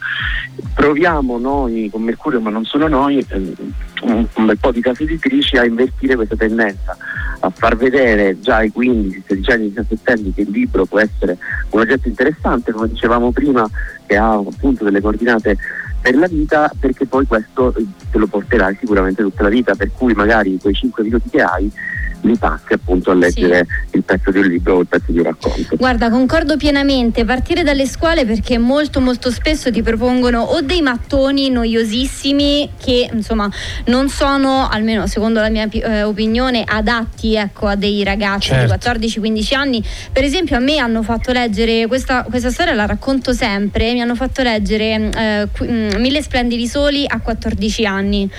Proviamo 0.75 1.15
noi 1.20 1.88
con 1.90 2.02
Mercurio, 2.02 2.40
ma 2.40 2.50
non 2.50 2.64
solo 2.64 2.88
noi, 2.88 3.18
eh, 3.29 3.55
un, 4.02 4.26
un 4.35 4.46
bel 4.46 4.59
po' 4.59 4.72
di 4.72 4.81
case 4.81 5.05
editrici 5.05 5.57
a 5.57 5.64
invertire 5.64 6.16
questa 6.16 6.37
tendenza, 6.37 6.96
a 7.40 7.50
far 7.50 7.76
vedere 7.76 8.38
già 8.40 8.57
ai 8.57 8.70
15, 8.70 9.22
16 9.26 9.50
anni, 9.50 9.68
17 9.68 10.12
anni 10.12 10.33
che 10.35 10.42
il 10.42 10.50
libro 10.50 10.85
può 10.87 10.98
essere 10.98 11.38
un 11.70 11.81
oggetto 11.81 12.09
interessante, 12.09 12.72
come 12.72 12.88
dicevamo 12.88 13.31
prima, 13.31 13.68
che 14.07 14.16
ha 14.16 14.33
appunto 14.33 14.85
delle 14.85 15.00
coordinate 15.00 15.57
per 16.00 16.16
la 16.16 16.29
vita 16.29 16.70
perché 16.79 17.05
poi 17.07 17.26
questo 17.26 17.74
eh, 17.74 17.85
te 18.12 18.18
lo 18.18 18.29
porterai 18.29 18.76
sicuramente 18.79 19.22
tutta 19.22 19.42
la 19.42 19.48
vita, 19.48 19.74
per 19.74 19.90
cui 19.92 20.14
magari 20.14 20.59
quei 20.61 20.74
5 20.74 21.02
minuti 21.02 21.31
che 21.31 21.42
hai 21.42 21.70
li 22.22 22.37
passi 22.37 22.72
appunto 22.72 23.11
a 23.11 23.14
leggere 23.14 23.66
sì. 23.90 23.96
il 23.96 24.02
pezzo 24.02 24.31
di 24.31 24.38
un 24.38 24.46
libro 24.46 24.76
o 24.76 24.81
il 24.81 24.87
pezzo 24.87 25.12
di 25.12 25.18
un 25.18 25.24
racconto. 25.24 25.76
Guarda, 25.76 26.11
concordo 26.11 26.57
pienamente, 26.57 27.24
partire 27.24 27.62
dalle 27.62 27.87
scuole 27.87 28.24
perché 28.24 28.59
molto 28.59 29.00
molto 29.00 29.31
spesso 29.31 29.70
ti 29.70 29.83
propongono 29.83 30.40
o 30.40 30.61
dei 30.61 30.83
mattoni 30.83 31.50
noiosissimi 31.50 32.70
che 32.79 33.09
insomma 33.12 33.50
non 33.87 34.09
sono, 34.09 34.68
almeno 34.68 35.07
secondo 35.07 35.40
la 35.40 35.50
mia 35.50 35.68
eh, 35.70 36.02
opinione, 36.02 36.64
adatti 36.66 37.35
ecco, 37.35 37.66
a 37.66 37.76
dei 37.76 38.02
ragazzi 38.05 38.48
certo. 38.48 38.74
di 38.74 39.09
14-15 39.09 39.55
anni. 39.55 39.83
Per 40.12 40.24
esempio 40.24 40.57
a 40.57 40.61
me 40.61 40.79
hanno 40.79 41.02
fatto 41.02 41.33
leggere, 41.33 41.87
questa, 41.87 42.24
questa 42.29 42.50
storia 42.50 42.74
la 42.74 42.87
racconto 42.87 43.33
sempre, 43.33 43.92
mi 43.92 44.00
hanno 44.00 44.14
fatto 44.14 44.42
leggere 44.42 45.11
eh, 45.14 45.48
mm, 45.64 45.90
Mille 45.98 46.22
splendidi 46.22 46.66
soli 46.66 47.05
a 47.07 47.20
14 47.20 47.87
anni. 47.87 48.31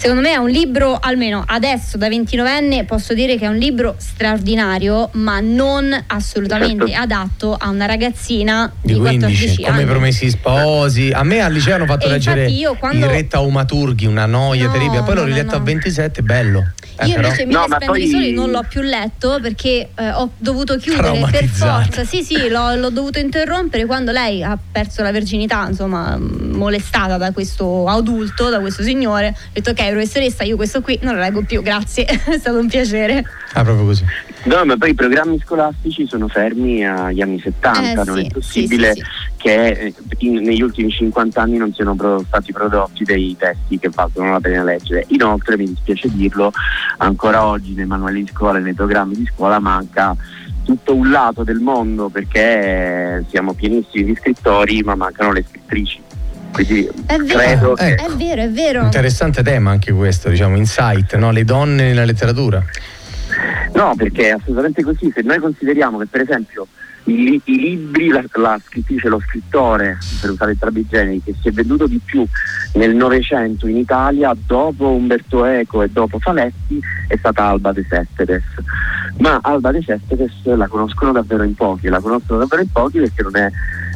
Secondo 0.00 0.22
me 0.22 0.32
è 0.32 0.36
un 0.36 0.48
libro, 0.48 0.96
almeno 0.98 1.44
adesso 1.46 1.98
da 1.98 2.08
29enne 2.08 2.86
posso 2.86 3.12
dire 3.12 3.19
che 3.26 3.44
è 3.44 3.48
un 3.48 3.56
libro 3.56 3.94
straordinario, 3.98 5.10
ma 5.12 5.40
non 5.40 5.94
assolutamente 6.06 6.86
certo. 6.86 7.02
adatto 7.02 7.54
a 7.54 7.68
una 7.68 7.86
ragazzina 7.86 8.72
di, 8.80 8.94
di 8.94 8.98
14 8.98 9.64
anni. 9.64 9.76
Come 9.76 9.84
promessi 9.84 10.30
sposi. 10.30 11.10
A 11.10 11.22
me 11.22 11.40
al 11.40 11.52
liceo 11.52 11.74
hanno 11.74 11.86
fatto 11.86 12.06
e 12.06 12.10
leggere 12.10 12.46
io, 12.46 12.74
quando... 12.74 13.04
il 13.04 13.10
Retta 13.10 13.40
Umaturghi, 13.40 14.06
una 14.06 14.26
noia 14.26 14.66
no, 14.66 14.72
terribile, 14.72 15.02
poi 15.02 15.14
l'ho 15.14 15.24
riletto 15.24 15.56
no. 15.56 15.62
a 15.62 15.64
27, 15.64 16.22
bello. 16.22 16.72
Eh, 17.00 17.06
io 17.06 17.16
invece 17.16 17.46
Mille 17.46 17.66
no, 17.66 17.78
poi... 17.86 18.06
soli 18.08 18.32
non 18.32 18.50
l'ho 18.50 18.64
più 18.68 18.82
letto 18.82 19.38
perché 19.40 19.88
eh, 19.94 20.10
ho 20.10 20.30
dovuto 20.36 20.76
chiudere 20.76 21.26
per 21.30 21.46
forza. 21.46 22.04
Sì, 22.04 22.22
sì, 22.22 22.48
l'ho, 22.48 22.74
l'ho, 22.74 22.90
dovuto 22.90 23.18
interrompere 23.18 23.86
quando 23.86 24.12
lei 24.12 24.42
ha 24.42 24.58
perso 24.70 25.02
la 25.02 25.10
verginità, 25.10 25.66
insomma, 25.66 26.18
molestata 26.18 27.16
da 27.16 27.32
questo 27.32 27.86
adulto, 27.86 28.50
da 28.50 28.60
questo 28.60 28.82
signore. 28.82 29.28
Ho 29.28 29.50
detto 29.52 29.70
ok, 29.70 29.90
professoressa, 29.90 30.44
io 30.44 30.56
questo 30.56 30.82
qui 30.82 30.98
non 31.02 31.14
lo 31.14 31.20
leggo 31.20 31.42
più, 31.42 31.62
grazie, 31.62 32.04
è 32.04 32.38
stato 32.38 32.58
un 32.58 32.68
piacere. 32.68 33.24
Ah, 33.54 33.62
proprio 33.62 33.86
così. 33.86 34.04
No, 34.44 34.64
ma 34.64 34.76
poi 34.76 34.90
i 34.90 34.94
programmi 34.94 35.38
scolastici 35.38 36.06
sono 36.06 36.26
fermi 36.26 36.86
agli 36.86 37.20
anni 37.20 37.38
70, 37.38 37.90
eh, 37.90 38.04
non 38.04 38.16
sì, 38.16 38.24
è 38.24 38.30
possibile 38.30 38.94
sì, 38.94 39.00
sì, 39.00 39.06
che 39.36 39.68
eh, 39.68 39.94
in, 40.18 40.42
negli 40.42 40.62
ultimi 40.62 40.90
50 40.90 41.40
anni 41.42 41.58
non 41.58 41.74
siano 41.74 41.94
pro- 41.94 42.24
stati 42.26 42.50
prodotti 42.50 43.04
dei 43.04 43.36
testi 43.38 43.78
che 43.78 43.90
valgono 43.90 44.32
la 44.32 44.40
pena 44.40 44.64
leggere. 44.64 45.04
Inoltre, 45.08 45.58
mi 45.58 45.66
dispiace 45.66 46.08
dirlo, 46.10 46.52
ancora 46.98 47.44
oggi 47.44 47.74
nei 47.74 47.86
manuali 47.86 48.22
di 48.22 48.30
scuola 48.32 48.58
e 48.58 48.62
nei 48.62 48.74
programmi 48.74 49.14
di 49.14 49.28
scuola 49.32 49.58
manca 49.58 50.16
tutto 50.64 50.94
un 50.94 51.10
lato 51.10 51.42
del 51.42 51.58
mondo 51.58 52.08
perché 52.08 53.24
siamo 53.28 53.54
pienissimi 53.54 54.04
di 54.04 54.14
scrittori 54.14 54.82
ma 54.82 54.94
mancano 54.94 55.32
le 55.32 55.44
scrittrici. 55.46 56.00
Quindi 56.52 56.88
è 57.06 57.16
vero, 57.16 57.74
che... 57.74 57.94
è 57.94 58.08
vero, 58.16 58.42
è 58.42 58.50
vero. 58.50 58.82
Interessante 58.82 59.42
tema 59.42 59.70
anche 59.70 59.92
questo, 59.92 60.28
diciamo, 60.28 60.56
insight, 60.56 61.14
no? 61.16 61.30
le 61.30 61.44
donne 61.44 61.84
nella 61.84 62.04
letteratura. 62.04 62.64
No, 63.74 63.94
perché 63.96 64.28
è 64.28 64.30
assolutamente 64.30 64.82
così. 64.82 65.10
Se 65.14 65.22
noi 65.22 65.38
consideriamo 65.38 65.98
che 65.98 66.06
per 66.06 66.22
esempio 66.22 66.66
i, 67.04 67.40
i 67.44 67.58
libri, 67.58 68.08
la, 68.08 68.22
la, 68.34 68.60
scrittrice, 68.64 69.08
lo 69.08 69.20
scrittore, 69.20 69.98
per 70.20 70.30
usare 70.30 70.52
entrambi 70.52 70.80
i 70.80 70.86
generi, 70.86 71.22
che 71.22 71.34
si 71.40 71.48
è 71.48 71.52
venduto 71.52 71.86
di 71.86 72.00
più 72.04 72.24
nel 72.74 72.94
Novecento 72.94 73.66
in 73.66 73.76
Italia, 73.76 74.36
dopo 74.46 74.88
Umberto 74.88 75.44
Eco 75.44 75.82
e 75.82 75.88
dopo 75.88 76.18
Faletti, 76.18 76.80
è 77.08 77.16
stata 77.16 77.44
Alba 77.44 77.72
De 77.72 77.84
Cespedes. 77.88 78.44
Ma 79.18 79.38
Alba 79.42 79.70
De 79.70 79.82
Cespedes 79.82 80.44
la 80.44 80.68
conoscono 80.68 81.12
davvero 81.12 81.42
in 81.42 81.54
pochi, 81.54 81.88
la 81.88 82.00
conoscono 82.00 82.40
davvero 82.40 82.62
in 82.62 82.70
pochi 82.70 82.98
perché 82.98 83.22
non 83.22 83.36
è 83.36 83.50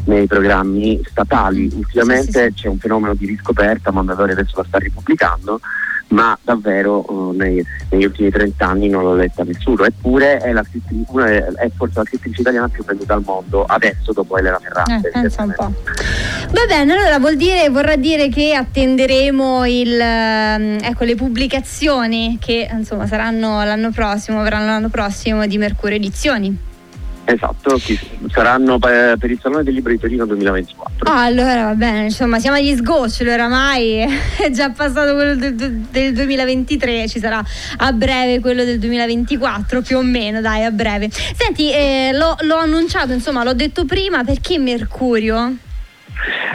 nei 0.07 0.27
programmi 0.27 1.01
statali. 1.05 1.71
Ultimamente 1.75 2.33
sì, 2.33 2.39
sì, 2.39 2.55
sì. 2.55 2.63
c'è 2.63 2.69
un 2.69 2.79
fenomeno 2.79 3.15
di 3.15 3.27
riscoperta, 3.27 3.91
Mondadori 3.91 4.33
adesso 4.33 4.57
la 4.57 4.65
sta 4.67 4.79
ripubblicando, 4.79 5.61
ma 6.09 6.37
davvero 6.43 7.05
uh, 7.11 7.33
nei, 7.33 7.65
negli 7.91 8.05
ultimi 8.05 8.31
30 8.31 8.67
anni 8.67 8.89
non 8.89 9.03
l'ho 9.03 9.15
letta 9.15 9.43
nessuno, 9.45 9.85
eppure 9.85 10.39
è, 10.39 10.53
la 10.53 10.65
una, 11.09 11.27
è 11.27 11.71
forse 11.75 11.99
la 11.99 12.05
scrittrice 12.05 12.41
italiana 12.41 12.69
più 12.69 12.85
venduta 12.85 13.15
al 13.15 13.23
mondo 13.25 13.65
adesso 13.65 14.13
dopo 14.13 14.37
Elena 14.37 14.59
Ferrante. 14.59 15.09
Eh, 15.09 15.11
pensa 15.11 15.43
un 15.43 15.53
po'. 15.57 15.73
Va 16.51 16.67
bene, 16.67 16.93
allora 16.93 17.19
vuol 17.19 17.37
dire, 17.37 17.69
vorrà 17.71 17.97
dire 17.97 18.29
che 18.29 18.55
attenderemo 18.55 19.67
il, 19.67 19.99
ehm, 20.01 20.79
ecco, 20.83 21.05
le 21.05 21.15
pubblicazioni 21.15 22.39
che 22.41 22.69
insomma 22.71 23.07
saranno 23.07 23.65
l'anno 23.65 23.91
prossimo, 23.91 24.43
verranno 24.43 24.67
l'anno 24.67 24.89
prossimo 24.89 25.47
di 25.47 25.59
Mercurio 25.59 25.97
Edizioni. 25.97 26.73
Esatto, 27.27 27.81
saranno 28.29 28.79
per 28.79 29.31
il 29.31 29.39
Salone 29.41 29.63
del 29.63 29.73
Libro 29.73 29.93
di 29.93 29.99
Torino 29.99 30.27
2024. 30.27 31.11
Ah, 31.11 31.25
allora 31.25 31.65
va 31.65 31.75
bene, 31.75 32.05
insomma 32.05 32.39
siamo 32.39 32.59
agli 32.59 32.77
sgoccioli 32.77 33.31
oramai, 33.31 34.05
è 34.37 34.51
già 34.51 34.71
passato 34.71 35.15
quello 35.15 35.35
del, 35.35 35.55
del, 35.55 36.13
2023, 36.13 37.09
ci 37.09 37.19
sarà 37.19 37.43
a 37.79 37.93
breve 37.93 38.41
quello 38.41 38.65
del 38.65 38.79
2024, 38.79 39.81
più 39.81 39.97
o 39.97 40.03
meno, 40.03 40.43
dai, 40.43 40.65
a 40.65 40.71
breve. 40.71 41.09
Senti, 41.11 41.73
eh, 41.73 42.11
l'ho, 42.13 42.37
l'ho 42.41 42.57
annunciato, 42.57 43.13
insomma, 43.13 43.43
l'ho 43.43 43.55
detto 43.55 43.87
prima, 43.87 44.23
perché 44.23 44.59
Mercurio? 44.59 45.57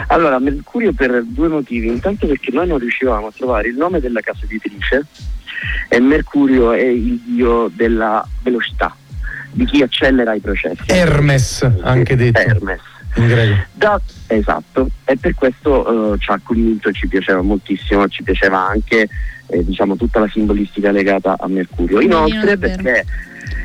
Allora, 0.06 0.38
Mercurio 0.38 0.92
per 0.92 1.24
due 1.24 1.48
motivi. 1.48 1.88
Intanto 1.88 2.28
perché 2.28 2.50
noi 2.52 2.68
non 2.68 2.78
riuscivamo 2.78 3.26
a 3.26 3.32
trovare 3.36 3.68
il 3.68 3.76
nome 3.76 4.00
della 4.00 4.20
casa 4.20 4.44
editrice 4.44 5.04
e 5.88 6.00
Mercurio 6.00 6.72
è 6.72 6.84
il 6.84 7.18
dio 7.18 7.70
della 7.74 8.26
velocità 8.42 8.94
di 9.50 9.64
chi 9.66 9.82
accelera 9.82 10.34
i 10.34 10.40
processi. 10.40 10.82
Hermes, 10.86 11.68
anche 11.82 12.16
detto. 12.16 12.38
Hermes. 12.38 12.80
Da, 13.72 14.00
esatto, 14.28 14.88
e 15.04 15.16
per 15.16 15.34
questo 15.34 16.12
uh, 16.12 16.16
ci 16.18 16.30
ha 16.30 16.40
convinto, 16.42 16.92
ci 16.92 17.08
piaceva 17.08 17.42
moltissimo, 17.42 18.06
ci 18.06 18.22
piaceva 18.22 18.68
anche 18.68 19.08
eh, 19.46 19.64
diciamo, 19.64 19.96
tutta 19.96 20.20
la 20.20 20.28
simbolistica 20.28 20.92
legata 20.92 21.36
a 21.38 21.48
Mercurio. 21.48 22.00
Inoltre 22.00 22.56
perché 22.56 23.04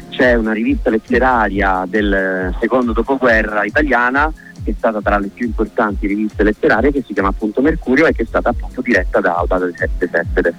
c'è 0.09 0.33
una 0.33 0.51
rivista 0.51 0.89
letteraria 0.89 1.85
del 1.87 2.55
secondo 2.59 2.93
dopoguerra 2.93 3.63
italiana 3.65 4.31
che 4.63 4.71
è 4.71 4.73
stata 4.75 4.99
tra 4.99 5.19
le 5.19 5.27
più 5.27 5.45
importanti 5.45 6.07
riviste 6.07 6.41
letterarie 6.41 6.91
che 6.91 7.03
si 7.05 7.13
chiama 7.13 7.29
appunto 7.29 7.61
Mercurio 7.61 8.07
e 8.07 8.13
che 8.13 8.23
è 8.23 8.25
stata 8.25 8.49
appunto 8.49 8.81
diretta 8.81 9.19
da 9.19 9.35
Alba 9.35 9.59
del 9.59 9.75
Sette 9.77 10.09
Sette. 10.11 10.53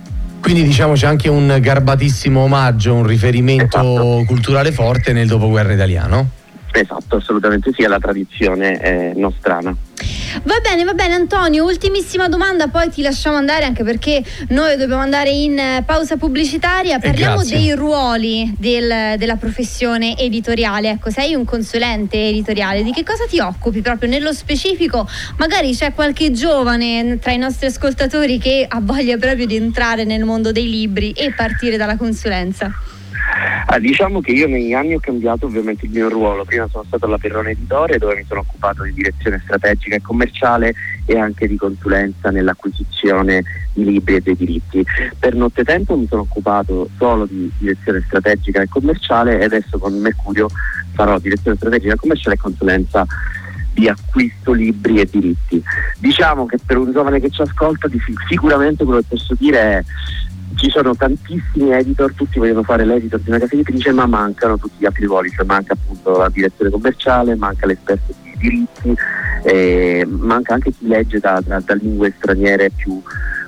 Quindi 0.47 0.63
diciamo 0.63 0.93
c'è 0.93 1.09
anche 1.09 1.29
un 1.29 1.59
garbatissimo 1.61 2.39
omaggio, 2.39 2.95
un 2.95 3.05
riferimento 3.05 3.65
esatto. 3.65 4.23
culturale 4.29 4.71
forte 4.71 5.13
nel 5.13 5.27
dopoguerra 5.27 5.73
italiano. 5.73 6.31
Esatto, 6.79 7.17
assolutamente 7.17 7.73
sì, 7.75 7.83
è 7.83 7.87
la 7.87 7.99
tradizione 7.99 8.79
eh, 8.83 9.13
nostrana. 9.17 9.75
Va 10.43 10.59
bene, 10.63 10.85
va 10.85 10.93
bene 10.93 11.15
Antonio, 11.15 11.65
ultimissima 11.65 12.29
domanda, 12.29 12.69
poi 12.69 12.91
ti 12.91 13.01
lasciamo 13.01 13.39
andare 13.39 13.65
anche 13.65 13.83
perché 13.83 14.23
noi 14.49 14.77
dobbiamo 14.77 15.01
andare 15.01 15.31
in 15.31 15.59
eh, 15.59 15.83
pausa 15.87 16.19
pubblicitaria. 16.19 16.99
Parliamo 16.99 17.43
dei 17.45 17.73
ruoli 17.73 18.55
del, 18.59 19.15
della 19.17 19.37
professione 19.37 20.19
editoriale. 20.19 20.91
Ecco, 20.91 21.11
sei 21.11 21.35
un 21.35 21.47
consulente 21.47 22.29
editoriale, 22.29 22.83
di 22.83 22.93
che 22.93 23.05
cosa 23.05 23.25
ti 23.27 23.41
occupi 23.41 23.81
proprio 23.81 24.11
nello 24.11 24.35
specifico? 24.35 25.09
Magari 25.39 25.75
c'è 25.75 25.95
qualche 25.95 26.31
giovane 26.31 27.19
tra 27.19 27.33
i 27.33 27.39
nostri 27.39 27.69
ascoltatori 27.69 28.39
che 28.39 28.67
ha 28.69 28.81
voglia 28.83 29.17
proprio 29.17 29.47
di 29.47 29.57
entrare 29.57 30.05
nel 30.05 30.25
mondo 30.25 30.53
dei 30.53 30.69
libri 30.69 31.13
e 31.13 31.33
partire 31.33 31.79
dalla 31.79 31.97
consulenza. 31.97 32.71
Ah, 33.67 33.79
diciamo 33.79 34.21
che 34.21 34.33
io 34.33 34.47
negli 34.47 34.73
anni 34.73 34.95
ho 34.95 35.01
cambiato 35.01 35.47
ovviamente 35.47 35.87
il 35.87 35.91
mio 35.91 36.09
ruolo, 36.09 36.45
prima 36.45 36.69
sono 36.69 36.85
stato 36.85 37.07
alla 37.07 37.19
Perrone 37.19 37.51
Editore 37.51 37.99
dove 37.99 38.17
mi 38.17 38.25
sono 38.27 38.41
occupato 38.41 38.85
di 38.85 38.93
direzione 38.93 39.41
strategica 39.43 39.97
e 39.97 40.01
commerciale 40.01 40.75
e 41.05 41.19
anche 41.19 41.47
di 41.49 41.57
consulenza 41.57 42.31
nell'acquisizione 42.31 43.43
di 43.73 43.85
libri 43.85 44.17
e 44.17 44.21
dei 44.21 44.37
diritti. 44.37 44.85
Per 45.19 45.35
nottetempo 45.35 45.97
mi 45.97 46.07
sono 46.07 46.23
occupato 46.23 46.89
solo 46.97 47.27
di 47.27 47.51
direzione 47.59 48.03
strategica 48.07 48.63
e 48.63 48.69
commerciale 48.69 49.41
e 49.41 49.45
adesso 49.45 49.79
con 49.79 49.99
Mercurio 49.99 50.49
farò 50.93 51.19
direzione 51.19 51.57
strategica 51.57 51.95
e 51.95 51.97
commerciale 51.97 52.37
e 52.37 52.39
consulenza 52.39 53.07
di 53.73 53.89
acquisto 53.89 54.53
libri 54.53 55.01
e 55.01 55.09
diritti. 55.11 55.63
Diciamo 55.99 56.47
che 56.47 56.57
per 56.65 56.79
un 56.79 56.93
giovane 56.93 57.21
che 57.21 57.31
ci 57.31 57.43
ascolta 57.43 57.89
sicuramente 58.27 58.85
quello 58.85 59.01
che 59.01 59.07
posso 59.09 59.35
dire 59.35 59.59
è 59.61 59.85
ci 60.55 60.71
sono 60.71 60.95
tantissimi 60.95 61.73
editor, 61.73 62.13
tutti 62.15 62.39
vogliono 62.39 62.63
fare 62.63 62.85
l'editor 62.85 63.21
di 63.21 63.31
una 63.31 63.39
casa 63.39 63.55
editrice, 63.55 63.93
ma 63.93 64.07
mancano 64.07 64.57
tutti 64.57 64.77
gli 64.79 64.87
altri 64.87 65.07
ruoli, 65.07 65.31
cioè 65.31 65.45
manca 65.45 65.75
appunto 65.75 66.17
la 66.17 66.29
direzione 66.29 66.71
commerciale, 66.71 67.35
manca 67.35 67.67
l'esperto 67.67 68.15
di 68.23 68.35
diritti, 68.39 68.95
eh, 69.45 70.07
manca 70.09 70.55
anche 70.55 70.73
chi 70.73 70.87
legge 70.87 71.19
da, 71.19 71.43
da, 71.45 71.61
da 71.61 71.75
lingue 71.75 72.15
straniere 72.17 72.71
più 72.71 73.03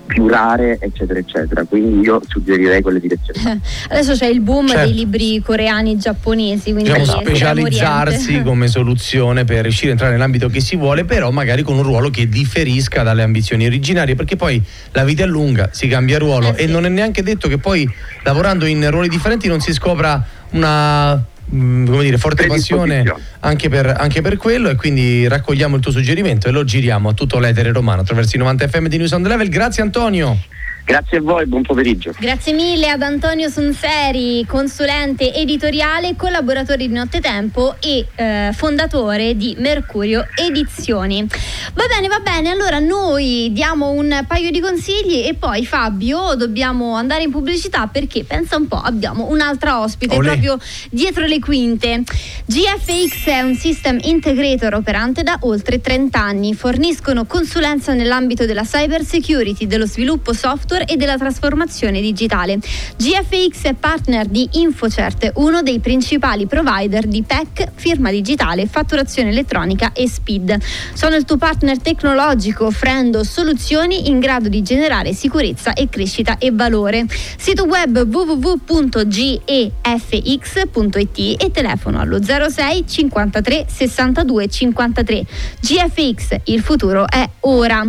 più 0.08 0.26
rare, 0.26 0.78
eccetera, 0.80 1.18
eccetera. 1.18 1.64
Quindi 1.64 2.00
io 2.00 2.20
suggerirei 2.26 2.80
quelle 2.80 2.98
direzioni. 2.98 3.60
Adesso 3.88 4.14
c'è 4.14 4.26
il 4.26 4.40
boom 4.40 4.66
certo. 4.68 4.84
dei 4.86 4.94
libri 4.94 5.40
coreani 5.44 5.92
e 5.92 5.96
giapponesi, 5.98 6.72
quindi 6.72 6.90
diciamo 6.90 7.20
specializzarsi 7.20 8.42
come 8.42 8.66
soluzione 8.66 9.44
per 9.44 9.62
riuscire 9.62 9.88
a 9.88 9.92
entrare 9.92 10.12
nell'ambito 10.12 10.48
che 10.48 10.60
si 10.60 10.76
vuole, 10.76 11.04
però 11.04 11.30
magari 11.30 11.62
con 11.62 11.76
un 11.76 11.82
ruolo 11.82 12.08
che 12.08 12.28
differisca 12.28 13.02
dalle 13.02 13.22
ambizioni 13.22 13.66
originarie, 13.66 14.14
perché 14.14 14.34
poi 14.34 14.60
la 14.92 15.04
vita 15.04 15.24
è 15.24 15.26
lunga, 15.26 15.68
si 15.72 15.86
cambia 15.86 16.18
ruolo 16.18 16.56
eh, 16.56 16.64
e 16.64 16.66
non 16.66 16.86
è 16.86 16.88
neanche 16.88 17.22
detto 17.22 17.46
che 17.46 17.58
poi 17.58 17.88
lavorando 18.24 18.64
in 18.64 18.90
ruoli 18.90 19.08
differenti 19.08 19.46
non 19.46 19.60
si 19.60 19.72
scopra 19.72 20.24
una 20.50 21.22
Mm, 21.54 21.86
come 21.86 22.02
dire, 22.02 22.18
forte 22.18 22.46
passione 22.46 23.10
anche 23.40 23.70
per, 23.70 23.86
anche 23.86 24.20
per, 24.20 24.36
quello 24.36 24.68
e 24.68 24.74
quindi 24.74 25.26
raccogliamo 25.26 25.76
il 25.76 25.82
tuo 25.82 25.90
suggerimento 25.90 26.46
e 26.46 26.50
lo 26.50 26.62
giriamo 26.62 27.08
a 27.08 27.12
tutto 27.14 27.38
l'etere 27.38 27.72
romano 27.72 28.02
attraverso 28.02 28.36
i 28.36 28.38
90 28.38 28.68
FM 28.68 28.86
di 28.88 28.98
News 28.98 29.12
on 29.12 29.22
the 29.22 29.28
Level. 29.28 29.48
Grazie 29.48 29.82
Antonio. 29.82 30.38
Grazie 30.88 31.18
a 31.18 31.20
voi, 31.20 31.44
buon 31.44 31.60
pomeriggio. 31.60 32.14
Grazie 32.18 32.54
mille 32.54 32.88
ad 32.88 33.02
Antonio 33.02 33.50
Sunseri, 33.50 34.46
consulente 34.46 35.34
editoriale, 35.34 36.16
collaboratore 36.16 36.78
di 36.78 36.88
Nottetempo 36.88 37.76
e 37.78 38.06
eh, 38.14 38.52
fondatore 38.54 39.36
di 39.36 39.54
Mercurio 39.58 40.26
Edizioni. 40.34 41.26
Va 41.74 41.84
bene, 41.94 42.08
va 42.08 42.20
bene, 42.20 42.48
allora 42.48 42.78
noi 42.78 43.50
diamo 43.52 43.90
un 43.90 44.24
paio 44.26 44.50
di 44.50 44.60
consigli 44.60 45.26
e 45.26 45.34
poi 45.34 45.66
Fabio 45.66 46.34
dobbiamo 46.36 46.94
andare 46.94 47.24
in 47.24 47.32
pubblicità 47.32 47.86
perché 47.88 48.24
pensa 48.24 48.56
un 48.56 48.66
po', 48.66 48.80
abbiamo 48.80 49.26
un'altra 49.28 49.82
ospite 49.82 50.16
Olè. 50.16 50.26
proprio 50.26 50.58
dietro 50.88 51.26
le 51.26 51.38
quinte. 51.38 52.02
GFX 52.46 53.26
è 53.26 53.40
un 53.42 53.54
system 53.56 53.98
integrator 54.00 54.72
operante 54.72 55.22
da 55.22 55.36
oltre 55.42 55.82
30 55.82 56.18
anni, 56.18 56.54
forniscono 56.54 57.26
consulenza 57.26 57.92
nell'ambito 57.92 58.46
della 58.46 58.64
cyber 58.64 59.04
security, 59.04 59.66
dello 59.66 59.86
sviluppo 59.86 60.32
software 60.32 60.76
software 60.78 60.84
e 60.86 60.96
della 60.96 61.16
trasformazione 61.16 62.00
digitale. 62.00 62.58
GFX 62.96 63.62
è 63.64 63.74
partner 63.74 64.26
di 64.26 64.48
InfoCert, 64.52 65.32
uno 65.36 65.62
dei 65.62 65.80
principali 65.80 66.46
provider 66.46 67.06
di 67.06 67.22
PEC, 67.22 67.72
firma 67.74 68.10
digitale, 68.10 68.66
fatturazione 68.66 69.30
elettronica 69.30 69.92
e 69.92 70.08
SPID. 70.08 70.58
Sono 70.94 71.16
il 71.16 71.24
tuo 71.24 71.36
partner 71.36 71.78
tecnologico 71.78 72.66
offrendo 72.66 73.24
soluzioni 73.24 74.08
in 74.08 74.20
grado 74.20 74.48
di 74.48 74.62
generare 74.62 75.12
sicurezza 75.12 75.72
e 75.72 75.88
crescita 75.88 76.38
e 76.38 76.52
valore. 76.52 77.06
Sito 77.36 77.64
web 77.64 77.98
www.gefx.it 77.98 78.76
e 81.42 81.50
telefono 81.50 82.00
allo 82.00 82.22
06 82.22 82.84
53 82.86 83.66
62 83.68 84.48
53. 84.48 85.26
GFX, 85.60 86.36
il 86.44 86.60
futuro 86.60 87.08
è 87.08 87.28
ora. 87.40 87.84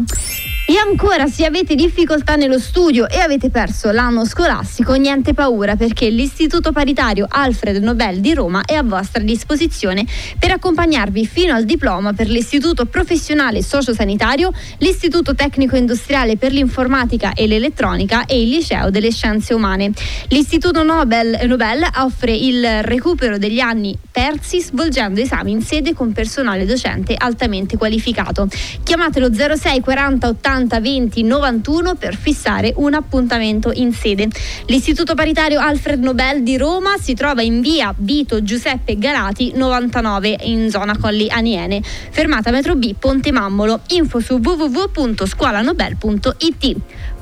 E 0.69 0.77
ancora, 0.77 1.25
se 1.25 1.45
avete 1.45 1.73
difficoltà 1.73 2.35
nello 2.35 2.59
studio 2.59 3.09
e 3.09 3.17
avete 3.17 3.49
perso 3.49 3.89
l'anno 3.89 4.23
scolastico, 4.23 4.93
niente 4.93 5.33
paura 5.33 5.75
perché 5.75 6.11
l'Istituto 6.11 6.71
Paritario 6.71 7.25
Alfred 7.27 7.81
Nobel 7.81 8.19
di 8.19 8.35
Roma 8.35 8.61
è 8.63 8.75
a 8.75 8.83
vostra 8.83 9.23
disposizione 9.23 10.05
per 10.37 10.51
accompagnarvi 10.51 11.25
fino 11.25 11.55
al 11.55 11.65
diploma 11.65 12.13
per 12.13 12.29
l'Istituto 12.29 12.85
Professionale 12.85 13.63
Sociosanitario, 13.63 14.51
l'Istituto 14.77 15.33
Tecnico 15.33 15.75
Industriale 15.75 16.37
per 16.37 16.51
l'Informatica 16.51 17.33
e 17.33 17.47
l'Elettronica 17.47 18.27
e 18.27 18.39
il 18.39 18.49
Liceo 18.49 18.91
delle 18.91 19.09
Scienze 19.09 19.55
Umane. 19.55 19.91
L'Istituto 20.27 20.83
Nobel, 20.83 21.47
Nobel 21.47 21.83
offre 21.95 22.35
il 22.35 22.83
recupero 22.83 23.39
degli 23.39 23.59
anni 23.59 23.97
persi 24.11 24.61
svolgendo 24.61 25.19
esami 25.19 25.49
in 25.49 25.63
sede 25.63 25.95
con 25.95 26.11
personale 26.11 26.67
docente 26.67 27.15
altamente 27.17 27.75
qualificato. 27.75 28.47
Chiamatelo 28.83 29.33
06 29.33 29.79
40 29.79 30.27
80 30.27 30.57
80 30.59 30.79
20 30.81 31.23
91 31.23 31.95
per 31.95 32.15
fissare 32.15 32.73
un 32.75 32.93
appuntamento 32.93 33.71
in 33.73 33.93
sede. 33.93 34.27
L'Istituto 34.65 35.15
Paritario 35.15 35.61
Alfred 35.61 36.03
Nobel 36.03 36.43
di 36.43 36.57
Roma 36.57 36.95
si 36.99 37.13
trova 37.13 37.41
in 37.41 37.61
via 37.61 37.93
Vito 37.95 38.43
Giuseppe 38.43 38.97
Galati 38.97 39.53
99 39.55 40.39
in 40.43 40.69
zona 40.69 40.97
Colli 40.97 41.29
Aniene. 41.29 41.81
Fermata 42.11 42.51
metro 42.51 42.75
B 42.75 42.93
Ponte 42.97 43.31
Mammolo. 43.31 43.79
Info 43.89 44.19
su 44.19 44.41
www.scuolanobel.it. 44.43 46.75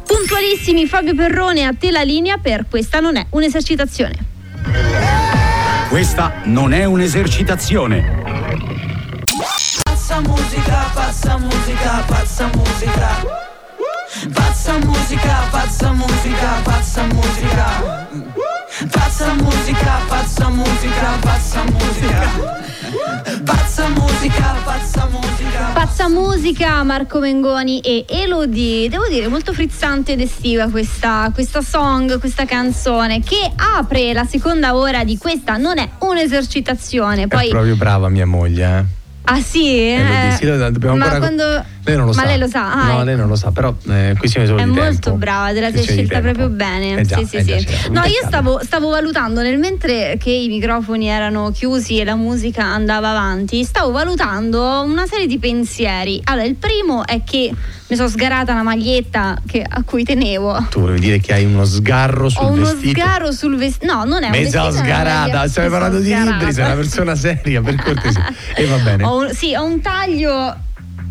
Puntualissimi 0.05 0.87
Fabio 0.87 1.13
Perrone 1.13 1.65
a 1.65 1.75
te 1.77 1.91
la 1.91 2.01
linea 2.01 2.37
per 2.37 2.65
questa 2.69 2.99
non 2.99 3.17
è 3.17 3.25
un'esercitazione. 3.29 4.15
Questa 5.89 6.41
non 6.45 6.73
è 6.73 6.85
un'esercitazione 6.85 8.66
pazza 10.17 10.29
musica, 10.33 10.91
pazza 10.93 11.37
musica, 11.37 12.03
pazza 12.07 12.49
musica. 12.55 13.25
Pazza 14.33 14.77
musica, 14.79 15.43
pazza 15.51 15.91
musica, 15.91 16.61
pazza 16.63 17.03
musica. 17.03 18.07
Pazza 18.89 19.33
musica, 19.35 19.99
pazza 20.07 20.49
musica, 20.49 21.17
pazza 21.21 21.63
musica. 21.65 22.55
Pazza 23.43 23.89
musica, 23.89 24.55
pazza 24.63 25.07
musica. 25.11 25.71
Pazza 25.73 26.09
musica, 26.09 26.83
Marco 26.83 27.19
Mengoni 27.19 27.79
e 27.81 28.05
Elodie. 28.07 28.89
Devo 28.89 29.07
dire, 29.07 29.27
molto 29.27 29.53
frizzante 29.53 30.13
ed 30.13 30.21
estiva 30.21 30.67
questa, 30.69 31.29
questa 31.31 31.61
song, 31.61 32.19
questa 32.19 32.45
canzone 32.45 33.21
che 33.21 33.51
apre 33.55 34.13
la 34.13 34.25
seconda 34.25 34.75
ora 34.75 35.03
di 35.03 35.15
questa. 35.19 35.57
Non 35.57 35.77
è 35.77 35.87
un'esercitazione. 35.99 37.27
Poi... 37.27 37.47
È 37.47 37.49
proprio 37.51 37.75
brava 37.75 38.09
mia 38.09 38.25
moglie, 38.25 38.77
eh. 38.79 38.96
Ah 39.29 39.41
sì? 39.41 39.89
Eh, 39.93 40.35
sì, 40.37 40.45
dobbiamo 40.45 40.95
ma 40.95 41.03
ancora... 41.03 41.17
quando... 41.19 41.65
Lei 41.87 41.95
non 41.95 42.05
lo 42.05 42.11
ma 42.13 42.21
sa. 42.21 42.25
lei 42.27 42.37
lo 42.37 42.47
sa. 42.47 42.71
Ah, 42.73 42.85
no, 42.85 42.91
ecco. 42.95 43.03
lei 43.03 43.15
non 43.15 43.27
lo 43.27 43.35
sa, 43.35 43.51
però 43.51 43.73
eh, 43.89 44.13
questione 44.17 44.45
solo 44.45 44.59
è 44.59 44.65
molto 44.65 45.13
brava, 45.13 45.53
te 45.53 45.59
la 45.61 45.71
sei 45.71 45.83
scelta 45.83 46.19
proprio 46.19 46.49
bene. 46.49 46.99
Eh 46.99 47.05
già, 47.05 47.17
sì, 47.17 47.25
sì, 47.25 47.35
eh 47.37 47.43
già, 47.43 47.57
sì. 47.59 47.87
un 47.87 47.93
No, 47.93 48.03
io 48.03 48.21
stavo, 48.25 48.59
stavo 48.61 48.89
valutando 48.89 49.41
nel 49.41 49.57
mentre 49.57 50.17
che 50.19 50.29
i 50.31 50.47
microfoni 50.49 51.07
erano 51.07 51.51
chiusi 51.51 51.99
e 51.99 52.03
la 52.03 52.15
musica 52.15 52.63
andava 52.65 53.09
avanti, 53.11 53.63
stavo 53.63 53.91
valutando 53.91 54.83
una 54.85 55.05
serie 55.07 55.27
di 55.27 55.39
pensieri. 55.39 56.21
Allora, 56.25 56.45
il 56.45 56.55
primo 56.55 57.05
è 57.05 57.23
che 57.23 57.51
mi 57.89 57.95
sono 57.95 58.09
sgarata 58.09 58.51
una 58.51 58.63
maglietta 58.63 59.37
che- 59.47 59.65
a 59.67 59.81
cui 59.83 60.03
tenevo. 60.03 60.67
Tu 60.69 60.81
volevi 60.81 60.99
dire 60.99 61.19
che 61.21 61.33
hai 61.33 61.45
uno 61.45 61.63
sgarro 61.63 62.27
sul 62.27 62.43
Ho 62.43 62.51
uno 62.51 62.65
vestito? 62.65 62.99
sgarro 62.99 63.31
sul 63.31 63.55
vestito. 63.55 63.93
No, 63.93 64.03
non 64.03 64.23
è 64.23 64.25
un 64.25 64.31
Mezza 64.31 64.63
vestito. 64.63 64.65
è 64.65 64.69
una 64.71 64.79
sgarata, 64.79 65.47
stiamo 65.47 65.47
mi 65.47 65.49
sono 65.53 65.69
parlando 65.69 65.99
di 65.99 66.13
libri, 66.13 66.51
sei 66.53 66.65
una 66.65 66.75
persona 66.75 67.15
seria, 67.15 67.61
per 67.61 67.75
cortesia. 67.81 68.25
E 68.55 68.65
va 68.65 68.77
bene. 68.79 69.03
Ho 69.07 69.19
un- 69.19 69.33
sì, 69.33 69.55
ho 69.55 69.63
un 69.63 69.79
taglio, 69.79 70.55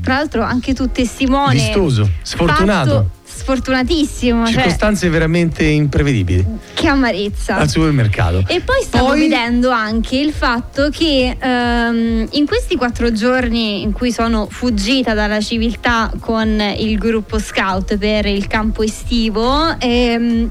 tra 0.06 0.14
l'altro 0.14 0.42
anche 0.42 0.72
tu 0.72 0.88
testimone. 0.88 1.54
Vistoso, 1.54 2.08
sfortunato. 2.22 2.90
fatto 2.90 3.14
Sfortunatissimo, 3.24 4.46
cioè, 4.46 4.54
Circostanze 4.54 5.08
veramente 5.08 5.64
imprevedibili 5.64 6.44
che 6.74 6.86
amarezza. 6.86 7.56
al 7.56 7.68
supermercato. 7.68 8.44
E 8.46 8.60
poi 8.60 8.82
stavo 8.82 9.08
Poi- 9.08 9.20
vedendo 9.20 9.70
anche 9.70 10.16
il 10.16 10.32
fatto 10.32 10.88
che 10.90 11.36
ehm, 11.38 12.28
in 12.30 12.46
questi 12.46 12.76
quattro 12.76 13.12
giorni 13.12 13.82
in 13.82 13.92
cui 13.92 14.12
sono 14.12 14.46
fuggita 14.48 15.12
dalla 15.12 15.40
civiltà 15.40 16.10
con 16.20 16.60
il 16.78 16.96
gruppo 16.98 17.38
scout 17.40 17.96
per 17.98 18.26
il 18.26 18.46
campo 18.46 18.82
estivo, 18.82 19.76
ehm, 19.78 20.50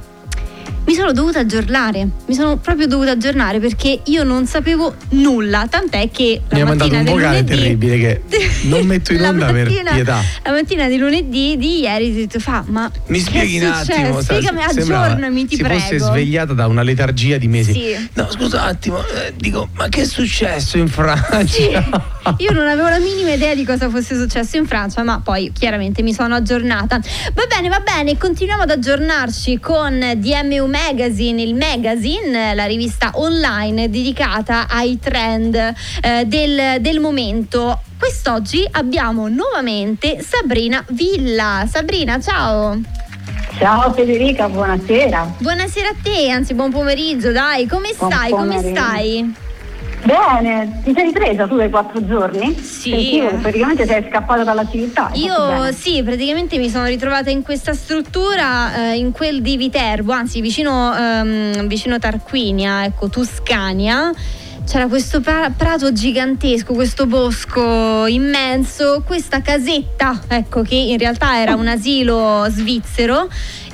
mi 0.86 0.94
sono 0.94 1.12
dovuta 1.14 1.40
aggiornare, 1.40 2.08
mi 2.28 2.34
sono 2.36 2.58
proprio 2.58 2.86
dovuta 2.88 3.12
aggiornare 3.12 3.60
perché 3.60 4.02
io 4.06 4.24
non 4.24 4.46
sapevo 4.46 4.94
nulla, 5.10 5.66
tant'è 5.70 6.10
che 6.12 6.42
la 6.48 6.56
Mi 6.56 6.62
ha 6.62 6.66
mandato 6.66 6.92
mattina 6.92 7.12
un 7.12 7.18
vocale 7.18 7.40
lunedì 7.42 7.56
terribile 7.62 7.98
che 7.98 8.22
non 8.70 8.86
metto 8.86 9.14
in 9.14 9.24
onda 9.24 9.46
per 9.48 9.66
mattina- 9.68 9.92
pietà. 9.94 10.22
La 10.44 10.52
mattina 10.52 10.88
di 10.88 10.98
lunedì 10.98 11.56
di 11.58 11.80
ieri 11.80 12.12
ti 12.12 12.18
ho 12.18 12.20
detto 12.22 12.40
fa, 12.40 12.64
ma 12.68 12.92
Mi 13.08 13.20
spieghi 13.20 13.60
un 13.60 13.72
attimo, 13.72 14.22
Spiegami, 14.22 14.62
aggiornami, 14.64 15.46
ti 15.48 15.56
si 15.56 15.64
prego. 15.64 15.80
fosse 15.80 15.98
svegliata 15.98 16.54
da 16.54 16.68
una 16.68 16.84
letargia 16.84 17.38
di 17.38 17.48
mesi. 17.48 17.74
Sì. 17.74 18.10
No, 18.14 18.30
scusa 18.32 18.62
un 18.62 18.68
attimo, 18.68 19.00
eh, 19.00 19.34
dico, 19.36 19.70
ma 19.74 19.88
che 19.90 20.02
è 20.02 20.06
successo 20.06 20.78
in 20.78 20.88
Francia? 20.88 21.46
Sì, 21.48 21.64
io 22.38 22.52
non 22.52 22.68
avevo 22.68 22.90
la 22.90 23.00
minima 23.00 23.34
idea 23.34 23.56
di 23.56 23.66
cosa 23.66 23.90
fosse 23.90 24.16
successo 24.16 24.58
in 24.58 24.68
Francia, 24.68 25.04
ma 25.04 25.20
poi 25.20 25.52
chiaramente 25.52 26.04
mi 26.04 26.14
sono 26.14 26.36
aggiornata. 26.36 27.00
Va 27.34 27.44
bene, 27.50 27.70
va 27.70 27.80
bene, 27.84 28.18
continuiamo 28.18 28.62
ad 28.64 28.70
aggiornarci 28.70 29.60
con 29.60 30.00
DMU 30.18 30.68
Magazine, 30.76 31.42
il 31.42 31.56
magazine, 31.56 32.54
la 32.54 32.66
rivista 32.66 33.12
online 33.14 33.90
dedicata 33.90 34.68
ai 34.70 35.00
trend 35.00 35.56
eh, 35.56 36.26
del, 36.26 36.82
del 36.82 37.00
momento. 37.00 37.80
Quest'oggi 37.98 38.68
abbiamo 38.72 39.30
nuovamente 39.30 40.22
Sabrina 40.22 40.84
Villa. 40.90 41.66
Sabrina, 41.72 42.20
ciao. 42.20 42.78
Ciao 43.58 43.94
Federica, 43.94 44.50
buonasera. 44.50 45.36
Buonasera 45.38 45.88
a 45.88 45.96
te, 46.04 46.30
anzi 46.30 46.54
buon 46.54 46.72
pomeriggio, 46.72 47.32
dai, 47.32 47.68
come 47.68 47.94
Buon 47.98 48.12
stai? 48.12 48.30
Come 48.32 48.56
pomeriggio. 48.56 48.82
stai? 48.82 49.34
Bene, 50.06 50.82
ti 50.84 50.94
sei 50.94 51.06
ripresa 51.06 51.48
tu 51.48 51.56
dai 51.56 51.70
quattro 51.72 52.06
giorni? 52.06 52.56
Sì. 52.60 52.92
Sentivo 52.92 53.28
praticamente 53.42 53.88
sei 53.88 54.06
scappata 54.08 54.44
dalla 54.44 54.68
civiltà. 54.70 55.10
Io 55.14 55.72
sì, 55.72 56.04
praticamente 56.04 56.60
mi 56.60 56.70
sono 56.70 56.86
ritrovata 56.86 57.32
in 57.32 57.42
questa 57.42 57.74
struttura, 57.74 58.92
eh, 58.92 58.98
in 58.98 59.12
quel 59.12 59.42
di 59.42 59.58
Viterbo, 59.58 60.12
anzi 60.12 60.42
vicino, 60.42 60.96
ehm, 60.96 61.66
vicino 61.68 61.98
Tarquinia, 61.98 62.86
ecco, 62.86 63.10
Tuscania. 63.10 64.12
C'era 64.68 64.88
questo 64.88 65.22
pra- 65.22 65.52
prato 65.56 65.92
gigantesco, 65.92 66.74
questo 66.74 67.06
bosco 67.06 68.08
immenso, 68.08 69.04
questa 69.06 69.42
casetta, 69.42 70.22
ecco, 70.28 70.64
che 70.64 70.76
in 70.76 70.98
realtà 70.98 71.40
era 71.40 71.54
un 71.54 71.68
asilo 71.68 72.46
svizzero 72.50 73.28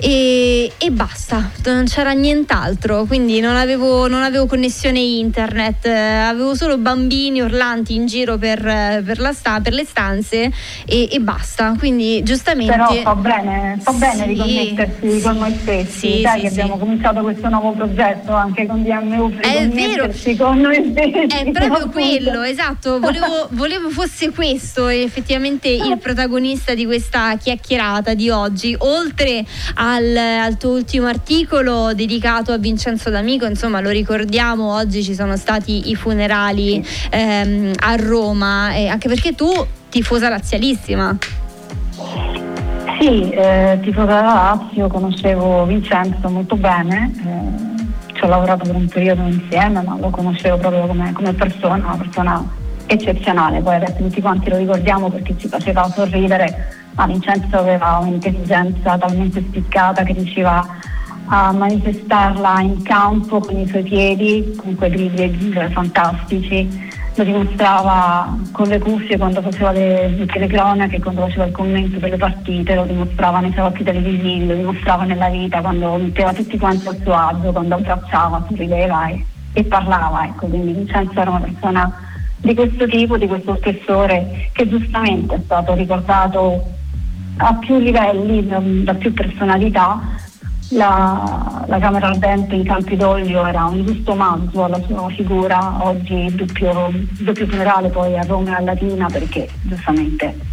e, 0.04 0.72
e 0.80 0.90
basta, 0.90 1.52
non 1.66 1.86
c'era 1.86 2.12
nient'altro, 2.14 3.06
quindi 3.06 3.40
non 3.40 3.56
avevo, 3.56 4.08
non 4.08 4.24
avevo 4.24 4.48
connessione 4.48 5.00
internet, 5.00 5.86
eh, 5.86 5.92
avevo 5.92 6.56
solo 6.56 6.80
bambini 6.80 7.40
urlanti 7.42 7.94
in 7.94 8.08
giro 8.08 8.40
per, 8.40 8.66
eh, 8.66 9.04
per 9.06 9.20
la 9.20 9.32
sta- 9.32 9.60
per 9.62 9.74
le 9.74 9.86
stanze 9.86 10.52
e, 10.88 11.08
e 11.12 11.20
basta, 11.20 11.76
quindi 11.78 12.24
giustamente... 12.24 12.72
Però 12.72 12.92
fa 13.04 13.14
bene, 13.16 13.78
fa 13.80 13.92
bene 13.94 14.24
Sì. 14.24 14.28
riconnettersi 14.30 15.22
con 15.22 15.38
noi 15.38 15.56
stessi. 15.62 16.00
Sì, 16.16 16.22
Sai 16.24 16.40
sì, 16.40 16.46
che 16.46 16.50
sì. 16.52 16.60
abbiamo 16.62 16.80
cominciato 16.80 17.22
questo 17.22 17.50
nuovo 17.50 17.72
progetto 17.74 18.34
anche 18.34 18.66
con 18.66 18.82
DMU 18.84 19.38
È 19.40 19.66
riconnettersi 19.66 20.36
con 20.36 20.58
noi 20.60 20.84
stessi. 20.92 21.28
È 21.28 21.52
proprio 21.52 21.90
quello, 21.90 22.42
esatto. 22.42 23.00
Volevo, 23.00 23.48
volevo 23.52 23.90
fosse 23.92 24.32
questo 24.32 24.88
effettivamente 24.88 25.68
il 25.68 25.98
protagonista 26.02 26.74
di 26.74 26.86
questa 26.86 27.36
chiacchierata 27.38 28.16
di 28.16 28.30
oggi. 28.32 28.76
Oltre 28.80 29.46
al, 29.94 30.16
al 30.16 30.58
tuo 30.58 30.72
ultimo 30.72 31.08
articolo 31.08 31.94
dedicato 31.94 32.52
a 32.52 32.58
Vincenzo 32.58 33.10
D'Amico, 33.10 33.46
insomma, 33.46 33.82
lo 33.82 33.90
ricordiamo, 33.90 34.74
oggi 34.74 35.04
ci 35.04 35.14
sono 35.14 35.36
stati 35.38 35.90
i 35.90 35.96
funerali 35.96 36.86
ehm, 37.10 37.74
a 37.80 37.96
Roma, 37.96 38.74
e 38.74 38.88
anche 38.88 39.08
perché 39.08 39.34
tu, 39.34 39.52
tifosa 39.90 40.30
razzialissima. 40.30 41.18
Sì, 43.00 43.30
eh, 43.32 43.80
tifosa 43.82 44.06
della 44.06 44.34
Lazio, 44.34 44.88
conoscevo 44.88 45.66
Vincenzo 45.66 46.30
molto 46.30 46.56
bene, 46.56 47.12
eh, 47.26 48.14
ci 48.14 48.24
ho 48.24 48.28
lavorato 48.28 48.64
per 48.64 48.76
un 48.76 48.88
periodo 48.88 49.24
insieme, 49.24 49.82
ma 49.82 49.98
lo 50.00 50.10
conoscevo 50.10 50.58
proprio 50.58 50.86
come, 50.86 51.12
come 51.12 51.34
persona, 51.34 51.84
una 51.88 51.98
persona 51.98 52.60
eccezionale, 52.86 53.62
poi 53.62 53.76
adesso 53.76 53.96
tutti 53.98 54.22
quanti 54.22 54.50
lo 54.50 54.58
ricordiamo 54.58 55.10
perché 55.10 55.36
ci 55.38 55.48
faceva 55.48 55.90
sorridere, 55.90 56.81
ma 56.96 57.06
Vincenzo 57.06 57.58
aveva 57.58 57.98
un'intelligenza 57.98 58.98
talmente 58.98 59.42
spiccata 59.42 60.04
che 60.04 60.14
riusciva 60.14 60.66
a 61.26 61.52
manifestarla 61.52 62.62
in 62.62 62.82
campo 62.84 63.40
con 63.40 63.58
i 63.58 63.68
suoi 63.68 63.84
piedi, 63.84 64.54
con 64.58 64.76
quei 64.76 64.90
dribbling 64.90 65.72
fantastici 65.72 66.90
lo 67.16 67.24
dimostrava 67.24 68.38
con 68.52 68.68
le 68.68 68.80
cuffie 68.80 69.18
quando 69.18 69.42
faceva 69.42 69.72
le, 69.72 70.08
le 70.08 70.26
telecronache, 70.26 71.00
quando 71.02 71.22
faceva 71.22 71.46
il 71.46 71.52
commento 71.52 72.00
delle 72.00 72.18
partite, 72.18 72.76
lo 72.76 72.86
dimostrava 72.86 73.40
nei 73.40 73.52
salotti 73.54 73.84
televisivi, 73.84 74.48
lo 74.48 74.56
dimostrava 74.56 75.04
nella 75.04 75.30
vita, 75.30 75.60
quando 75.60 75.96
metteva 75.98 76.34
tutti 76.34 76.58
quanti 76.58 76.88
a 76.88 76.96
suo 77.02 77.14
agio, 77.14 77.52
quando 77.52 77.76
abbracciava, 77.76 78.46
sorrideva 78.48 79.08
e, 79.08 79.26
e 79.54 79.64
parlava. 79.66 80.26
Ecco. 80.26 80.48
Quindi 80.48 80.72
Vincenzo 80.72 81.20
era 81.20 81.32
una 81.32 81.40
persona 81.42 81.94
di 82.38 82.54
questo 82.56 82.88
tipo, 82.88 83.18
di 83.18 83.28
questo 83.28 83.56
spessore, 83.58 84.50
che 84.54 84.68
giustamente 84.68 85.36
è 85.36 85.40
stato 85.44 85.74
ricordato 85.74 86.64
a 87.38 87.56
più 87.56 87.78
livelli, 87.78 88.46
da, 88.48 88.94
più 88.94 89.14
personalità. 89.14 90.00
La, 90.74 91.66
la 91.68 91.80
Camera 91.80 92.08
Ardente 92.08 92.56
in 92.56 92.64
Campidoglio 92.64 93.46
era 93.46 93.66
un 93.66 93.86
giusto 93.86 94.12
omaggio 94.12 94.64
alla 94.64 94.82
sua 94.88 95.10
figura, 95.10 95.86
oggi 95.86 96.34
doppio, 96.34 96.92
doppio 97.20 97.46
funerale 97.46 97.90
poi 97.90 98.18
a 98.18 98.24
Roma 98.24 98.52
e 98.52 98.54
a 98.54 98.62
Latina 98.62 99.08
perché 99.08 99.50
giustamente 99.64 100.51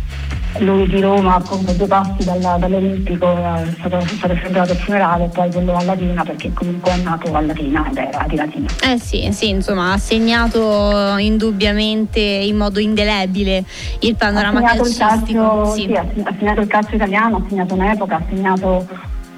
lui 0.59 0.89
di 0.89 1.01
Roma 1.01 1.37
appunto 1.37 1.73
due 1.73 1.87
passi 1.87 2.25
dalla- 2.25 2.57
dall'Olimpico 2.59 3.37
è 3.37 3.65
stato, 3.79 4.01
stato 4.01 4.35
celebrato 4.37 4.73
il 4.73 4.79
funerale 4.79 5.25
e 5.25 5.29
poi 5.29 5.51
quello 5.53 5.77
a 5.77 5.83
Latina 5.85 6.25
perché 6.25 6.53
comunque 6.53 6.93
è 6.93 6.97
nato 6.97 7.35
a 7.35 7.41
Latina 7.41 7.87
ed 7.89 7.97
era 7.97 8.25
di 8.27 8.37
Latina. 8.37 8.67
Eh 8.83 8.99
sì, 8.99 9.29
sì, 9.33 9.51
insomma, 9.51 9.93
ha 9.93 9.99
segnato 9.99 11.17
indubbiamente 11.19 12.21
in 12.21 12.57
modo 12.57 12.81
indelebile 12.81 13.65
il 14.01 14.17
panorama 14.17 14.61
ha 14.61 14.69
segnato 14.71 14.89
il 14.89 14.97
calcistico. 14.97 15.41
calcio, 15.41 15.73
sì. 15.73 15.83
sì, 15.83 15.95
ha 15.95 16.35
segnato 16.39 16.61
il 16.61 16.67
calcio 16.67 16.95
italiano, 16.97 17.37
ha 17.37 17.43
segnato 17.49 17.75
un'epoca, 17.75 18.17
ha 18.17 18.23
segnato 18.29 18.87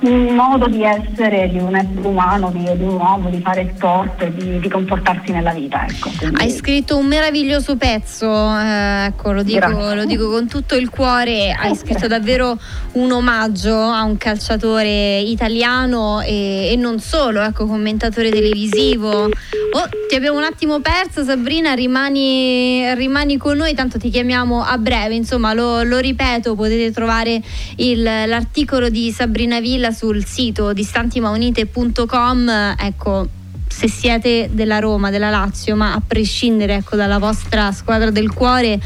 un 0.02 0.34
modo 0.34 0.66
di 0.66 0.82
essere 0.82 1.48
di 1.50 1.58
un 1.58 1.76
essere 1.76 2.06
umano, 2.06 2.50
di, 2.50 2.62
di 2.62 2.82
un 2.82 2.94
uomo, 2.94 3.28
di 3.28 3.40
fare 3.40 3.72
sport, 3.74 4.26
di, 4.28 4.58
di 4.58 4.68
comportarsi 4.68 5.32
nella 5.32 5.52
vita. 5.52 5.84
Ecco. 5.86 6.10
Quindi... 6.16 6.42
Hai 6.42 6.50
scritto 6.50 6.96
un 6.96 7.06
meraviglioso 7.06 7.76
pezzo, 7.76 8.26
eh, 8.26 9.06
ecco, 9.06 9.32
lo 9.32 9.42
dico, 9.42 9.94
lo 9.94 10.04
dico, 10.04 10.30
con 10.30 10.46
tutto 10.46 10.76
il 10.76 10.88
cuore, 10.88 11.52
hai 11.52 11.74
scritto 11.74 12.06
davvero 12.06 12.58
un 12.92 13.12
omaggio 13.12 13.76
a 13.76 14.02
un 14.04 14.16
calciatore 14.16 15.18
italiano 15.18 16.20
e, 16.22 16.70
e 16.72 16.76
non 16.76 16.98
solo, 16.98 17.42
ecco, 17.42 17.66
commentatore 17.66 18.30
televisivo. 18.30 19.24
Oh, 19.72 19.88
ti 20.08 20.16
abbiamo 20.16 20.38
un 20.38 20.44
attimo 20.44 20.80
perso 20.80 21.22
Sabrina, 21.22 21.74
rimani, 21.74 22.92
rimani 22.94 23.36
con 23.36 23.56
noi, 23.56 23.74
tanto 23.74 23.98
ti 23.98 24.10
chiamiamo 24.10 24.64
a 24.64 24.76
breve, 24.78 25.14
insomma 25.14 25.52
lo, 25.52 25.82
lo 25.82 25.98
ripeto, 25.98 26.54
potete 26.54 26.90
trovare 26.90 27.40
il, 27.76 28.02
l'articolo 28.02 28.88
di 28.88 29.12
Sabrina 29.12 29.60
Villa 29.60 29.89
sul 29.92 30.24
sito 30.24 30.72
distantimaunite.com, 30.72 32.74
ecco, 32.78 33.28
se 33.68 33.88
siete 33.88 34.48
della 34.52 34.78
Roma, 34.78 35.10
della 35.10 35.30
Lazio, 35.30 35.76
ma 35.76 35.94
a 35.94 36.02
prescindere 36.06 36.76
ecco, 36.76 36.96
dalla 36.96 37.18
vostra 37.18 37.72
squadra 37.72 38.10
del 38.10 38.32
cuore, 38.32 38.80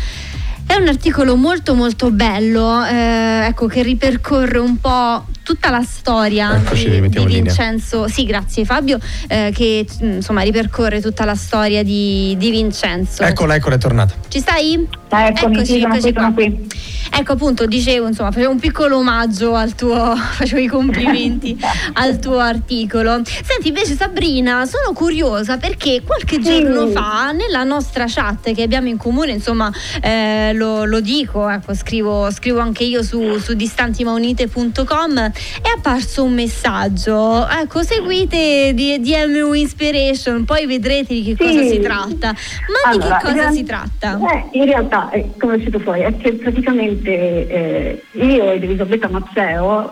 è 0.67 0.77
un 0.77 0.89
articolo 0.89 1.37
molto 1.37 1.75
molto 1.75 2.11
bello, 2.11 2.85
eh, 2.85 3.47
ecco, 3.47 3.67
che 3.67 3.83
ripercorre 3.83 4.59
un 4.59 4.79
po' 4.79 5.27
tutta 5.43 5.71
la 5.71 5.83
storia 5.83 6.57
Eccoci, 6.57 6.89
di, 6.89 7.09
di 7.09 7.27
Vincenzo. 7.27 8.09
Sì, 8.09 8.25
grazie 8.25 8.65
Fabio, 8.65 8.99
eh, 9.29 9.53
che 9.55 9.87
insomma 10.01 10.41
ripercorre 10.41 11.01
tutta 11.01 11.25
la 11.25 11.35
storia 11.35 11.83
di, 11.83 12.35
di 12.39 12.51
Vincenzo. 12.51 13.23
Eccola, 13.23 13.55
eccola, 13.55 13.77
è 13.77 13.79
tornata. 13.79 14.15
Ci 14.29 14.41
stai? 14.41 14.89
Eccomi, 15.23 15.57
eccoci, 15.57 15.73
sì, 15.73 15.81
eccoci 15.81 16.13
qua. 16.13 16.33
Qui. 16.33 16.93
Ecco 17.17 17.33
appunto, 17.33 17.67
dicevo, 17.67 18.09
insomma, 18.09 18.33
facevo 18.33 18.51
un 18.51 18.59
piccolo 18.59 18.97
omaggio 18.97 19.55
al 19.55 19.77
tuo, 19.77 20.17
facevo 20.17 20.61
i 20.61 20.67
complimenti 20.67 21.57
al 21.95 22.19
tuo 22.19 22.39
articolo. 22.39 23.23
Senti, 23.25 23.69
invece 23.69 23.95
Sabrina, 23.95 24.67
sono 24.67 24.93
curiosa 24.93 25.57
perché 25.57 26.03
qualche 26.05 26.41
giorno 26.41 26.89
fa 26.89 27.31
nella 27.31 27.63
nostra 27.63 28.07
chat 28.09 28.53
che 28.53 28.63
abbiamo 28.63 28.89
in 28.89 28.97
comune, 28.97 29.31
insomma, 29.31 29.71
eh, 30.03 30.53
lo, 30.55 30.85
lo, 30.85 31.01
dico, 31.01 31.49
ecco, 31.49 31.73
scrivo, 31.75 32.31
scrivo, 32.33 32.59
anche 32.59 32.83
io 32.83 33.05
su, 33.05 33.39
su 33.39 33.55
distantimaunite.com, 33.55 35.19
è 35.19 35.69
apparso 35.77 36.25
un 36.25 36.33
messaggio. 36.33 37.47
Ecco, 37.49 37.85
seguite 37.85 38.75
DMU 38.75 39.53
Inspiration, 39.53 40.45
poi 40.45 40.67
vedrete 40.67 41.15
di 41.15 41.23
che 41.23 41.37
sì. 41.39 41.45
cosa 41.45 41.69
si 41.69 41.79
tratta. 41.79 42.29
Ma 42.33 42.91
allora, 42.91 43.19
di 43.21 43.25
che 43.25 43.33
cosa 43.33 43.51
si 43.53 43.63
tratta? 43.63 44.19
Eh, 44.19 44.59
in 44.59 44.65
realtà, 44.65 45.04
come 45.39 45.55
è 45.55 45.57
uscito 45.57 45.79
fuori, 45.79 46.01
è 46.01 46.17
che 46.17 46.33
praticamente 46.35 47.11
eh, 47.11 48.03
io 48.13 48.53
ed 48.53 48.63
Elisabetta 48.63 49.09
Mazzeo 49.09 49.91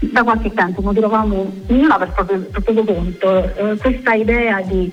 da 0.00 0.22
qualche 0.22 0.52
tempo 0.52 0.82
moderavamo, 0.82 1.52
non 1.68 1.94
per 1.98 2.12
proprio, 2.12 2.46
proprio 2.50 2.84
conto, 2.84 3.56
eh, 3.56 3.76
questa 3.78 4.12
idea 4.12 4.60
di, 4.60 4.92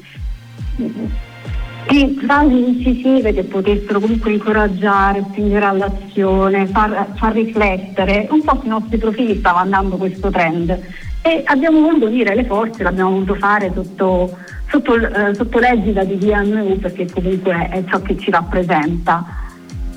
di 1.90 2.20
frasi 2.26 2.68
incisive 2.68 3.34
che 3.34 3.44
potessero 3.44 4.00
comunque 4.00 4.32
incoraggiare, 4.32 5.26
spingere 5.30 5.66
all'azione, 5.66 6.68
far, 6.68 7.08
far, 7.16 7.34
riflettere. 7.34 8.28
Un 8.30 8.44
po' 8.44 8.58
sui 8.60 8.70
nostri 8.70 8.98
profili 8.98 9.38
stava 9.38 9.60
andando 9.60 9.98
questo 9.98 10.30
trend 10.30 10.70
e 11.22 11.42
abbiamo 11.46 11.82
voluto 11.82 12.06
unire 12.06 12.34
le 12.36 12.46
forze, 12.46 12.84
l'abbiamo 12.84 13.12
voluto 13.12 13.36
fare 13.36 13.72
sotto, 13.74 14.38
sotto, 14.70 14.96
eh, 14.96 15.34
sotto 15.36 15.60
l'egida 15.60 16.04
di 16.04 16.18
DMU 16.18 16.80
perché 16.80 17.08
comunque 17.12 17.68
è 17.70 17.84
ciò 17.90 18.02
che 18.02 18.18
ci 18.18 18.32
rappresenta 18.32 19.43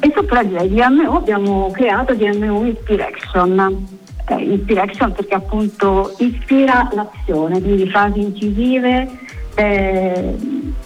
e 0.00 0.12
la 0.28 0.42
di 0.62 0.74
DMU 0.74 1.14
abbiamo 1.14 1.70
creato 1.70 2.14
DMU 2.14 2.64
Inspiration. 2.64 3.86
Eh, 4.28 4.34
Inspiration 4.34 5.12
perché 5.12 5.34
appunto 5.34 6.14
ispira 6.18 6.88
l'azione, 6.92 7.60
quindi 7.60 7.88
frasi 7.88 8.20
incisive, 8.20 9.08
eh, 9.54 10.34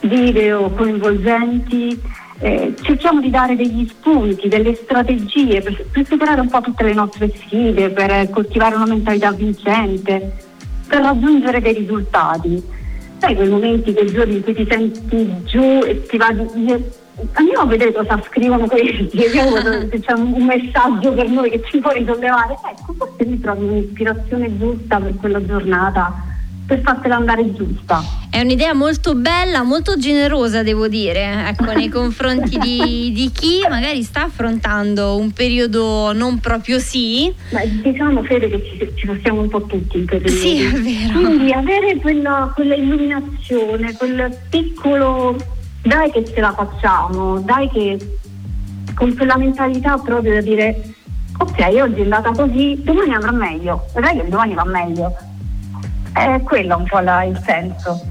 video 0.00 0.70
coinvolgenti. 0.70 2.00
Eh, 2.42 2.74
cerchiamo 2.80 3.20
di 3.20 3.28
dare 3.28 3.54
degli 3.54 3.86
spunti, 3.86 4.48
delle 4.48 4.74
strategie 4.74 5.60
per, 5.60 5.84
per, 5.90 6.06
superare 6.06 6.40
un 6.40 6.48
po' 6.48 6.60
tutte 6.62 6.84
le 6.84 6.94
nostre 6.94 7.30
sfide, 7.34 7.90
per 7.90 8.30
coltivare 8.30 8.76
una 8.76 8.86
mentalità 8.86 9.30
vincente, 9.30 10.36
per 10.86 11.02
raggiungere 11.02 11.60
dei 11.60 11.74
risultati. 11.74 12.62
Sai 13.18 13.34
quei 13.34 13.48
momenti, 13.48 13.92
quei 13.92 14.10
giorni 14.10 14.36
in 14.36 14.42
cui 14.42 14.54
ti 14.54 14.66
senti 14.66 15.30
giù 15.44 15.82
e 15.84 16.06
ti 16.06 16.16
va 16.16 16.32
di, 16.32 16.82
andiamo 17.32 17.62
a 17.62 17.66
vedere 17.66 17.92
cosa 17.92 18.22
scrivono 18.26 18.66
questi, 18.66 19.10
se 19.18 20.00
c'è 20.00 20.12
un 20.12 20.44
messaggio 20.44 21.12
per 21.12 21.28
noi 21.28 21.50
che 21.50 21.62
ci 21.70 21.78
può 21.78 21.90
risollevare. 21.90 22.56
Ecco, 22.70 22.94
forse 22.94 23.24
mi 23.26 23.40
trovi 23.40 23.64
un'ispirazione 23.64 24.58
giusta 24.58 24.98
per 24.98 25.14
quella 25.16 25.44
giornata 25.44 26.28
per 26.70 26.82
fartela 26.82 27.16
andare 27.16 27.52
giusta. 27.52 28.00
È 28.30 28.40
un'idea 28.40 28.74
molto 28.74 29.16
bella, 29.16 29.64
molto 29.64 29.96
generosa, 29.98 30.62
devo 30.62 30.86
dire, 30.86 31.48
ecco, 31.48 31.72
nei 31.72 31.88
confronti 31.90 32.56
di, 32.58 33.10
di, 33.12 33.28
chi 33.32 33.66
magari 33.68 34.04
sta 34.04 34.26
affrontando 34.26 35.16
un 35.16 35.32
periodo 35.32 36.12
non 36.12 36.38
proprio 36.38 36.78
sì. 36.78 37.32
Beh, 37.50 37.80
diciamo 37.82 38.22
Fede 38.22 38.48
che 38.48 38.62
ci, 38.64 38.92
ci 38.94 39.06
passiamo 39.08 39.40
un 39.40 39.48
po' 39.48 39.62
tutti 39.64 39.98
in 39.98 40.04
periodo. 40.04 40.28
Sì, 40.28 40.62
è 40.62 40.70
vero. 40.70 41.18
Quindi 41.18 41.52
avere 41.52 41.96
quella, 41.96 42.52
quella 42.54 42.76
illuminazione, 42.76 43.92
quel 43.96 44.38
piccolo 44.48 45.36
dai 45.82 46.10
che 46.10 46.24
ce 46.24 46.40
la 46.40 46.52
facciamo, 46.52 47.40
dai 47.40 47.68
che 47.70 47.98
con 48.94 49.14
quella 49.14 49.36
mentalità 49.36 49.96
proprio 49.96 50.34
da 50.34 50.40
dire 50.40 50.94
ok 51.38 51.58
oggi 51.82 52.00
è 52.00 52.02
andata 52.02 52.30
così, 52.32 52.80
domani 52.82 53.14
andrà 53.14 53.32
meglio, 53.32 53.86
vedrai 53.94 54.16
che 54.16 54.28
domani 54.28 54.54
va 54.54 54.64
meglio. 54.64 55.16
È 56.12 56.40
quello 56.42 56.76
un 56.76 56.84
po' 56.84 56.98
la, 56.98 57.22
il 57.24 57.40
senso. 57.44 58.09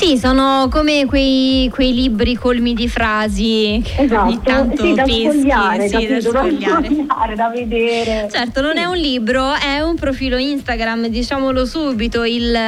Sì, 0.00 0.16
sono 0.16 0.68
come 0.70 1.04
quei, 1.04 1.68
quei, 1.70 1.92
libri 1.92 2.34
colmi 2.34 2.72
di 2.72 2.88
frasi 2.88 3.84
esatto, 3.98 4.40
tanto 4.42 4.82
sì, 4.82 4.94
da 4.94 5.02
peschi, 5.02 5.28
sfogliare, 5.28 5.88
sì, 5.88 6.06
da, 6.06 6.20
sfogliare. 6.22 6.88
da 6.88 6.94
sfogliare, 6.94 7.34
da 7.34 7.48
vedere. 7.50 8.26
Certo, 8.32 8.62
non 8.62 8.76
sì. 8.76 8.80
è 8.80 8.86
un 8.86 8.96
libro, 8.96 9.52
è 9.52 9.80
un 9.80 9.96
profilo 9.96 10.38
Instagram, 10.38 11.08
diciamolo 11.08 11.66
subito, 11.66 12.24
il, 12.24 12.58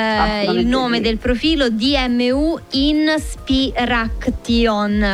il 0.51 0.67
nome 0.67 0.97
sì. 0.97 1.03
del 1.05 1.17
profilo 1.17 1.71
DMU 1.71 2.59
Inspiration, 2.73 3.61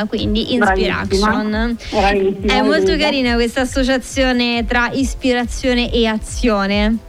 quindi 0.08 0.54
Inspiration. 0.54 1.76
Bravissima, 1.88 2.52
è 2.52 2.62
molto 2.62 2.96
carina 2.96 3.34
questa 3.34 3.60
associazione 3.60 4.64
tra 4.66 4.90
ispirazione 4.92 5.92
e 5.92 6.08
azione. 6.08 7.06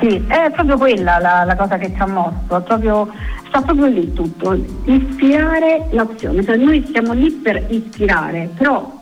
Sì, 0.00 0.24
è 0.28 0.50
proprio 0.52 0.76
quella 0.76 1.18
la, 1.18 1.44
la 1.44 1.56
cosa 1.56 1.76
che 1.76 1.92
ci 1.92 2.00
ha 2.00 2.06
mosso, 2.06 2.60
proprio 2.60 3.10
sta 3.48 3.62
proprio 3.62 3.86
lì 3.86 4.12
tutto, 4.12 4.52
ispirare 4.84 5.88
l'azione, 5.90 6.44
cioè 6.44 6.56
noi 6.56 6.86
siamo 6.92 7.12
lì 7.14 7.30
per 7.30 7.64
ispirare, 7.68 8.50
però 8.56 8.97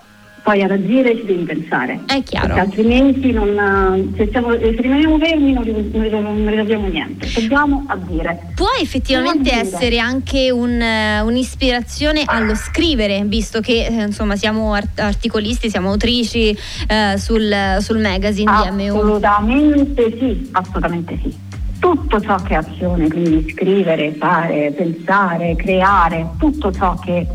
poi 0.46 0.62
ad 0.62 0.70
agire 0.70 1.16
ci 1.16 1.24
devi 1.24 1.42
pensare. 1.42 1.98
È 2.06 2.22
chiaro. 2.22 2.46
Perché 2.46 2.60
altrimenti 2.60 3.32
non, 3.32 4.12
se, 4.16 4.28
siamo, 4.30 4.52
se, 4.52 4.76
rimaniamo 4.78 5.18
fermi 5.18 5.52
non, 5.52 5.64
non 5.90 6.46
risolviamo 6.48 6.86
niente, 6.86 7.28
dobbiamo 7.34 7.84
agire. 7.88 8.52
Può 8.54 8.68
effettivamente 8.80 9.52
essere 9.52 9.98
anche 9.98 10.52
un, 10.52 10.80
un'ispirazione 11.24 12.22
allo 12.24 12.54
scrivere, 12.54 13.24
visto 13.24 13.58
che 13.60 13.86
eh, 13.86 14.02
insomma 14.04 14.36
siamo 14.36 14.72
art- 14.72 15.00
articolisti, 15.00 15.68
siamo 15.68 15.90
autrici 15.90 16.56
eh, 16.86 17.18
sul, 17.18 17.52
sul 17.80 17.98
magazine 17.98 18.52
di 18.62 18.84
MU. 18.84 18.96
Assolutamente 18.96 20.16
sì, 20.16 20.48
assolutamente 20.52 21.18
sì 21.24 21.54
tutto 21.78 22.20
ciò 22.20 22.36
che 22.36 22.54
è 22.54 22.56
azione, 22.56 23.08
quindi 23.08 23.50
scrivere, 23.50 24.12
fare, 24.14 24.72
pensare, 24.74 25.54
creare, 25.56 26.30
tutto 26.38 26.72
ciò 26.72 26.94
che, 26.96 27.26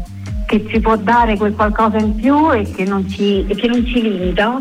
che 0.51 0.67
ci 0.67 0.81
può 0.81 0.97
dare 0.97 1.37
quel 1.37 1.55
qualcosa 1.55 1.97
in 1.97 2.13
più 2.13 2.51
e 2.51 2.69
che 2.69 2.83
non 2.83 3.07
ci, 3.07 3.45
che 3.55 3.67
non 3.67 3.85
ci 3.85 4.01
limita 4.01 4.57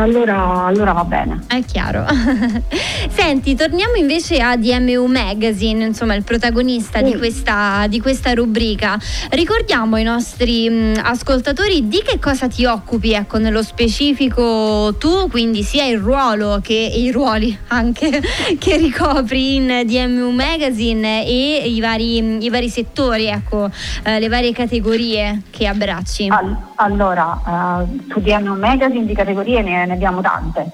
allora, 0.00 0.64
allora, 0.64 0.92
va 0.92 1.04
bene. 1.04 1.40
È 1.46 1.62
chiaro. 1.64 2.06
Senti, 3.08 3.54
torniamo 3.54 3.94
invece 3.96 4.38
a 4.38 4.56
DMU 4.56 5.06
Magazine, 5.06 5.84
insomma 5.84 6.14
il 6.14 6.24
protagonista 6.24 6.98
sì. 6.98 7.04
di, 7.04 7.16
questa, 7.16 7.86
di, 7.88 8.00
questa, 8.00 8.32
rubrica. 8.32 8.98
Ricordiamo 9.30 9.96
ai 9.96 10.04
nostri 10.04 10.68
mh, 10.68 10.74
mm, 10.74 10.94
ascoltatori 11.02 11.88
di 11.88 12.02
che 12.04 12.18
cosa 12.18 12.48
ti 12.48 12.64
occupi, 12.64 13.12
ecco, 13.12 13.38
nello 13.38 13.62
specifico 13.62 14.94
tu, 14.98 15.28
quindi 15.28 15.62
sia 15.62 15.84
il 15.84 15.98
ruolo 15.98 16.60
che 16.62 16.74
i 16.74 17.10
ruoli 17.10 17.56
anche 17.68 18.22
che 18.58 18.76
ricopri 18.76 19.56
in 19.56 19.82
DMU 19.84 20.30
Magazine 20.30 21.26
e 21.26 21.62
i 21.66 21.80
vari, 21.80 22.44
i 22.44 22.50
vari 22.50 22.68
settori, 22.68 23.26
ecco, 23.26 23.70
eh, 24.02 24.18
le 24.18 24.28
varie 24.28 24.52
categorie 24.52 25.42
che 25.50 25.66
abbracci. 25.66 26.28
All- 26.28 26.70
allora, 26.82 27.40
uh, 27.44 28.10
su 28.10 28.20
DMU 28.20 28.56
Magazine 28.58 29.06
di 29.06 29.14
categorie 29.14 29.62
ne 29.62 29.86
ne, 29.86 29.92
abbiamo 29.92 30.20
tante. 30.20 30.70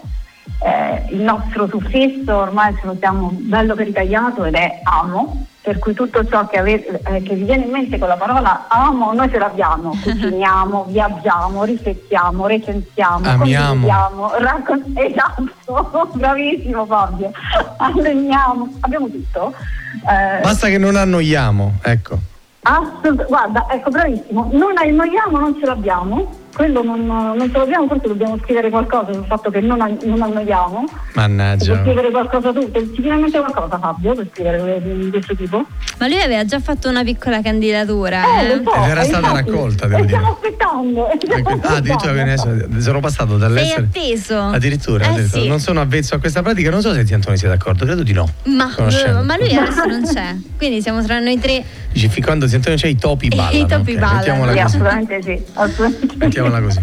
Eh, 0.61 1.15
il 1.15 1.21
nostro 1.21 1.69
suffisso 1.69 2.35
ormai 2.35 2.75
ce 2.81 2.87
lo 2.87 2.97
siamo 2.99 3.31
bello 3.33 3.77
per 3.77 3.87
ritagliato 3.87 4.45
ed 4.45 4.55
è 4.55 4.81
amo, 4.83 5.47
per 5.61 5.79
cui 5.79 5.95
tutto 5.95 6.27
ciò 6.27 6.49
che, 6.49 6.59
ave- 6.59 7.01
eh, 7.05 7.23
che, 7.23 7.35
vi 7.35 7.45
viene 7.45 7.65
in 7.65 7.71
mente 7.71 7.97
con 7.97 8.09
la 8.09 8.17
parola 8.17 8.67
amo, 8.67 9.13
noi 9.13 9.31
ce 9.31 9.39
l'abbiamo, 9.39 9.91
cuciniamo, 10.03 10.87
viaggiamo, 10.89 11.63
riflettiamo, 11.63 12.47
recensiamo, 12.47 13.29
amiamo, 13.29 14.33
raccon- 14.39 14.83
esatto, 14.99 16.11
bravissimo 16.15 16.87
Fabio, 16.87 17.31
alleniamo, 17.79 18.69
abbiamo 18.81 19.09
tutto. 19.09 19.55
Eh, 20.09 20.41
Basta 20.41 20.69
che 20.69 20.79
non 20.79 20.97
annoiamo, 20.97 21.75
ecco. 21.83 22.19
Assolut- 22.71 23.27
guarda, 23.27 23.67
ecco 23.71 23.89
bravissimo, 23.91 24.51
non 24.53 24.73
annoiamo, 24.77 25.39
non 25.39 25.57
ce 25.59 25.65
l'abbiamo 25.65 26.31
quello 26.59 26.83
non, 26.83 27.07
non 27.07 27.49
ce 27.53 27.57
l'abbiamo, 27.57 27.87
forse 27.87 28.09
dobbiamo 28.09 28.37
scrivere 28.43 28.69
qualcosa 28.69 29.13
sul 29.13 29.25
fatto 29.27 29.49
che 29.49 29.61
non, 29.61 29.79
non 30.03 30.23
annoiamo. 30.23 30.85
Mannaggia. 31.15 31.73
Puoi 31.73 31.85
scrivere 31.85 32.11
qualcosa 32.11 32.53
tu? 32.53 32.69
Ti 32.69 33.01
viene 33.01 33.15
in 33.15 33.21
mente 33.23 33.39
qualcosa 33.39 33.79
Fabio 33.79 34.15
per 34.15 34.29
scrivere 34.33 34.83
di 34.83 35.11
questo 35.11 35.37
tipo? 35.37 35.65
Ma 35.99 36.09
lui 36.09 36.21
aveva 36.21 36.45
già 36.45 36.59
fatto 36.59 36.89
una 36.89 37.05
piccola 37.05 37.41
candidatura. 37.43 38.41
Eh, 38.41 38.47
eh. 38.47 38.63
So, 38.65 38.75
Ed 38.75 38.91
era 38.91 39.05
stata 39.05 39.29
infatti, 39.29 39.51
raccolta, 39.51 39.87
devo 39.87 40.05
dire. 40.05 40.19
Stiamo 40.19 40.33
aspettando. 40.33 41.09
Stiamo 41.21 41.61
ah, 41.63 41.77
addirittura 41.77 42.13
ne 42.25 42.81
sono 42.81 43.01
passato 43.01 43.37
dall'essere. 43.37 43.89
Sei 43.93 44.13
atteso. 44.13 44.39
Addirittura, 44.39 45.05
eh, 45.05 45.09
addirittura. 45.11 45.43
Sì. 45.43 45.49
non 45.49 45.61
sono 45.61 45.81
avvezzo 45.81 46.17
a 46.17 46.19
questa 46.19 46.43
pratica, 46.43 46.71
non 46.71 46.81
so 46.81 46.93
se 46.93 47.01
Antonio 47.01 47.39
sia 47.39 47.49
d'accordo, 47.49 47.85
credo 47.85 48.03
di 48.03 48.13
no. 48.13 48.29
Ma, 48.45 48.75
ma 49.23 49.37
lui 49.37 49.55
adesso 49.55 49.85
non 49.85 50.03
c'è, 50.05 50.35
quindi 50.57 50.83
siamo 50.83 51.05
tra 51.05 51.21
noi 51.21 51.39
tre. 51.39 51.65
Dici, 51.93 52.21
quando 52.21 52.47
Antonio 52.47 52.77
c'è 52.77 52.89
i 52.89 52.97
topi 52.97 53.29
ballano. 53.35 53.57
I 53.57 53.67
topi 53.67 53.93
okay, 53.93 53.95
ballano. 53.95 54.17
Mettiamola 54.17 54.53
sì, 54.53 54.59
assolutamente 54.59 55.23
sì. 55.23 55.43
Assolutamente 55.55 56.17
Mettiamola 56.17 56.48
così. 56.51 56.81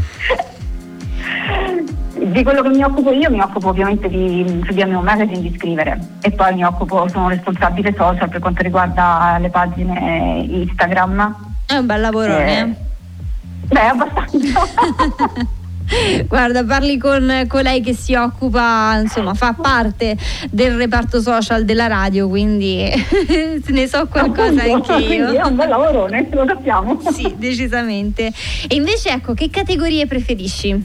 Di 2.17 2.43
quello 2.43 2.61
che 2.61 2.69
mi 2.69 2.83
occupo 2.83 3.11
io 3.11 3.29
mi 3.29 3.39
occupo 3.39 3.69
ovviamente 3.69 4.07
di, 4.09 4.63
su 4.65 4.73
DMO 4.73 5.01
Magazine 5.01 5.41
di 5.41 5.53
scrivere 5.55 5.99
e 6.21 6.31
poi 6.31 6.53
mi 6.55 6.63
occupo, 6.63 7.07
sono 7.09 7.29
responsabile 7.29 7.93
social 7.95 8.29
per 8.29 8.39
quanto 8.39 8.63
riguarda 8.63 9.37
le 9.39 9.49
pagine 9.49 10.45
Instagram. 10.49 11.35
È 11.65 11.75
un 11.75 11.85
bel 11.85 12.01
lavoro, 12.01 12.37
eh? 12.37 12.73
Beh, 13.67 13.87
abbastanza. 13.87 14.59
Guarda, 16.27 16.63
parli 16.63 16.97
con, 16.97 17.45
con, 17.47 17.61
lei 17.61 17.81
che 17.81 17.93
si 17.93 18.13
occupa, 18.15 18.99
insomma, 18.99 19.33
fa 19.33 19.53
parte 19.53 20.17
del 20.49 20.75
reparto 20.75 21.21
social 21.21 21.65
della 21.65 21.87
radio, 21.87 22.27
quindi 22.27 22.89
ne 23.67 23.87
so 23.87 24.07
qualcosa 24.07 24.63
Appunto, 24.63 24.93
anche 24.93 25.13
io. 25.13 25.31
È 25.31 25.45
un 25.45 25.55
bel 25.55 25.69
lavoro, 25.69 26.07
lo 26.07 26.45
sappiamo. 26.47 27.01
Sì, 27.15 27.33
decisamente. 27.37 28.31
E 28.67 28.75
invece, 28.75 29.09
ecco, 29.09 29.33
che 29.33 29.49
categorie 29.49 30.05
preferisci? 30.05 30.83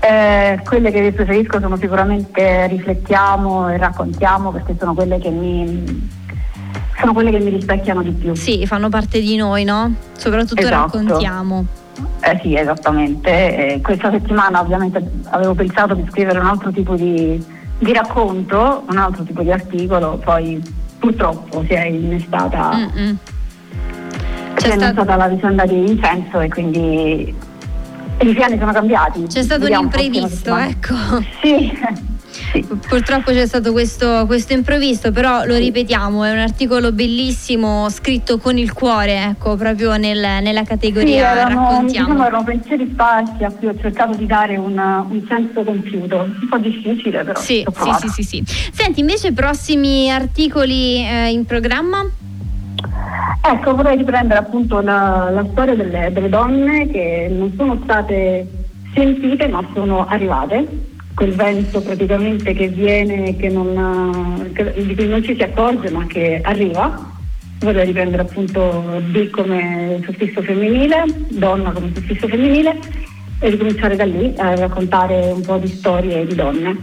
Eh, 0.00 0.60
quelle 0.64 0.90
che 0.90 1.12
preferisco 1.12 1.58
sono 1.58 1.76
sicuramente 1.76 2.66
riflettiamo 2.66 3.68
e 3.70 3.76
raccontiamo 3.78 4.50
perché 4.50 4.76
sono 4.78 4.94
quelle 4.94 5.18
che 5.18 5.30
mi 5.30 6.10
sono 6.98 7.12
quelle 7.14 7.30
che 7.30 7.38
mi 7.40 7.50
rispecchiano 7.50 8.02
di 8.02 8.12
più. 8.12 8.34
Sì, 8.34 8.64
fanno 8.66 8.88
parte 8.88 9.20
di 9.20 9.34
noi, 9.36 9.64
no? 9.64 9.94
Soprattutto 10.16 10.60
esatto. 10.60 10.98
raccontiamo. 10.98 11.66
Eh 12.20 12.38
sì, 12.42 12.54
esattamente. 12.54 13.74
Eh, 13.74 13.80
questa 13.80 14.10
settimana 14.10 14.60
ovviamente 14.60 15.02
avevo 15.30 15.54
pensato 15.54 15.94
di 15.94 16.04
scrivere 16.08 16.38
un 16.38 16.46
altro 16.46 16.70
tipo 16.70 16.94
di, 16.94 17.44
di 17.78 17.92
racconto, 17.92 18.84
un 18.88 18.96
altro 18.96 19.24
tipo 19.24 19.42
di 19.42 19.50
articolo, 19.50 20.20
poi 20.24 20.62
purtroppo 20.98 21.64
si 21.66 21.72
è 21.72 21.84
innestata, 21.86 22.70
Mm-mm. 22.76 23.16
si 24.56 24.66
è 24.68 24.74
innestata 24.74 25.16
la 25.16 25.26
vicenda 25.26 25.66
di 25.66 25.80
Vincenzo 25.80 26.40
e 26.40 26.48
quindi 26.48 27.34
i 28.20 28.34
piani 28.34 28.56
sono 28.58 28.72
cambiati. 28.72 29.24
C'è 29.24 29.42
stato 29.42 29.62
Vediamo 29.62 29.88
un 29.88 30.00
imprevisto, 30.00 30.56
ecco. 30.56 30.94
Sì. 31.40 32.10
Sì. 32.32 32.62
Purtroppo 32.62 33.30
c'è 33.30 33.46
stato 33.46 33.72
questo, 33.72 34.24
questo, 34.26 34.54
imprevisto, 34.54 35.12
però 35.12 35.44
lo 35.44 35.56
ripetiamo, 35.56 36.24
è 36.24 36.32
un 36.32 36.38
articolo 36.38 36.90
bellissimo 36.90 37.88
scritto 37.90 38.38
con 38.38 38.56
il 38.56 38.72
cuore, 38.72 39.22
ecco, 39.22 39.56
proprio 39.56 39.96
nel, 39.96 40.42
nella 40.42 40.62
categoria 40.64 41.32
sì, 41.32 41.38
erano, 41.38 41.48
raccontiamo. 41.48 42.06
Diciamo, 42.08 42.26
erano 42.26 42.44
pensieri 42.44 42.88
sparsi 42.90 43.44
a 43.44 43.50
cui 43.50 43.68
ho 43.68 43.74
cercato 43.78 44.16
di 44.16 44.26
dare 44.26 44.56
un, 44.56 44.78
un 44.78 45.24
senso 45.28 45.62
compiuto, 45.62 46.16
un 46.16 46.48
po' 46.48 46.58
difficile 46.58 47.22
però. 47.22 47.38
Sì, 47.38 47.64
sì, 47.70 47.92
sì, 48.00 48.08
sì, 48.08 48.22
sì. 48.22 48.44
Senti, 48.72 49.00
invece 49.00 49.32
prossimi 49.32 50.10
articoli 50.10 51.04
eh, 51.04 51.30
in 51.30 51.44
programma? 51.44 52.04
Ecco, 53.44 53.74
vorrei 53.74 53.96
riprendere 53.96 54.40
appunto 54.40 54.80
la, 54.80 55.28
la 55.30 55.44
storia 55.50 55.74
delle, 55.74 56.10
delle 56.12 56.28
donne 56.28 56.88
che 56.88 57.28
non 57.30 57.52
sono 57.56 57.78
state 57.82 58.46
sentite 58.94 59.48
ma 59.48 59.64
sono 59.74 60.06
arrivate 60.06 60.90
quel 61.14 61.32
vento 61.34 61.80
praticamente 61.80 62.52
che 62.52 62.68
viene, 62.68 63.36
che 63.36 63.48
non, 63.48 64.50
che, 64.52 64.72
di 64.72 64.94
cui 64.94 65.08
non 65.08 65.22
ci 65.22 65.34
si 65.34 65.42
accorge 65.42 65.90
ma 65.90 66.06
che 66.06 66.40
arriva. 66.42 67.10
Vorrei 67.60 67.86
riprendere 67.86 68.22
appunto 68.22 69.00
D 69.10 69.30
come 69.30 70.00
suffisso 70.04 70.42
femminile, 70.42 71.04
donna 71.28 71.70
come 71.70 71.92
suffisso 71.94 72.26
femminile 72.26 72.76
e 73.38 73.50
ricominciare 73.50 73.94
da 73.94 74.04
lì 74.04 74.32
a 74.36 74.54
raccontare 74.54 75.30
un 75.32 75.42
po' 75.42 75.58
di 75.58 75.68
storie 75.68 76.26
di 76.26 76.34
donne. 76.34 76.76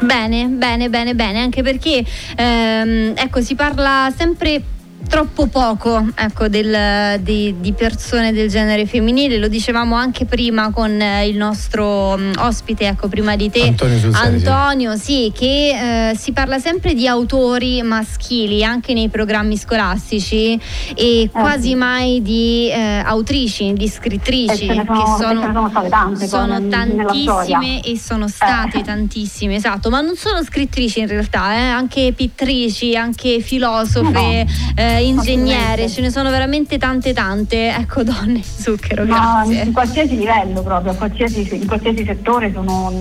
Bene, 0.00 0.46
bene, 0.46 0.88
bene, 0.88 1.14
bene, 1.14 1.40
anche 1.40 1.62
perché 1.62 2.04
ehm, 2.36 3.14
ecco, 3.16 3.40
si 3.40 3.54
parla 3.54 4.12
sempre 4.16 4.62
troppo 5.08 5.46
poco 5.46 6.06
ecco, 6.14 6.48
del, 6.48 7.18
di, 7.20 7.56
di, 7.58 7.72
persone 7.72 8.32
del 8.32 8.48
genere 8.48 8.86
femminile, 8.86 9.38
lo 9.38 9.48
dicevamo 9.48 9.96
anche 9.96 10.26
prima 10.26 10.70
con 10.70 11.00
eh, 11.00 11.26
il 11.26 11.36
nostro 11.36 12.14
um, 12.14 12.32
ospite, 12.38 12.86
ecco, 12.86 13.08
prima 13.08 13.34
di 13.34 13.50
te, 13.50 13.62
Antonio, 13.62 14.10
Antonio 14.12 14.96
sì. 14.96 15.02
sì, 15.02 15.32
che 15.34 16.10
eh, 16.10 16.16
si 16.16 16.32
parla 16.32 16.58
sempre 16.58 16.94
di 16.94 17.08
autori 17.08 17.82
maschili 17.82 18.62
anche 18.62 18.92
nei 18.92 19.08
programmi 19.08 19.56
scolastici 19.56 20.60
e 20.94 21.30
quasi 21.32 21.74
mai 21.74 22.20
di 22.22 22.70
eh, 22.70 23.02
autrici, 23.04 23.72
di 23.72 23.88
scrittrici, 23.88 24.66
sono, 24.66 24.84
che 24.84 25.22
sono, 25.22 25.40
sono, 25.42 25.88
tante, 25.88 26.26
sono 26.28 26.68
tantissime 26.68 27.82
e 27.82 27.98
sono 27.98 28.28
state 28.28 28.82
tantissime, 28.82 29.54
esatto, 29.54 29.88
ma 29.88 30.02
non 30.02 30.16
solo 30.16 30.44
scrittrici 30.44 31.00
in 31.00 31.08
realtà, 31.08 31.54
eh, 31.54 31.60
anche 31.60 32.12
pittrici, 32.14 32.94
anche 32.94 33.40
filosofe. 33.40 34.44
No 34.76 34.97
eh, 34.98 35.06
ingegnere, 35.06 35.88
ce 35.88 36.00
ne 36.00 36.10
sono 36.10 36.30
veramente 36.30 36.78
tante 36.78 37.12
tante. 37.12 37.74
Ecco, 37.74 38.02
donne, 38.02 38.42
zucchero, 38.42 39.04
Ma 39.04 39.42
grazie. 39.44 39.62
in 39.64 39.72
qualsiasi 39.72 40.16
livello 40.16 40.62
proprio, 40.62 40.94
qualsiasi, 40.94 41.48
in 41.54 41.66
qualsiasi 41.66 42.04
settore 42.04 42.52
sono 42.52 42.92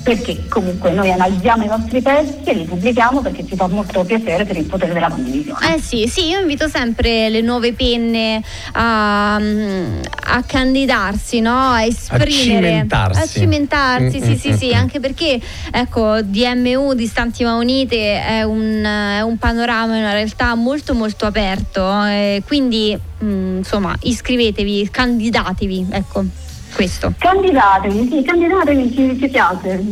perché 0.08 0.48
comunque 0.48 0.90
noi 0.92 1.10
analizziamo 1.10 1.64
i 1.64 1.66
nostri 1.66 2.00
testi 2.00 2.48
e 2.48 2.54
li 2.54 2.64
pubblichiamo 2.64 3.20
perché 3.20 3.46
ci 3.46 3.54
fa 3.56 3.66
molto 3.66 4.04
piacere 4.04 4.46
per 4.46 4.56
il 4.56 4.64
potere 4.64 4.94
della 4.94 5.10
condivisione. 5.10 5.74
Eh 5.74 5.80
sì, 5.80 6.06
sì, 6.08 6.28
io 6.28 6.40
invito 6.40 6.66
sempre 6.66 7.28
le 7.28 7.42
nuove 7.42 7.74
penne 7.74 8.42
a, 8.72 9.34
a 9.34 10.42
candidarsi, 10.46 11.40
no? 11.40 11.58
a 11.58 11.82
esprimere, 11.84 12.24
a 12.24 12.30
cimentarsi, 12.30 13.20
a 13.20 13.26
cimentarsi 13.26 14.18
mm, 14.18 14.22
sì, 14.22 14.30
mm, 14.30 14.34
sì, 14.34 14.48
mm, 14.48 14.54
sì, 14.54 14.68
mm. 14.68 14.78
anche 14.78 14.98
perché 14.98 15.38
ecco, 15.70 16.22
DMU, 16.22 16.94
Distanti 16.94 17.44
ma 17.44 17.56
Unite, 17.56 18.24
è 18.24 18.42
un, 18.44 18.82
è 18.82 19.20
un 19.20 19.36
panorama, 19.36 19.94
è 19.94 19.98
una 19.98 20.12
realtà 20.12 20.54
molto 20.54 20.94
molto 20.94 21.26
aperto, 21.26 22.02
eh, 22.04 22.42
quindi 22.46 22.98
mm, 23.22 23.58
insomma 23.58 23.94
iscrivetevi, 24.00 24.88
candidatevi, 24.90 25.86
ecco 25.90 26.46
questo. 26.78 27.12
Candidatevi, 27.18 28.08
sì, 28.08 28.22
candidatevi, 28.22 28.92
ci, 28.94 29.18
ci 29.18 29.28
piace. 29.28 29.84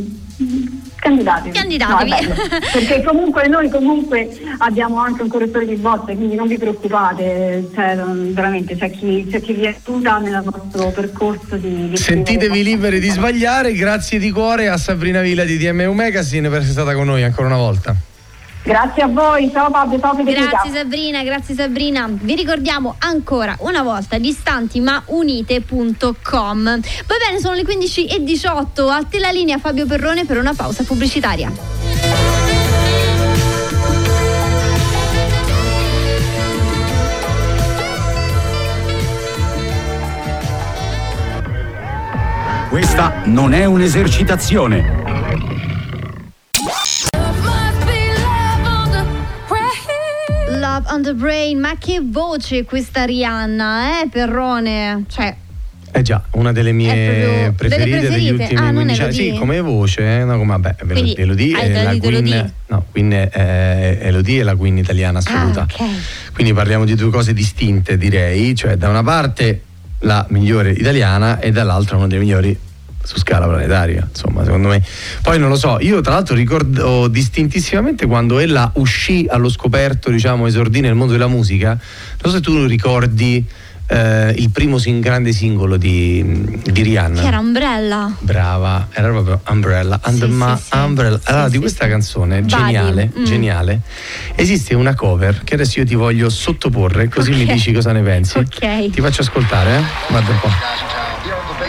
Candidatevi. 0.94 1.50
Candidatevi. 1.50 2.10
No, 2.10 2.34
perché 2.72 3.02
comunque 3.02 3.48
noi 3.48 3.68
comunque 3.68 4.28
abbiamo 4.58 4.98
anche 4.98 5.22
un 5.22 5.28
correttore 5.28 5.66
di 5.66 5.74
bozze, 5.74 6.14
quindi 6.14 6.36
non 6.36 6.46
vi 6.46 6.58
preoccupate, 6.58 7.68
cioè, 7.74 7.96
veramente 7.96 8.76
c'è 8.76 8.90
chi, 8.90 9.26
c'è 9.28 9.40
chi 9.40 9.52
vi 9.54 9.66
aiuta 9.66 10.18
nel 10.18 10.44
nostro 10.44 10.90
percorso 10.90 11.56
di... 11.56 11.90
di 11.90 11.96
Sentitevi 11.96 12.62
liberi 12.62 13.00
di 13.00 13.10
sbagliare, 13.10 13.72
grazie 13.72 14.20
di 14.20 14.30
cuore 14.30 14.68
a 14.68 14.76
Sabrina 14.76 15.20
Villa 15.20 15.42
di 15.42 15.58
DMU 15.58 15.92
Magazine 15.92 16.48
per 16.48 16.58
essere 16.58 16.72
stata 16.72 16.94
con 16.94 17.06
noi 17.06 17.24
ancora 17.24 17.48
una 17.48 17.56
volta. 17.56 17.96
Grazie 18.66 19.04
a 19.04 19.06
voi, 19.06 19.48
ciao 19.52 19.70
Fabio, 19.70 20.00
ciao 20.00 20.12
Federica. 20.16 20.48
Grazie 20.48 20.72
Sabrina, 20.72 21.22
grazie 21.22 21.54
Sabrina. 21.54 22.08
Vi 22.10 22.34
ricordiamo 22.34 22.96
ancora 22.98 23.54
una 23.60 23.84
volta 23.84 24.18
distanti 24.18 24.80
ma 24.80 25.00
unite.com. 25.06 26.64
Va 26.64 27.14
bene, 27.24 27.38
sono 27.38 27.54
le 27.54 27.62
15 27.62 28.06
e 28.06 28.24
18. 28.24 28.88
A 28.88 29.04
te 29.04 29.20
la 29.20 29.30
linea 29.30 29.58
Fabio 29.58 29.86
Perrone 29.86 30.24
per 30.24 30.38
una 30.38 30.52
pausa 30.52 30.82
pubblicitaria. 30.82 31.52
Questa 42.68 43.22
non 43.26 43.52
è 43.52 43.64
un'esercitazione. 43.64 45.15
On 50.96 51.02
the 51.02 51.12
Brain, 51.14 51.58
ma 51.60 51.76
che 51.78 52.00
voce 52.02 52.64
questa 52.64 53.04
Rihanna, 53.04 54.00
eh, 54.02 54.08
Perrone? 54.08 55.04
Cioè, 55.08 55.36
Eh 55.92 56.02
già, 56.02 56.22
una 56.32 56.52
delle 56.52 56.72
mie 56.72 57.52
preferite, 57.54 57.88
delle 57.88 58.00
degli 58.00 58.28
preferite? 58.28 58.42
ultimi 58.42 58.60
Ah, 58.60 58.64
non 58.70 58.74
15 58.84 59.02
anni. 59.02 59.12
Sì, 59.12 59.32
come 59.38 59.60
voce, 59.60 60.20
eh? 60.20 60.24
no, 60.24 60.38
come, 60.38 60.52
vabbè, 60.52 60.76
Quindi 60.90 61.14
Elodie 61.16 61.58
è 61.58 61.82
la 61.82 61.96
Queen, 61.98 62.14
Elodie? 62.14 62.52
no, 62.68 62.84
Queen 62.90 63.10
è, 63.12 63.98
Elodie 64.00 64.40
è 64.40 64.42
la 64.42 64.56
Queen 64.56 64.78
italiana 64.78 65.18
assoluta. 65.18 65.60
Ah, 65.60 65.84
ok. 65.84 66.32
Quindi 66.32 66.52
parliamo 66.54 66.84
di 66.86 66.94
due 66.94 67.10
cose 67.10 67.32
distinte, 67.34 67.98
direi, 67.98 68.54
cioè 68.54 68.76
da 68.76 68.88
una 68.88 69.02
parte 69.02 69.62
la 70.00 70.24
migliore 70.30 70.70
italiana 70.70 71.40
e 71.40 71.50
dall'altra 71.52 71.96
una 71.96 72.06
delle 72.06 72.20
migliori 72.20 72.58
su 73.06 73.18
scala 73.18 73.46
planetaria, 73.46 74.06
insomma, 74.08 74.42
secondo 74.44 74.68
me. 74.68 74.82
Poi 75.22 75.38
non 75.38 75.48
lo 75.48 75.56
so, 75.56 75.78
io 75.80 76.00
tra 76.00 76.14
l'altro 76.14 76.34
ricordo 76.34 77.06
distintissimamente 77.08 78.06
quando 78.06 78.38
ella 78.40 78.70
uscì 78.74 79.26
allo 79.28 79.48
scoperto, 79.48 80.10
diciamo, 80.10 80.46
esordì 80.46 80.80
nel 80.80 80.94
mondo 80.94 81.12
della 81.12 81.28
musica. 81.28 81.68
Non 81.70 81.78
so 82.24 82.30
se 82.30 82.40
tu 82.40 82.64
ricordi 82.66 83.44
eh, 83.88 84.34
il 84.36 84.50
primo 84.50 84.78
sing- 84.78 85.00
grande 85.00 85.30
singolo 85.30 85.76
di, 85.76 86.60
di 86.64 86.82
Rihanna. 86.82 87.20
che 87.20 87.26
era 87.28 87.38
Umbrella. 87.38 88.12
Brava, 88.18 88.88
era 88.92 89.08
proprio 89.10 89.40
Umbrella. 89.48 90.00
Under 90.04 90.28
Sì, 90.28 90.34
my 90.34 90.56
sì, 90.56 90.76
umbrella. 90.76 91.18
Sì, 91.18 91.30
Allora, 91.30 91.48
di 91.48 91.58
questa 91.58 91.86
canzone 91.86 92.44
geniale, 92.44 93.12
Mm. 93.16 93.24
geniale, 93.24 93.80
esiste 94.34 94.74
una 94.74 94.94
cover 94.94 95.42
che 95.44 95.54
adesso 95.54 95.78
io 95.78 95.86
ti 95.86 95.94
voglio 95.94 96.28
sottoporre, 96.28 97.08
così 97.08 97.30
mi 97.30 97.44
Ok. 97.44 97.52
dici 97.52 97.70
cosa 97.72 97.92
ne 97.92 98.02
pensi. 98.02 98.38
Ok. 98.38 98.90
Ti 98.90 99.00
faccio 99.00 99.20
ascoltare, 99.22 99.76
eh? 99.78 99.82
Guarda 100.08 100.30
un 100.32 100.38
po'. 100.40 101.15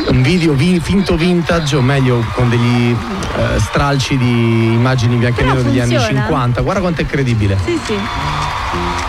Un 0.10 0.22
video 0.22 0.54
vi- 0.54 0.80
finto 0.80 1.16
vintage, 1.18 1.76
o 1.76 1.82
meglio 1.82 2.24
con 2.34 2.50
degli 2.50 2.95
eh, 3.36 3.60
stralci 3.60 4.18
di 4.18 4.74
immagini 4.74 5.14
in 5.14 5.20
bianco 5.20 5.41
e 5.41 5.43
nero 5.43 5.62
degli 5.62 5.80
anni 5.80 5.95
funziona. 5.95 6.20
50. 6.22 6.62
Guarda 6.62 6.80
quanto 6.82 7.02
è 7.02 7.06
credibile. 7.06 7.58
Sì, 7.66 7.78
sì. 7.86 7.95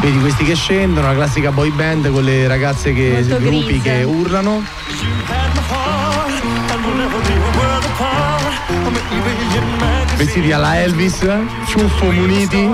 Vedi 0.00 0.18
questi 0.20 0.44
che 0.44 0.54
scendono, 0.54 1.06
la 1.08 1.14
classica 1.14 1.50
boy 1.52 1.70
band 1.70 2.10
con 2.12 2.22
le 2.22 2.46
ragazze 2.48 2.92
che 2.92 3.24
Molto 3.28 3.38
gruppi 3.38 3.66
grise. 3.66 3.82
che 3.82 4.02
urlano. 4.04 4.62
Vestiti 10.16 10.52
alla 10.52 10.80
Elvis, 10.80 11.26
ciuffo 11.66 12.10
muniti. 12.10 12.68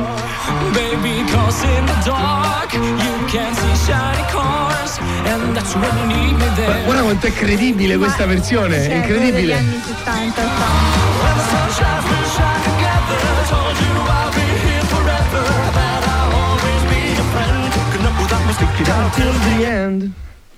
Baby, 0.73 1.25
cause 1.31 1.65
in 1.67 1.85
the 1.87 1.95
dark 2.05 2.73
you 2.73 3.25
can 3.31 3.55
see 3.55 3.75
shiny 3.77 4.25
cars, 4.31 4.64
Guarda 6.85 7.03
quanto 7.03 7.27
è 7.27 7.33
credibile 7.33 7.97
questa 7.97 8.27
versione, 8.27 8.77
è 8.77 8.85
Cioè, 8.87 8.95
incredibile. 8.95 9.55
anni 9.55 9.81
70, 9.85 10.43
80. 10.43 10.43
When 11.23 11.35
the 11.37 11.43
sun 11.45 11.71
shines, 11.71 12.05
we 12.05 12.17
shine 12.27 12.63
together. 12.65 13.19
Told 13.49 13.77
you 13.79 13.95
I'll 14.03 14.31
be 14.35 14.41
here 14.67 14.85
forever, 14.87 15.43
that 15.73 16.03
I'll 16.05 16.35
always 16.35 16.83
be 16.91 17.15
your 17.15 17.25
friend. 17.31 17.73
Cooking 17.73 18.05
up 18.05 18.19
without 18.21 18.45
me, 18.47 18.53
stick 18.53 18.81
it 18.81 18.89
out 18.89 19.13
till 19.15 19.33
Till 19.33 19.59
the 19.59 19.65
end. 19.67 20.13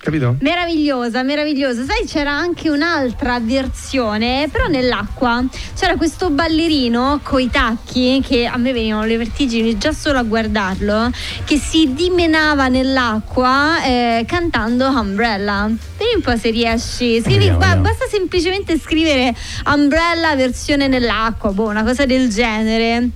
Capito? 0.06 0.36
Meravigliosa, 0.38 1.24
meravigliosa. 1.24 1.84
Sai, 1.84 2.06
c'era 2.06 2.30
anche 2.30 2.70
un'altra 2.70 3.40
versione, 3.40 4.48
però 4.52 4.68
nell'acqua. 4.68 5.44
C'era 5.76 5.96
questo 5.96 6.30
ballerino 6.30 7.18
coi 7.24 7.50
tacchi 7.50 8.22
che 8.24 8.46
a 8.46 8.56
me 8.56 8.72
venivano 8.72 9.04
le 9.04 9.16
vertigini 9.16 9.76
già 9.78 9.90
solo 9.90 10.20
a 10.20 10.22
guardarlo, 10.22 11.10
che 11.42 11.58
si 11.58 11.92
dimenava 11.92 12.68
nell'acqua 12.68 13.82
eh, 13.84 14.24
cantando 14.28 14.86
Umbrella. 14.86 15.68
Vedi 15.98 16.14
un 16.14 16.22
po' 16.22 16.36
se 16.36 16.50
riesci. 16.50 17.20
Scrivi, 17.20 17.38
Vediamo, 17.38 17.58
ba- 17.58 17.64
vediamo. 17.64 17.88
basta 17.88 18.06
semplicemente 18.08 18.78
scrivere 18.78 19.34
Umbrella 19.64 20.36
versione 20.36 20.86
nell'acqua, 20.86 21.50
boh, 21.50 21.66
una 21.66 21.82
cosa 21.82 22.06
del 22.06 22.28
genere. 22.28 23.08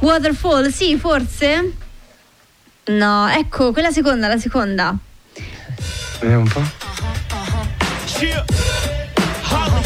Waterfall, 0.00 0.70
sì, 0.70 0.96
forse? 0.98 1.72
No, 2.86 3.28
ecco, 3.28 3.70
quella 3.70 3.92
seconda, 3.92 4.26
la 4.26 4.38
seconda. 4.38 4.96
Vediamo 6.22 6.42
un 6.42 6.48
po'. 6.48 6.62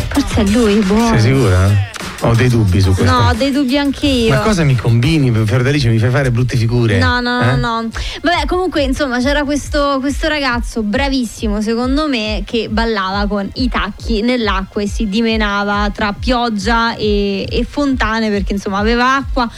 Forse 0.09 0.41
è 0.43 0.45
lui, 0.45 0.81
boh. 0.81 1.09
Sei 1.09 1.21
sicura? 1.21 1.95
Ho 2.21 2.35
dei 2.35 2.49
dubbi 2.49 2.81
su 2.81 2.93
questo. 2.95 3.13
No, 3.13 3.29
ho 3.29 3.35
dei 3.35 3.51
dubbi 3.51 3.77
anche 3.77 4.07
io. 4.07 4.35
Ma 4.35 4.41
cosa 4.41 4.65
mi 4.65 4.75
combini, 4.75 5.31
Fiordalice? 5.45 5.89
Mi 5.89 5.99
fai 5.99 6.11
fare 6.11 6.31
brutte 6.31 6.57
figure? 6.57 6.99
No, 6.99 7.21
no, 7.21 7.41
Eh? 7.43 7.57
no, 7.57 7.81
no. 7.83 7.89
Vabbè, 8.23 8.47
comunque, 8.47 8.83
insomma, 8.83 9.19
c'era 9.19 9.45
questo, 9.45 9.99
questo 10.01 10.27
ragazzo 10.27 10.83
bravissimo, 10.83 11.61
secondo 11.61 12.09
me, 12.09 12.43
che 12.47 12.69
ballava 12.71 13.27
con 13.27 13.49
i 13.55 13.69
tacchi 13.69 14.23
nell'acqua 14.23 14.83
e 14.83 14.89
si 14.89 15.09
dimenava 15.09 15.91
tra 15.95 16.13
pioggia 16.13 16.97
e, 16.97 17.47
e 17.49 17.65
fontane 17.69 18.31
perché, 18.31 18.55
insomma, 18.55 18.79
aveva 18.79 19.17
acqua 19.17 19.49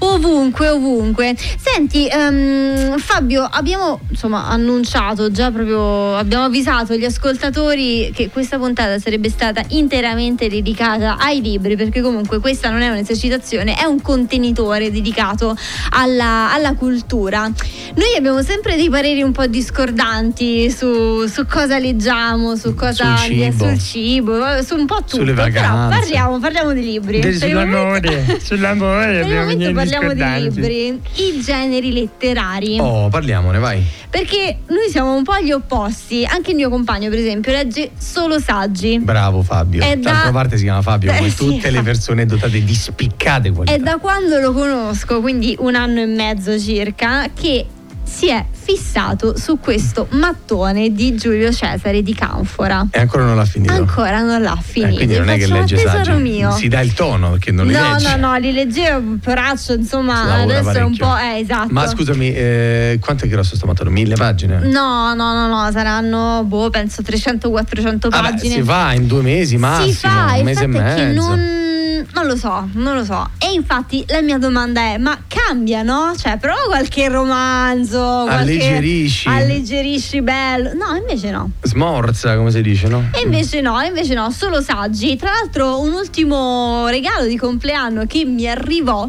ovunque, 0.00 0.68
ovunque. 0.68 1.36
Senti, 1.58 2.06
ehm, 2.08 2.98
Fabio, 2.98 3.44
abbiamo, 3.48 4.00
insomma, 4.10 4.48
annunciato 4.48 5.30
già 5.30 5.50
proprio, 5.50 6.16
abbiamo 6.16 6.44
avvisato 6.44 6.94
gli 6.94 7.04
ascoltatori 7.04 8.10
che 8.12 8.28
questa 8.30 8.58
puntata 8.58 8.98
sarebbe 8.98 9.30
stata 9.30 9.62
interamente 9.68 10.48
dedicata 10.48 11.16
ai 11.18 11.40
libri, 11.40 11.76
perché 11.76 12.00
comunque 12.08 12.38
questa 12.40 12.70
non 12.70 12.80
è 12.80 12.88
un'esercitazione, 12.88 13.74
è 13.76 13.84
un 13.84 14.00
contenitore 14.00 14.90
dedicato 14.90 15.54
alla, 15.90 16.52
alla 16.52 16.72
cultura. 16.74 17.42
Noi 17.42 18.14
abbiamo 18.16 18.42
sempre 18.42 18.76
dei 18.76 18.88
pareri 18.88 19.20
un 19.22 19.32
po' 19.32 19.46
discordanti 19.46 20.70
su, 20.70 21.26
su 21.26 21.46
cosa 21.46 21.78
leggiamo, 21.78 22.56
su 22.56 22.74
cosa 22.74 23.16
Sul 23.16 23.26
cibo. 23.34 23.64
sul 23.66 23.78
cibo, 23.78 24.62
su 24.62 24.74
un 24.76 24.86
po' 24.86 24.96
tutto. 24.96 25.16
Sulle 25.16 25.32
Però 25.34 25.48
vacanze. 25.48 25.98
parliamo, 25.98 26.38
parliamo 26.38 26.72
di 26.72 26.82
libri. 26.82 27.20
Per 27.20 27.32
il 27.34 27.54
momento- 27.66 28.38
sull'amore 28.40 29.20
per 29.20 29.26
il 29.26 29.34
momento 29.34 29.72
parliamo 29.72 30.12
di 30.14 30.24
libri, 30.42 31.00
i 31.14 31.40
generi 31.42 31.92
letterari. 31.92 32.78
Oh, 32.80 33.08
parliamone, 33.08 33.58
vai. 33.58 33.82
Perché 34.10 34.58
noi 34.68 34.88
siamo 34.90 35.14
un 35.14 35.22
po' 35.22 35.38
gli 35.38 35.50
opposti. 35.52 36.24
Anche 36.24 36.50
il 36.50 36.56
mio 36.56 36.70
compagno, 36.70 37.10
per 37.10 37.18
esempio, 37.18 37.52
legge 37.52 37.90
solo 37.98 38.38
saggi. 38.40 38.98
Bravo 38.98 39.42
Fabio. 39.42 39.82
È 39.82 39.96
da- 39.96 40.10
D'altra 40.10 40.30
parte 40.32 40.56
si 40.56 40.64
chiama 40.64 40.82
Fabio, 40.82 41.12
come 41.14 41.28
sì, 41.30 41.36
tutte 41.36 41.70
le 41.70 41.82
persone 41.82 42.24
dotate 42.24 42.64
di 42.64 42.74
spiccate 42.74 43.50
qualità. 43.50 43.74
È 43.76 43.78
da 43.78 43.98
quando 43.98 44.38
lo 44.38 44.52
conosco, 44.52 45.20
quindi 45.20 45.54
un 45.58 45.74
anno 45.74 46.00
e 46.00 46.06
mezzo 46.06 46.58
circa, 46.58 47.28
che 47.34 47.66
si 48.08 48.28
è 48.28 48.44
fissato 48.50 49.36
su 49.36 49.58
questo 49.60 50.06
mattone 50.10 50.92
di 50.92 51.14
Giulio 51.14 51.52
Cesare 51.52 52.02
di 52.02 52.14
Canfora. 52.14 52.86
E 52.90 53.00
ancora 53.00 53.24
non 53.24 53.36
l'ha 53.36 53.44
finito. 53.44 53.72
Ancora 53.72 54.20
non 54.22 54.40
l'ha 54.42 54.56
Eh, 54.58 54.62
finito. 54.62 54.94
quindi 54.96 55.16
non 55.18 55.28
è 55.28 55.36
che 55.38 55.46
legge 55.46 55.76
"Ma 55.76 55.82
tesoro 55.82 56.04
saggi. 56.04 56.22
mio. 56.22 56.50
Si 56.52 56.68
dà 56.68 56.80
il 56.80 56.92
tono 56.94 57.30
perché 57.32 57.52
non 57.52 57.66
li 57.66 57.72
no, 57.72 57.92
legge. 57.92 58.16
no, 58.16 58.30
no, 58.30 58.36
li 58.38 58.52
leggevo, 58.52 59.16
poraccio, 59.22 59.74
insomma, 59.74 60.34
adesso 60.42 60.70
è 60.70 60.82
un 60.82 60.96
po'. 60.96 61.16
Eh, 61.16 61.40
esatto. 61.40 61.68
Ma 61.72 61.86
scusami, 61.86 62.32
eh, 62.32 62.98
quanto 63.00 63.24
è 63.24 63.28
grosso 63.28 63.56
sto 63.56 63.66
mattone? 63.66 63.90
Mille 63.90 64.14
pagine? 64.16 64.58
No, 64.60 65.14
no, 65.14 65.32
no, 65.34 65.46
no, 65.46 65.70
saranno, 65.70 66.42
boh, 66.44 66.70
penso 66.70 67.02
300-400 67.02 68.08
Vabbè, 68.08 68.30
pagine. 68.30 68.54
si 68.54 68.62
fa 68.62 68.92
in 68.94 69.06
due 69.06 69.22
mesi 69.22 69.56
massimo, 69.56 69.86
si 69.92 69.94
fa, 69.94 70.34
un 70.36 70.42
mese 70.44 70.64
e 70.64 70.68
che 70.68 70.78
mezzo. 70.78 71.26
non, 71.28 71.66
non 72.14 72.26
lo 72.26 72.36
so, 72.36 72.68
non 72.72 72.94
lo 72.94 73.04
so. 73.04 73.30
E 73.38 73.52
infatti 73.52 74.04
la 74.08 74.22
mia 74.22 74.38
domanda 74.38 74.80
è: 74.80 74.98
ma 74.98 75.18
cambia, 75.26 75.82
no? 75.82 76.14
Cioè, 76.16 76.36
prova 76.38 76.62
qualche 76.66 77.08
romanzo. 77.08 78.24
Qualche... 78.26 78.34
Alleggerisci. 78.34 79.28
Alleggerisci 79.28 80.22
bello. 80.22 80.72
No, 80.74 80.96
invece 80.96 81.30
no. 81.30 81.50
Smorza, 81.62 82.36
come 82.36 82.50
si 82.50 82.62
dice, 82.62 82.88
no? 82.88 83.10
E 83.12 83.20
invece 83.22 83.60
no, 83.60 83.80
invece 83.80 84.14
no, 84.14 84.30
solo 84.30 84.60
saggi. 84.60 85.16
Tra 85.16 85.30
l'altro, 85.30 85.80
un 85.80 85.92
ultimo 85.92 86.88
regalo 86.88 87.26
di 87.26 87.36
compleanno 87.36 88.04
che 88.06 88.24
mi 88.24 88.48
arrivò 88.48 89.08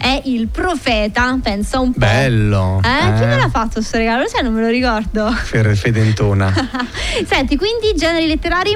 è 0.00 0.22
il 0.24 0.48
profeta, 0.48 1.38
pensa 1.42 1.78
un 1.78 1.92
po'. 1.92 1.98
Bello. 1.98 2.80
Eh? 2.82 2.88
eh? 2.88 3.12
Chi 3.18 3.24
me 3.26 3.36
l'ha 3.36 3.50
fatto 3.50 3.74
questo 3.74 3.98
regalo? 3.98 4.26
Sai, 4.26 4.42
non 4.42 4.54
me 4.54 4.62
lo 4.62 4.68
ricordo. 4.68 5.30
Fedentona. 5.30 6.52
Senti, 7.26 7.56
quindi 7.56 7.92
generi 7.94 8.26
letterari? 8.26 8.74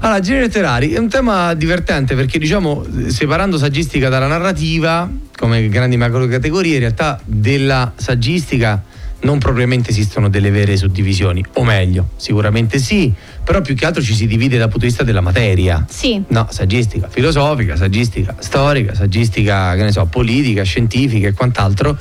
Allora, 0.00 0.20
generi 0.20 0.44
letterari 0.44 0.92
è 0.92 0.98
un 0.98 1.08
tema 1.08 1.54
divertente 1.54 2.14
perché 2.14 2.38
diciamo, 2.38 2.84
separando 3.08 3.58
saggistica 3.58 4.08
dalla 4.08 4.28
narrativa, 4.28 5.10
come 5.36 5.68
grandi 5.68 5.96
macro 5.96 6.26
categorie, 6.28 6.74
in 6.74 6.80
realtà 6.80 7.20
della 7.24 7.92
saggistica 7.96 8.82
non 9.22 9.38
propriamente 9.38 9.90
esistono 9.90 10.28
delle 10.28 10.50
vere 10.50 10.76
suddivisioni, 10.76 11.44
o 11.54 11.64
meglio, 11.64 12.10
sicuramente 12.16 12.78
sì, 12.78 13.12
però 13.44 13.60
più 13.60 13.74
che 13.74 13.86
altro 13.86 14.02
ci 14.02 14.14
si 14.14 14.26
divide 14.26 14.56
dal 14.56 14.68
punto 14.68 14.80
di 14.80 14.86
vista 14.86 15.02
della 15.02 15.20
materia. 15.20 15.84
Sì. 15.88 16.22
No, 16.28 16.46
saggistica 16.50 17.08
filosofica, 17.08 17.76
saggistica 17.76 18.36
storica, 18.38 18.94
saggistica, 18.94 19.74
che 19.74 19.82
ne 19.82 19.92
so, 19.92 20.06
politica, 20.06 20.62
scientifica 20.62 21.28
e 21.28 21.32
quant'altro 21.32 21.98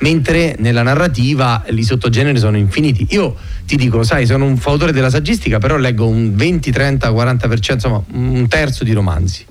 mentre 0.00 0.56
nella 0.58 0.82
narrativa 0.82 1.64
i 1.68 1.82
sottogeneri 1.82 2.38
sono 2.38 2.56
infiniti. 2.56 3.06
Io 3.10 3.36
ti 3.66 3.76
dico, 3.76 4.02
sai, 4.02 4.26
sono 4.26 4.44
un 4.44 4.56
fautore 4.56 4.92
della 4.92 5.10
saggistica, 5.10 5.58
però 5.58 5.76
leggo 5.76 6.06
un 6.06 6.34
20, 6.34 6.70
30, 6.70 7.10
40%, 7.10 7.72
insomma, 7.72 8.02
un 8.12 8.46
terzo 8.48 8.84
di 8.84 8.92
romanzi. 8.92 9.44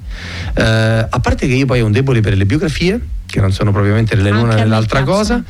Eh, 0.55 0.63
a 0.63 1.19
parte 1.19 1.47
che 1.47 1.53
io 1.53 1.65
poi 1.65 1.81
ho 1.81 1.85
un 1.85 1.91
debole 1.91 2.21
per 2.21 2.35
le 2.35 2.45
biografie, 2.45 2.99
che 3.25 3.39
non 3.39 3.51
sono 3.51 3.71
propriamente 3.71 4.15
l'una 4.15 4.55
né 4.55 4.65
l'altra 4.65 5.03
cosa, 5.03 5.43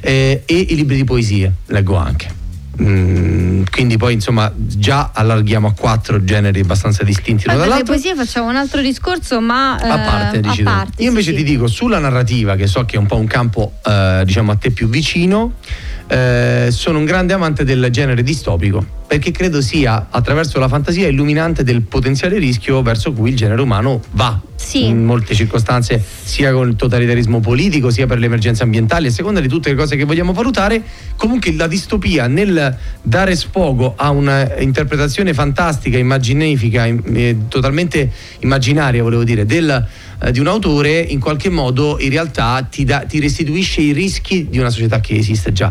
eh, 0.00 0.42
e 0.44 0.54
i 0.54 0.74
libri 0.74 0.96
di 0.96 1.04
poesie 1.04 1.52
leggo 1.66 1.96
anche. 1.96 2.35
Mm, 2.82 3.62
quindi 3.70 3.96
poi 3.96 4.12
insomma 4.14 4.52
già 4.54 5.10
allarghiamo 5.14 5.68
a 5.68 5.72
quattro 5.72 6.22
generi 6.22 6.60
abbastanza 6.60 7.04
distinti 7.04 7.46
l'uno 7.46 7.58
dall'altro. 7.60 7.86
poesie 7.86 8.14
facciamo 8.14 8.48
un 8.48 8.56
altro 8.56 8.82
discorso, 8.82 9.40
ma 9.40 9.78
eh, 9.80 9.88
a 9.88 9.98
parte, 9.98 10.40
a 10.44 10.62
parte 10.62 11.02
Io 11.02 11.08
invece 11.08 11.30
sì, 11.30 11.36
ti 11.36 11.46
sì. 11.46 11.52
dico 11.52 11.66
sulla 11.66 11.98
narrativa, 11.98 12.54
che 12.54 12.66
so 12.66 12.84
che 12.84 12.96
è 12.96 12.98
un 12.98 13.06
po' 13.06 13.16
un 13.16 13.26
campo 13.26 13.72
eh, 13.84 14.22
diciamo 14.24 14.52
a 14.52 14.56
te 14.56 14.70
più 14.70 14.88
vicino. 14.88 15.54
Eh, 16.08 16.68
sono 16.70 16.98
un 16.98 17.04
grande 17.04 17.32
amante 17.32 17.64
del 17.64 17.88
genere 17.90 18.22
distopico 18.22 18.96
perché 19.06 19.32
credo 19.32 19.60
sia 19.60 20.06
attraverso 20.10 20.58
la 20.60 20.68
fantasia 20.68 21.08
illuminante 21.08 21.64
del 21.64 21.82
potenziale 21.82 22.38
rischio 22.38 22.80
verso 22.82 23.12
cui 23.12 23.30
il 23.30 23.36
genere 23.36 23.60
umano 23.60 24.00
va 24.12 24.40
sì. 24.54 24.86
in 24.86 25.04
molte 25.04 25.34
circostanze 25.34 26.00
sia 26.22 26.52
con 26.52 26.68
il 26.68 26.76
totalitarismo 26.76 27.40
politico 27.40 27.90
sia 27.90 28.06
per 28.06 28.18
le 28.18 28.26
emergenze 28.26 28.62
ambientali 28.62 29.08
a 29.08 29.10
seconda 29.10 29.40
di 29.40 29.48
tutte 29.48 29.70
le 29.70 29.74
cose 29.74 29.96
che 29.96 30.04
vogliamo 30.04 30.32
valutare 30.32 30.82
comunque 31.16 31.52
la 31.54 31.66
distopia 31.66 32.28
nel 32.28 32.76
dare 33.02 33.34
sfogo 33.34 33.94
a 33.96 34.10
un'interpretazione 34.10 35.34
fantastica 35.34 35.98
immaginifica 35.98 36.84
eh, 36.84 37.36
totalmente 37.48 38.12
immaginaria 38.40 39.02
volevo 39.02 39.24
dire 39.24 39.44
del 39.44 39.86
eh, 40.18 40.32
di 40.32 40.40
un 40.40 40.46
autore 40.46 40.98
in 40.98 41.20
qualche 41.20 41.50
modo 41.50 41.98
in 42.00 42.08
realtà 42.08 42.66
ti, 42.70 42.84
da, 42.84 43.00
ti 43.00 43.20
restituisce 43.20 43.82
i 43.82 43.92
rischi 43.92 44.48
di 44.48 44.58
una 44.58 44.70
società 44.70 45.00
che 45.00 45.14
esiste 45.14 45.52
già. 45.52 45.70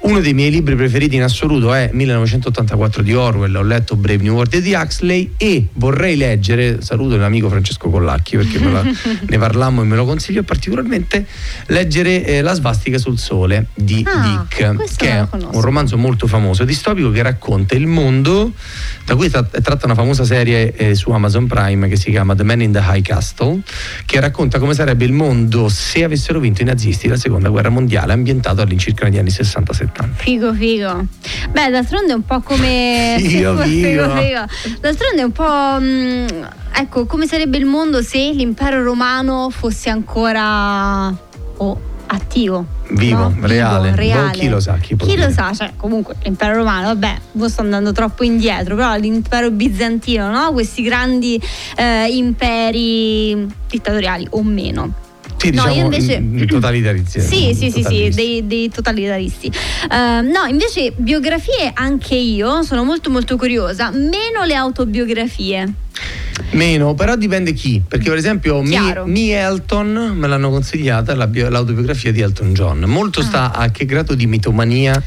Uno 0.00 0.20
dei 0.20 0.32
miei 0.32 0.50
libri 0.50 0.76
preferiti 0.76 1.16
in 1.16 1.22
assoluto 1.22 1.74
è 1.74 1.90
1984 1.92 3.02
di 3.02 3.14
Orwell, 3.14 3.54
ho 3.56 3.62
letto 3.62 3.96
Brave 3.96 4.22
New 4.22 4.34
World 4.34 4.56
di 4.58 4.72
Huxley 4.72 5.32
e 5.36 5.66
vorrei 5.72 6.16
leggere, 6.16 6.80
saluto 6.82 7.16
l'amico 7.16 7.48
Francesco 7.48 7.90
Collacchi 7.90 8.36
perché 8.36 8.60
la, 8.60 8.82
ne 8.86 9.38
parlammo 9.38 9.82
e 9.82 9.84
me 9.84 9.96
lo 9.96 10.04
consiglio 10.04 10.44
particolarmente, 10.44 11.26
leggere 11.66 12.24
eh, 12.24 12.42
La 12.42 12.54
svastica 12.54 12.96
sul 12.96 13.18
sole 13.18 13.66
di 13.74 14.04
ah, 14.06 14.46
Dick, 14.48 14.96
che 14.96 15.10
è 15.10 15.26
un 15.30 15.60
romanzo 15.60 15.98
molto 15.98 16.28
famoso, 16.28 16.64
distopico 16.64 17.10
che 17.10 17.22
racconta 17.22 17.74
il 17.74 17.88
mondo, 17.88 18.52
da 19.04 19.16
cui 19.16 19.26
è 19.26 19.30
tratta 19.30 19.86
una 19.86 19.96
famosa 19.96 20.24
serie 20.24 20.74
eh, 20.76 20.94
su 20.94 21.10
Amazon 21.10 21.48
Prime 21.48 21.88
che 21.88 21.96
si 21.96 22.10
chiama 22.10 22.36
The 22.36 22.44
Man 22.44 22.62
in 22.62 22.70
the 22.70 22.82
High 22.82 23.02
Castle, 23.02 23.62
che 24.06 24.20
racconta 24.20 24.60
come 24.60 24.74
sarebbe 24.74 25.04
il 25.04 25.12
mondo 25.12 25.68
se 25.68 26.04
avessero 26.04 26.38
vinto 26.38 26.62
i 26.62 26.64
nazisti 26.64 27.08
la 27.08 27.16
seconda 27.16 27.48
guerra 27.48 27.68
mondiale, 27.68 28.12
ambientato 28.12 28.60
all'incirca 28.62 29.04
negli 29.04 29.18
anni 29.18 29.30
60-70. 29.30 29.87
Figo, 30.16 30.52
figo. 30.52 31.06
Beh, 31.50 31.70
d'altronde 31.70 32.12
è 32.12 32.14
un 32.14 32.24
po' 32.24 32.40
come. 32.40 33.16
figo, 33.20 33.56
figo. 33.58 34.16
figo. 34.16 34.44
D'altronde 34.80 35.20
è 35.20 35.22
un 35.22 35.32
po'. 35.32 35.78
Mh, 35.80 35.84
mm, 35.84 36.44
ecco, 36.74 37.06
come 37.06 37.26
sarebbe 37.26 37.56
il 37.58 37.64
mondo 37.64 38.02
se 38.02 38.30
l'impero 38.32 38.82
romano 38.82 39.50
fosse 39.50 39.90
ancora. 39.90 41.14
Oh, 41.60 41.80
attivo. 42.06 42.64
Vivo, 42.90 43.28
no? 43.28 43.34
reale. 43.40 43.90
Vivo, 43.90 43.96
reale. 43.96 44.38
chi 44.38 44.48
lo 44.48 44.60
sa? 44.60 44.76
Chi, 44.76 44.96
chi 44.96 45.16
lo 45.16 45.30
sa? 45.30 45.52
Cioè, 45.52 45.72
comunque 45.76 46.16
l'impero 46.22 46.54
romano, 46.54 46.86
vabbè, 46.88 47.18
sto 47.48 47.60
andando 47.60 47.92
troppo 47.92 48.24
indietro, 48.24 48.76
però 48.76 48.94
l'impero 48.96 49.50
bizantino, 49.50 50.30
no? 50.30 50.52
Questi 50.52 50.82
grandi 50.82 51.40
eh, 51.76 52.06
imperi 52.08 53.46
dittatoriali 53.68 54.26
o 54.30 54.42
meno 54.42 55.06
sì, 55.38 55.50
diciamo, 55.50 55.68
no, 55.68 55.74
io 55.74 55.84
invece... 55.84 56.46
totalitaristi. 56.46 57.20
Sì, 57.20 57.54
sì, 57.54 57.70
sì, 57.70 57.82
sì, 57.82 58.10
dei, 58.12 58.46
dei 58.46 58.68
totalitaristi. 58.68 59.50
Uh, 59.90 60.28
no, 60.28 60.44
invece 60.48 60.92
biografie 60.96 61.70
anche 61.72 62.16
io 62.16 62.62
sono 62.62 62.84
molto 62.84 63.08
molto 63.08 63.36
curiosa, 63.36 63.90
meno 63.90 64.44
le 64.44 64.54
autobiografie. 64.54 65.72
Meno, 66.50 66.94
però 66.94 67.16
dipende 67.16 67.52
chi, 67.52 67.82
perché 67.86 68.08
per 68.08 68.18
esempio 68.18 68.62
Mi, 68.62 69.30
Elton 69.30 70.14
me 70.14 70.26
l'hanno 70.26 70.50
consigliata 70.50 71.14
la 71.14 71.26
bio, 71.26 71.48
l'autobiografia 71.48 72.10
di 72.10 72.20
Elton 72.20 72.54
John. 72.54 72.80
Molto 72.86 73.20
ah. 73.20 73.24
sta 73.24 73.52
a 73.52 73.70
che 73.70 73.84
grado 73.84 74.14
di 74.14 74.26
mitomania 74.26 75.02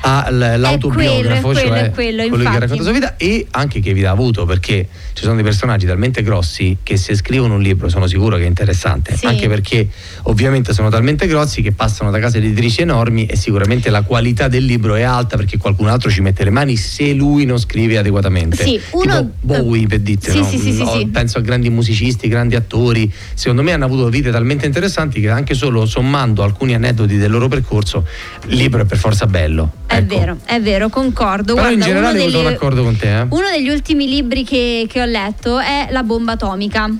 ha 0.00 0.30
l'autobiografo, 0.30 1.52
quello, 1.52 1.60
cioè 1.60 1.90
quello, 1.90 2.28
quello 2.28 2.50
che 2.50 2.58
racconta 2.58 2.76
la 2.76 2.82
sua 2.82 2.92
vita 2.92 3.16
e 3.16 3.46
anche 3.50 3.80
che 3.80 3.92
vita 3.92 4.08
ha 4.08 4.12
avuto, 4.12 4.46
perché 4.46 4.88
ci 5.12 5.22
sono 5.22 5.34
dei 5.34 5.44
personaggi 5.44 5.86
talmente 5.86 6.22
grossi 6.22 6.78
che 6.82 6.96
se 6.96 7.14
scrivono 7.14 7.54
un 7.54 7.62
libro 7.62 7.88
sono 7.88 8.06
sicuro 8.06 8.36
che 8.36 8.44
è 8.44 8.46
interessante, 8.46 9.16
sì. 9.16 9.26
anche 9.26 9.48
perché 9.48 9.88
ovviamente 10.24 10.72
sono 10.72 10.88
talmente 10.88 11.26
grossi 11.26 11.62
che 11.62 11.72
passano 11.72 12.10
da 12.10 12.18
case 12.18 12.38
editrici 12.38 12.82
enormi 12.82 13.26
e 13.26 13.36
sicuramente 13.36 13.90
la 13.90 14.02
qualità 14.02 14.48
del 14.48 14.64
libro 14.64 14.94
è 14.94 15.02
alta 15.02 15.36
perché 15.36 15.58
qualcun 15.58 15.88
altro 15.88 16.10
ci 16.10 16.20
mette 16.20 16.44
le 16.44 16.50
mani 16.50 16.76
se 16.76 17.12
lui 17.12 17.44
non 17.44 17.58
scrive 17.58 17.98
adeguatamente. 17.98 18.62
Sì, 18.62 18.80
uno, 18.92 19.18
tipo 19.18 19.30
Bowie 19.40 19.86
per 19.86 20.00
dite, 20.00 20.30
sì, 20.44 20.58
sì, 20.58 20.72
sì, 20.72 20.84
sì, 20.86 21.06
penso 21.06 21.38
a 21.38 21.40
grandi 21.40 21.70
musicisti, 21.70 22.28
grandi 22.28 22.54
attori, 22.54 23.12
secondo 23.34 23.62
me 23.62 23.72
hanno 23.72 23.84
avuto 23.84 24.08
vite 24.08 24.30
talmente 24.30 24.66
interessanti 24.66 25.20
che 25.20 25.30
anche 25.30 25.54
solo 25.54 25.86
sommando 25.86 26.42
alcuni 26.42 26.74
aneddoti 26.74 27.16
del 27.16 27.30
loro 27.30 27.48
percorso, 27.48 28.06
il 28.48 28.56
libro 28.56 28.82
è 28.82 28.84
per 28.84 28.98
forza 28.98 29.26
bello. 29.26 29.72
È 29.86 29.96
ecco. 29.96 30.18
vero, 30.18 30.38
è 30.44 30.60
vero, 30.60 30.88
concordo. 30.88 31.54
Però 31.54 31.66
Guarda, 31.66 31.74
in 31.74 31.80
generale 31.80 32.18
delle, 32.18 32.30
sono 32.30 32.48
d'accordo 32.48 32.82
con 32.82 32.96
te. 32.96 33.20
Eh? 33.20 33.26
Uno 33.28 33.50
degli 33.50 33.68
ultimi 33.68 34.08
libri 34.08 34.44
che, 34.44 34.86
che 34.88 35.00
ho 35.00 35.06
letto 35.06 35.58
è 35.58 35.88
La 35.90 36.02
bomba 36.02 36.32
atomica 36.32 36.90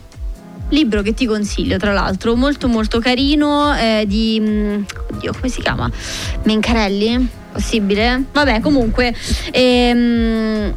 libro 0.70 1.02
che 1.02 1.14
ti 1.14 1.26
consiglio 1.26 1.76
tra 1.76 1.92
l'altro 1.92 2.34
molto 2.34 2.66
molto 2.66 2.98
carino 2.98 3.72
eh, 3.76 4.04
di 4.06 4.40
mm, 4.40 4.82
oddio 5.12 5.32
come 5.32 5.48
si 5.48 5.60
chiama 5.60 5.88
Mencarelli 6.42 7.28
possibile 7.52 8.24
vabbè 8.32 8.60
comunque 8.60 9.14
ehm, 9.52 10.74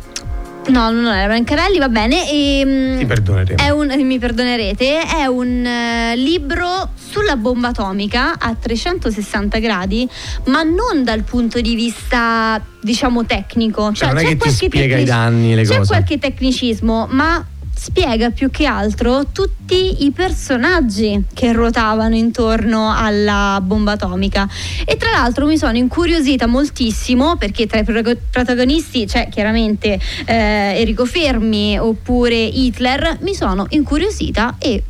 No, 0.70 0.91
non 0.91 1.05
era 1.07 1.28
Brancarelli, 1.28 1.80
va 1.80 1.89
bene. 1.89 2.30
E, 2.30 2.59
ehm, 2.59 2.97
Ti 2.99 3.05
perdoneremo. 3.05 3.76
Un, 3.76 4.05
mi 4.05 4.20
perdonerete. 4.20 5.01
È 5.01 5.26
un 5.26 5.65
uh, 5.65 6.15
libro 6.15 6.91
sulla 6.95 7.36
bomba 7.36 7.70
atomica 7.70 8.38
a 8.38 8.53
360 8.53 9.59
gradi, 9.59 10.07
ma 10.45 10.63
non 10.63 11.03
dal 11.03 11.24
punto 11.24 11.59
di 11.59 11.76
vista, 11.76 12.61
diciamo, 12.82 13.26
tecnico. 13.26 13.91
Cioè, 13.93 14.09
cioè 14.09 14.13
non 14.13 14.17
è 14.17 14.28
che 14.28 14.38
ti 14.38 14.49
spiega 14.49 14.95
tecnici- 14.95 15.01
i 15.01 15.05
danni, 15.05 15.55
le 15.55 15.63
c'è 15.63 15.78
cose. 15.78 15.82
C'è 15.82 15.88
qualche 15.88 16.20
tecnicismo, 16.20 17.07
ma 17.09 17.45
spiega 17.80 18.30
più 18.30 18.49
che 18.51 18.65
altro 18.65 19.27
tutti 19.32 20.03
i 20.03 20.11
personaggi 20.11 21.23
che 21.34 21.53
ruotavano 21.53 22.13
intorno 22.13 22.93
alla 22.93 23.61
bomba 23.63 23.93
atomica. 23.93 24.47
E 24.86 24.97
tra 24.97 25.11
l'altro 25.11 25.45
mi 25.45 25.57
sono 25.57 25.77
incuriosita 25.77 26.45
moltissimo 26.45 27.38
perché 27.38 27.67
tra 27.67 27.80
i 27.80 27.86
protagonisti 27.86 29.05
c'è 29.05 29.30
chiaramente 29.30 29.97
eh, 30.25 30.80
Enrico 30.80 31.05
Fermi 31.05 31.80
oppure 31.80 32.36
Hitler 32.36 33.19
mi 33.21 33.34
sono 33.34 33.65
incuriosita 33.69 34.57
e 34.59 34.84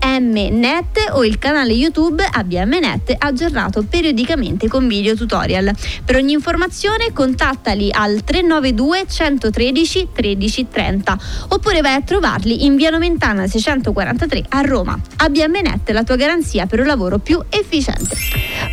www.abmnet 0.00 1.10
o 1.12 1.24
il 1.24 1.38
canale 1.38 1.72
YouTube 1.72 2.24
ABMnet 2.28 3.14
aggiornato 3.18 3.82
periodicamente 3.82 4.68
con 4.68 4.86
video 4.86 5.14
tutorial. 5.14 5.72
Per 6.04 6.16
ogni 6.16 6.32
informazione 6.32 7.12
contattali 7.12 7.90
al 7.92 8.22
392 8.24 9.04
113 9.08 10.08
1330 10.14 11.18
oppure 11.48 11.80
vai 11.80 11.94
a 11.94 12.02
trovarli 12.02 12.64
in 12.64 12.76
via 12.76 12.90
Nomentana 12.90 13.46
643 13.46 14.44
a 14.50 14.60
Roma. 14.62 14.98
ABMnet, 15.16 15.90
la 15.90 16.04
tua 16.04 16.16
garanzia 16.16 16.66
per 16.66 16.80
un 16.80 16.86
lavoro 16.86 17.18
più 17.18 17.42
efficiente. 17.48 18.16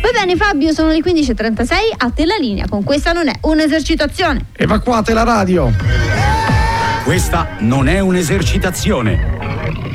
Va 0.02 0.10
bene 0.12 0.36
Fabio, 0.36 0.72
sono 0.72 0.90
le 0.90 0.98
15.36, 0.98 1.74
a 1.96 2.10
te 2.10 2.24
la 2.24 2.36
linea, 2.36 2.66
con 2.68 2.82
questa 2.82 3.12
non 3.12 3.28
è 3.28 3.34
un'esercitazione. 3.42 4.46
Evacuate 4.52 5.12
la 5.12 5.24
radio! 5.24 5.72
Questa 7.04 7.56
non 7.60 7.88
è 7.88 7.98
un'esercitazione 7.98 9.89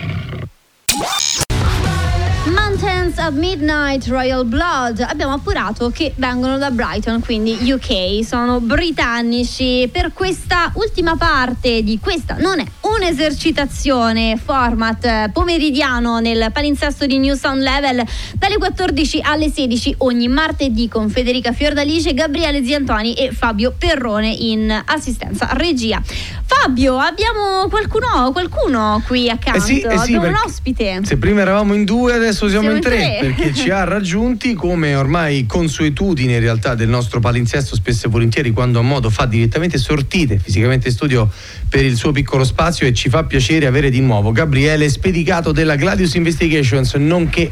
at 3.17 3.33
Midnight 3.33 4.07
Royal 4.07 4.45
Blood 4.45 4.99
abbiamo 4.99 5.33
appurato 5.33 5.91
che 5.91 6.13
vengono 6.15 6.57
da 6.57 6.71
Brighton, 6.71 7.21
quindi 7.21 7.71
UK, 7.71 8.25
sono 8.25 8.59
britannici. 8.59 9.87
Per 9.91 10.11
questa 10.11 10.71
ultima 10.73 11.15
parte 11.15 11.83
di 11.83 11.99
questa 11.99 12.37
non 12.39 12.59
è 12.59 12.65
un'esercitazione 12.81 14.39
format 14.43 15.29
pomeridiano 15.29 16.19
nel 16.19 16.49
palinsesto 16.51 17.05
di 17.05 17.19
New 17.19 17.35
Sound 17.35 17.61
Level 17.61 18.03
dalle 18.33 18.57
14 18.57 19.21
alle 19.21 19.51
16 19.51 19.95
ogni 19.99 20.27
martedì 20.27 20.87
con 20.87 21.09
Federica 21.09 21.51
Fiordalice, 21.51 22.13
Gabriele 22.13 22.63
Ziantoni 22.63 23.13
e 23.13 23.31
Fabio 23.31 23.73
Perrone 23.77 24.29
in 24.29 24.83
assistenza 24.85 25.49
regia. 25.53 26.01
Fabio, 26.47 26.97
abbiamo 26.97 27.67
qualcuno, 27.69 28.31
qualcuno 28.31 29.01
qui 29.07 29.29
accanto, 29.29 29.57
eh 29.57 29.61
sì, 29.61 29.81
eh 29.81 29.97
sì, 29.97 30.15
abbiamo 30.15 30.27
un 30.27 30.41
ospite. 30.45 31.01
Se 31.03 31.17
prima 31.17 31.41
eravamo 31.41 31.73
in 31.73 31.85
due, 31.85 32.13
adesso 32.13 32.47
siamo, 32.47 32.63
siamo 32.63 32.75
in 32.75 32.81
tre 32.81 32.94
perché 33.19 33.53
ci 33.53 33.69
ha 33.69 33.83
raggiunti 33.83 34.53
come 34.53 34.95
ormai 34.95 35.45
consuetudine 35.45 36.33
in 36.33 36.39
realtà 36.39 36.75
del 36.75 36.89
nostro 36.89 37.19
palinsesto 37.19 37.75
spesso 37.75 38.07
e 38.07 38.09
volentieri 38.09 38.51
quando 38.51 38.79
a 38.79 38.81
modo 38.81 39.09
fa 39.09 39.25
direttamente 39.25 39.77
sortite 39.77 40.39
fisicamente 40.39 40.87
in 40.87 40.93
studio 40.93 41.29
per 41.69 41.83
il 41.83 41.95
suo 41.95 42.11
piccolo 42.11 42.43
spazio 42.43 42.87
e 42.87 42.93
ci 42.93 43.09
fa 43.09 43.23
piacere 43.23 43.65
avere 43.65 43.89
di 43.89 44.01
nuovo 44.01 44.31
Gabriele 44.31 44.89
Spedicato 44.89 45.51
della 45.51 45.75
Gladius 45.75 46.15
Investigations 46.15 46.93
nonché 46.95 47.51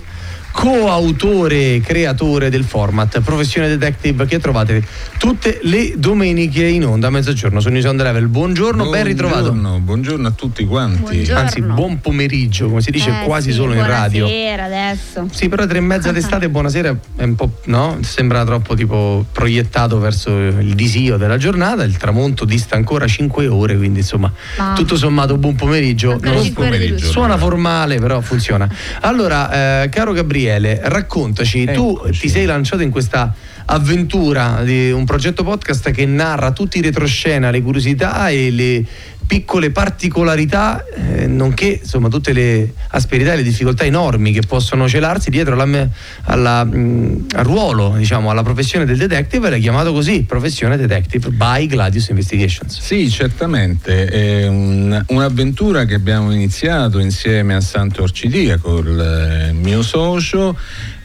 coautore 0.54 1.76
e 1.76 1.82
creatore 1.82 2.50
del 2.52 2.64
format 2.64 3.20
Professione 3.22 3.68
Detective 3.68 4.26
che 4.26 4.40
trovate 4.40 4.86
tutte 5.18 5.60
le 5.64 5.94
domeniche 5.98 6.64
in 6.66 6.86
onda 6.86 7.08
a 7.08 7.10
mezzogiorno 7.10 7.60
su 7.60 7.70
News 7.70 7.86
on 7.86 7.98
the 7.98 8.04
Level. 8.04 8.28
Buongiorno, 8.28 8.84
buongiorno, 8.84 8.92
ben 8.92 9.04
ritrovato. 9.04 9.52
Buongiorno 9.52 10.28
a 10.28 10.32
tutti 10.32 10.64
quanti. 10.66 11.00
Buongiorno. 11.00 11.40
Anzi, 11.40 11.62
buon 11.62 12.00
pomeriggio, 12.00 12.68
come 12.68 12.82
si 12.82 12.92
dice 12.92 13.10
eh, 13.10 13.26
quasi 13.26 13.50
sì, 13.50 13.56
solo 13.56 13.74
in 13.74 13.86
radio. 13.86 14.26
Buonasera 14.26 14.64
adesso. 14.64 15.28
Sì, 15.32 15.50
però 15.50 15.66
tre 15.66 15.80
e 15.80 15.82
mezza 15.82 16.12
d'estate, 16.12 16.48
buonasera 16.50 16.98
è 17.16 17.24
un 17.24 17.36
po', 17.36 17.50
no? 17.66 17.98
Sembra 18.02 18.46
troppo 18.46 18.76
tipo 18.76 19.26
proiettato 19.32 19.98
verso 19.98 20.30
il 20.30 20.76
disio 20.76 21.18
della 21.18 21.38
giornata, 21.38 21.84
il 21.84 21.98
tramonto 21.98 22.46
dista 22.46 22.76
ancora 22.76 23.08
5 23.08 23.48
ore, 23.48 23.76
quindi 23.76 24.00
insomma, 24.00 24.32
ah. 24.58 24.74
tutto 24.74 24.96
sommato 24.98 25.36
buon 25.38 25.56
pomeriggio. 25.56 26.18
Buon 26.18 26.54
pomeriggio. 26.54 27.08
Suona 27.08 27.38
formale, 27.38 27.98
però 27.98 28.22
funziona. 28.22 28.70
Allora, 29.02 29.82
eh, 29.84 29.90
caro 29.90 30.14
Gabriele 30.14 30.43
Gabriele, 30.44 30.80
raccontaci, 30.84 31.64
Eccoci. 31.64 31.74
tu 32.12 32.20
ti 32.20 32.30
sei 32.30 32.46
lanciato 32.46 32.84
in 32.84 32.90
questa 32.90 33.34
avventura 33.66 34.62
di 34.64 34.92
un 34.92 35.06
progetto 35.06 35.44
podcast 35.44 35.92
che 35.92 36.06
narra 36.06 36.52
tutti 36.52 36.78
i 36.78 36.82
retroscena, 36.82 37.52
le 37.52 37.62
curiosità 37.62 38.30
e 38.30 38.52
le 38.52 38.86
piccole 39.26 39.72
particolarità, 39.72 40.84
eh, 40.86 41.28
nonché 41.28 41.80
insomma 41.82 42.10
tutte 42.10 42.34
le 42.34 42.74
asperità 42.90 43.34
e 43.34 43.38
le 43.38 43.44
difficoltà 43.44 43.84
enormi 43.84 44.32
che 44.32 44.42
possono 44.46 44.88
celarsi 44.88 45.30
dietro 45.30 45.60
alla, 45.60 45.88
alla, 46.24 46.64
mh, 46.64 47.28
al 47.34 47.44
ruolo, 47.44 47.96
diciamo, 47.98 48.30
alla 48.30 48.44
professione 48.44 48.86
del 48.86 48.98
detective, 48.98 49.50
l'hai 49.50 49.62
chiamato 49.62 49.92
così, 49.94 50.24
professione 50.24 50.78
detective 50.78 51.30
by 51.30 51.68
Gladius 51.68 52.10
Investigations. 52.10 52.80
Sì, 52.80 53.10
certamente, 53.10 54.06
è 54.06 54.48
un, 54.48 55.04
un'avventura 55.08 55.86
che 55.86 55.96
abbiamo 55.96 56.32
iniziato 56.32 57.00
insieme 57.00 57.56
a 57.56 57.62
Santo 57.62 58.04
Orcidia 58.04 58.58
col 58.58 59.00
eh, 59.00 59.54
mio 59.54 59.82
socio 59.82 60.56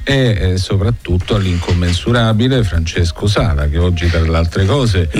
e 0.08 0.52
eh, 0.52 0.56
soprattutto 0.56 1.34
all'incommensurabile 1.34 2.64
Francesco 2.64 3.26
Sala 3.26 3.68
che 3.68 3.76
oggi 3.76 4.08
tra 4.08 4.22
le 4.22 4.36
altre 4.38 4.64
cose 4.64 5.10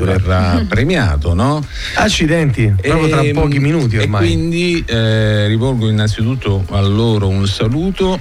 verrà 0.00 0.60
premiato 0.68 1.32
no? 1.32 1.64
accidenti 1.94 2.74
proprio 2.80 3.08
tra 3.08 3.20
ehm, 3.20 3.34
pochi 3.34 3.60
minuti 3.60 3.98
ormai 3.98 4.24
e 4.24 4.26
quindi 4.26 4.84
eh, 4.84 5.46
rivolgo 5.46 5.88
innanzitutto 5.88 6.64
a 6.70 6.80
loro 6.80 7.28
un 7.28 7.46
saluto 7.46 8.18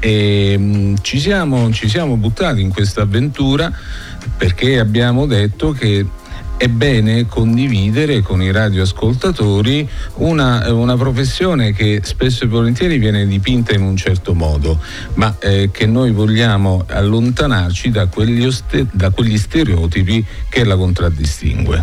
e 0.00 0.58
mh, 0.58 0.64
mm, 0.64 0.94
ci, 1.02 1.20
siamo, 1.20 1.70
ci 1.70 1.88
siamo 1.88 2.16
buttati 2.16 2.60
in 2.60 2.70
questa 2.70 3.02
avventura 3.02 3.72
perché 4.36 4.80
abbiamo 4.80 5.24
detto 5.26 5.70
che 5.70 6.04
è 6.60 6.68
bene 6.68 7.26
condividere 7.26 8.20
con 8.20 8.42
i 8.42 8.52
radioascoltatori 8.52 9.88
una, 10.16 10.70
una, 10.70 10.94
professione 10.94 11.72
che 11.72 12.00
spesso 12.02 12.44
e 12.44 12.48
volentieri 12.48 12.98
viene 12.98 13.26
dipinta 13.26 13.72
in 13.72 13.80
un 13.80 13.96
certo 13.96 14.34
modo, 14.34 14.78
ma 15.14 15.34
eh, 15.38 15.70
che 15.72 15.86
noi 15.86 16.10
vogliamo 16.10 16.84
allontanarci 16.86 17.90
da 17.90 18.08
quegli, 18.08 18.46
da 18.90 19.08
quegli 19.08 19.38
stereotipi 19.38 20.22
che 20.50 20.64
la 20.64 20.76
contraddistingue. 20.76 21.82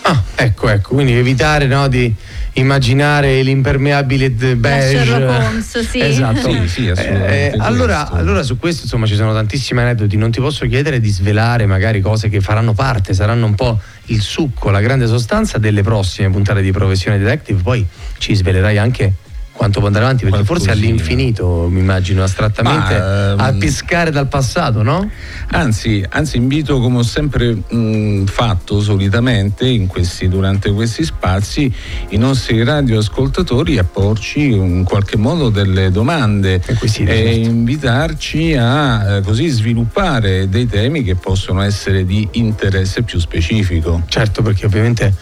Ah, 0.00 0.22
ecco, 0.36 0.70
ecco, 0.70 0.94
quindi 0.94 1.12
evitare 1.12 1.66
no, 1.66 1.86
di 1.88 2.14
immaginare 2.54 3.42
l'impermeabile 3.42 4.30
beige. 4.30 5.12
Holmes, 5.12 5.78
sì. 5.80 6.00
Esatto. 6.00 6.50
Sì, 6.50 6.68
sì, 6.68 6.86
eh, 6.88 7.54
allora, 7.58 8.10
allora, 8.10 8.42
su 8.42 8.58
questo 8.58 8.82
insomma 8.82 9.06
ci 9.06 9.14
sono 9.14 9.32
tantissimi 9.32 9.80
aneddoti, 9.80 10.16
non 10.16 10.30
ti 10.30 10.40
posso 10.40 10.66
chiedere 10.66 11.00
di 11.00 11.08
svelare 11.08 11.66
magari 11.66 12.00
cose 12.00 12.28
che 12.28 12.40
faranno 12.40 12.72
parte, 12.72 13.14
saranno 13.14 13.46
un 13.46 13.54
po' 13.54 13.80
il 14.06 14.20
succo, 14.20 14.70
la 14.70 14.80
grande 14.80 15.06
sostanza 15.06 15.58
delle 15.58 15.82
prossime 15.82 16.30
puntate 16.30 16.62
di 16.62 16.70
Professione 16.70 17.18
Detective, 17.18 17.60
poi 17.62 17.84
ci 18.18 18.34
svelerai 18.34 18.78
anche 18.78 19.12
quanto 19.54 19.78
può 19.78 19.86
andare 19.86 20.04
avanti, 20.06 20.24
perché 20.24 20.44
Qualcosina. 20.44 20.72
forse 20.74 20.86
all'infinito, 20.86 21.68
mi 21.70 21.78
immagino 21.78 22.24
astrattamente, 22.24 22.98
Ma, 22.98 23.30
ehm, 23.32 23.40
a 23.40 23.52
pescare 23.52 24.10
dal 24.10 24.26
passato, 24.26 24.82
no? 24.82 25.08
Anzi, 25.50 26.04
anzi 26.08 26.36
invito 26.38 26.80
come 26.80 26.98
ho 26.98 27.02
sempre 27.02 27.54
mh, 27.54 28.24
fatto 28.24 28.80
solitamente 28.82 29.86
questi, 29.86 30.28
durante 30.28 30.72
questi 30.72 31.04
spazi 31.04 31.72
i 32.08 32.16
nostri 32.16 32.64
radioascoltatori 32.64 33.78
a 33.78 33.84
porci 33.84 34.50
in 34.50 34.82
qualche 34.82 35.16
modo 35.16 35.50
delle 35.50 35.92
domande 35.92 36.54
e, 36.54 36.76
e 36.80 36.88
certo. 36.88 37.12
invitarci 37.12 38.56
a 38.56 39.16
eh, 39.16 39.20
così 39.22 39.46
sviluppare 39.48 40.48
dei 40.48 40.66
temi 40.66 41.04
che 41.04 41.14
possono 41.14 41.62
essere 41.62 42.04
di 42.04 42.26
interesse 42.32 43.02
più 43.02 43.20
specifico. 43.20 44.02
Certo, 44.08 44.42
perché 44.42 44.66
ovviamente 44.66 45.14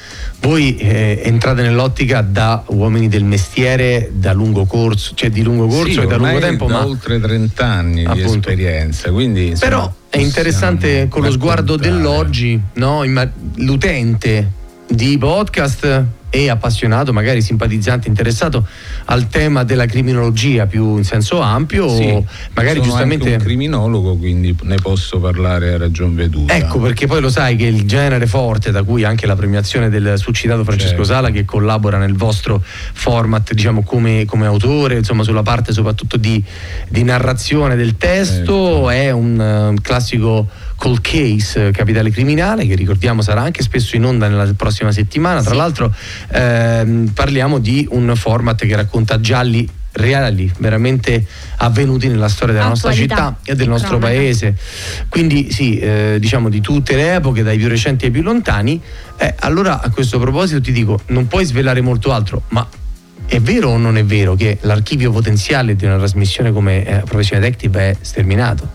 voi 0.42 0.76
eh, 0.76 1.20
entrate 1.24 1.62
nell'ottica 1.62 2.20
da 2.20 2.64
uomini 2.66 3.08
del 3.08 3.24
mestiere 3.24 4.10
da 4.12 4.32
lungo 4.32 4.64
corso, 4.64 5.12
cioè 5.14 5.30
di 5.30 5.42
lungo 5.42 5.66
corso 5.66 6.00
sì, 6.00 6.00
e 6.00 6.06
da 6.06 6.16
lungo 6.16 6.38
tempo, 6.38 6.66
da 6.66 6.72
ma 6.72 6.86
oltre 6.86 7.20
30 7.20 7.64
anni 7.64 8.04
appunto. 8.04 8.22
di 8.22 8.36
esperienza. 8.36 9.10
Quindi, 9.12 9.46
insomma, 9.48 9.70
Però 9.70 9.94
è 10.08 10.18
interessante 10.18 11.06
con 11.08 11.22
lo 11.22 11.30
sguardo 11.30 11.76
dell'oggi, 11.76 12.60
no? 12.74 13.04
l'utente 13.56 14.60
di 14.94 15.16
podcast 15.18 16.04
e 16.34 16.48
appassionato, 16.48 17.12
magari 17.12 17.42
simpatizzante, 17.42 18.08
interessato 18.08 18.66
al 19.06 19.28
tema 19.28 19.64
della 19.64 19.84
criminologia 19.84 20.64
più 20.64 20.96
in 20.96 21.04
senso 21.04 21.40
ampio, 21.40 21.94
sì, 21.94 22.24
magari 22.54 22.76
sono 22.76 22.84
giustamente. 22.84 23.24
Anche 23.24 23.36
un 23.36 23.42
criminologo, 23.42 24.16
quindi 24.16 24.56
ne 24.62 24.76
posso 24.76 25.20
parlare 25.20 25.74
a 25.74 25.76
ragion 25.76 26.14
veduta. 26.14 26.54
Ecco, 26.54 26.78
perché 26.78 27.06
poi 27.06 27.20
lo 27.20 27.28
sai 27.28 27.56
che 27.56 27.66
il 27.66 27.86
genere 27.86 28.26
forte, 28.26 28.70
da 28.70 28.82
cui 28.82 29.04
anche 29.04 29.26
la 29.26 29.36
premiazione 29.36 29.90
del 29.90 30.14
succitato 30.16 30.64
Francesco 30.64 30.88
certo. 30.88 31.04
Sala, 31.04 31.30
che 31.30 31.44
collabora 31.44 31.98
nel 31.98 32.14
vostro 32.14 32.62
format, 32.64 33.52
diciamo, 33.52 33.82
come, 33.82 34.24
come 34.24 34.46
autore, 34.46 34.96
insomma, 34.96 35.24
sulla 35.24 35.42
parte 35.42 35.74
soprattutto 35.74 36.16
di, 36.16 36.42
di 36.88 37.02
narrazione 37.02 37.76
del 37.76 37.98
testo, 37.98 38.86
certo. 38.86 38.90
è 38.90 39.10
un 39.10 39.74
uh, 39.76 39.80
classico 39.82 40.48
Cold 40.82 41.00
Case 41.00 41.70
Capitale 41.70 42.10
Criminale 42.10 42.66
che 42.66 42.74
ricordiamo 42.74 43.22
sarà 43.22 43.42
anche 43.42 43.62
spesso 43.62 43.94
in 43.94 44.04
onda 44.04 44.26
nella 44.26 44.52
prossima 44.54 44.90
settimana 44.90 45.40
tra 45.40 45.52
sì. 45.52 45.56
l'altro 45.56 45.94
ehm, 46.32 47.12
parliamo 47.14 47.60
di 47.60 47.86
un 47.92 48.12
format 48.16 48.66
che 48.66 48.74
racconta 48.74 49.20
gialli 49.20 49.68
reali, 49.92 50.50
veramente 50.58 51.24
avvenuti 51.58 52.08
nella 52.08 52.28
storia 52.28 52.54
della 52.54 52.70
Attualità 52.70 53.14
nostra 53.14 53.36
città 53.36 53.52
e 53.52 53.54
del 53.54 53.68
nostro 53.68 53.98
cronaca. 53.98 54.12
paese. 54.12 54.56
Quindi 55.08 55.52
sì, 55.52 55.78
eh, 55.78 56.16
diciamo 56.18 56.48
di 56.48 56.62
tutte 56.62 56.96
le 56.96 57.16
epoche, 57.16 57.42
dai 57.42 57.58
più 57.58 57.68
recenti 57.68 58.06
ai 58.06 58.10
più 58.10 58.22
lontani. 58.22 58.80
Eh, 59.18 59.34
allora 59.40 59.82
a 59.82 59.90
questo 59.90 60.18
proposito 60.18 60.62
ti 60.62 60.72
dico, 60.72 60.98
non 61.08 61.28
puoi 61.28 61.44
svelare 61.44 61.82
molto 61.82 62.10
altro, 62.10 62.44
ma 62.48 62.66
è 63.32 63.40
vero 63.40 63.70
o 63.70 63.78
non 63.78 63.96
è 63.96 64.04
vero 64.04 64.34
che 64.34 64.58
l'archivio 64.60 65.10
potenziale 65.10 65.74
di 65.74 65.86
una 65.86 65.96
trasmissione 65.96 66.52
come 66.52 66.84
eh, 66.84 67.02
Professione 67.06 67.40
Detective 67.40 67.80
è 67.80 67.96
sterminato? 67.98 68.72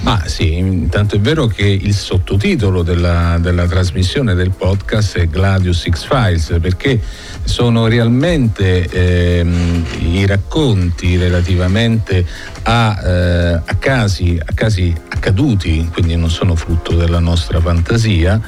Ma 0.00 0.24
sì, 0.26 0.56
intanto 0.56 1.14
è 1.14 1.20
vero 1.20 1.46
che 1.46 1.62
il 1.62 1.94
sottotitolo 1.94 2.82
della, 2.82 3.38
della 3.38 3.64
trasmissione 3.68 4.34
del 4.34 4.50
podcast 4.50 5.18
è 5.18 5.28
Gladius 5.28 5.86
X-Files 5.88 6.56
perché 6.60 7.00
sono 7.44 7.86
realmente 7.86 8.88
ehm, 8.88 9.84
i 10.00 10.26
racconti 10.26 11.16
relativamente 11.16 12.26
a, 12.62 13.00
eh, 13.04 13.52
a, 13.64 13.76
casi, 13.78 14.36
a, 14.44 14.52
casi, 14.52 14.92
accaduti, 15.10 15.88
quindi 15.92 16.16
non 16.16 16.28
sono 16.28 16.56
frutto 16.56 16.96
della 16.96 17.20
nostra 17.20 17.60
fantasia 17.60 18.40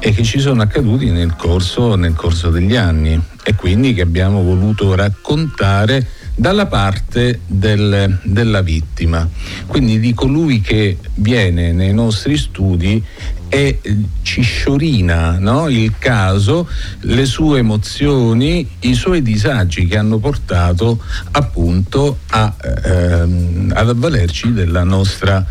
e 0.00 0.12
che 0.12 0.24
ci 0.24 0.40
sono 0.40 0.62
accaduti 0.62 1.10
nel 1.10 1.36
corso, 1.36 1.94
nel 1.94 2.14
corso 2.14 2.50
degli 2.50 2.74
anni 2.74 3.34
e 3.48 3.54
quindi 3.54 3.94
che 3.94 4.00
abbiamo 4.00 4.42
voluto 4.42 4.96
raccontare 4.96 6.04
dalla 6.34 6.66
parte 6.66 7.38
del, 7.46 8.18
della 8.24 8.60
vittima, 8.60 9.26
quindi 9.68 10.00
di 10.00 10.12
colui 10.14 10.60
che 10.60 10.98
viene 11.14 11.70
nei 11.70 11.94
nostri 11.94 12.36
studi 12.36 13.00
e 13.48 13.78
ci 14.22 14.42
sciorina 14.42 15.38
no? 15.38 15.68
il 15.68 15.94
caso, 15.98 16.68
le 17.00 17.24
sue 17.24 17.58
emozioni, 17.58 18.68
i 18.80 18.94
suoi 18.94 19.22
disagi 19.22 19.86
che 19.86 19.96
hanno 19.96 20.18
portato 20.18 21.00
appunto 21.32 22.18
a, 22.30 22.54
ehm, 22.84 23.72
ad 23.74 23.88
avvalerci 23.88 24.52
della 24.52 24.84
nostra, 24.84 25.44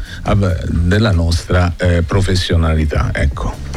della 0.70 1.12
nostra 1.12 1.74
eh, 1.78 2.04
professionalità. 2.04 3.12
Ecco. 3.14 3.76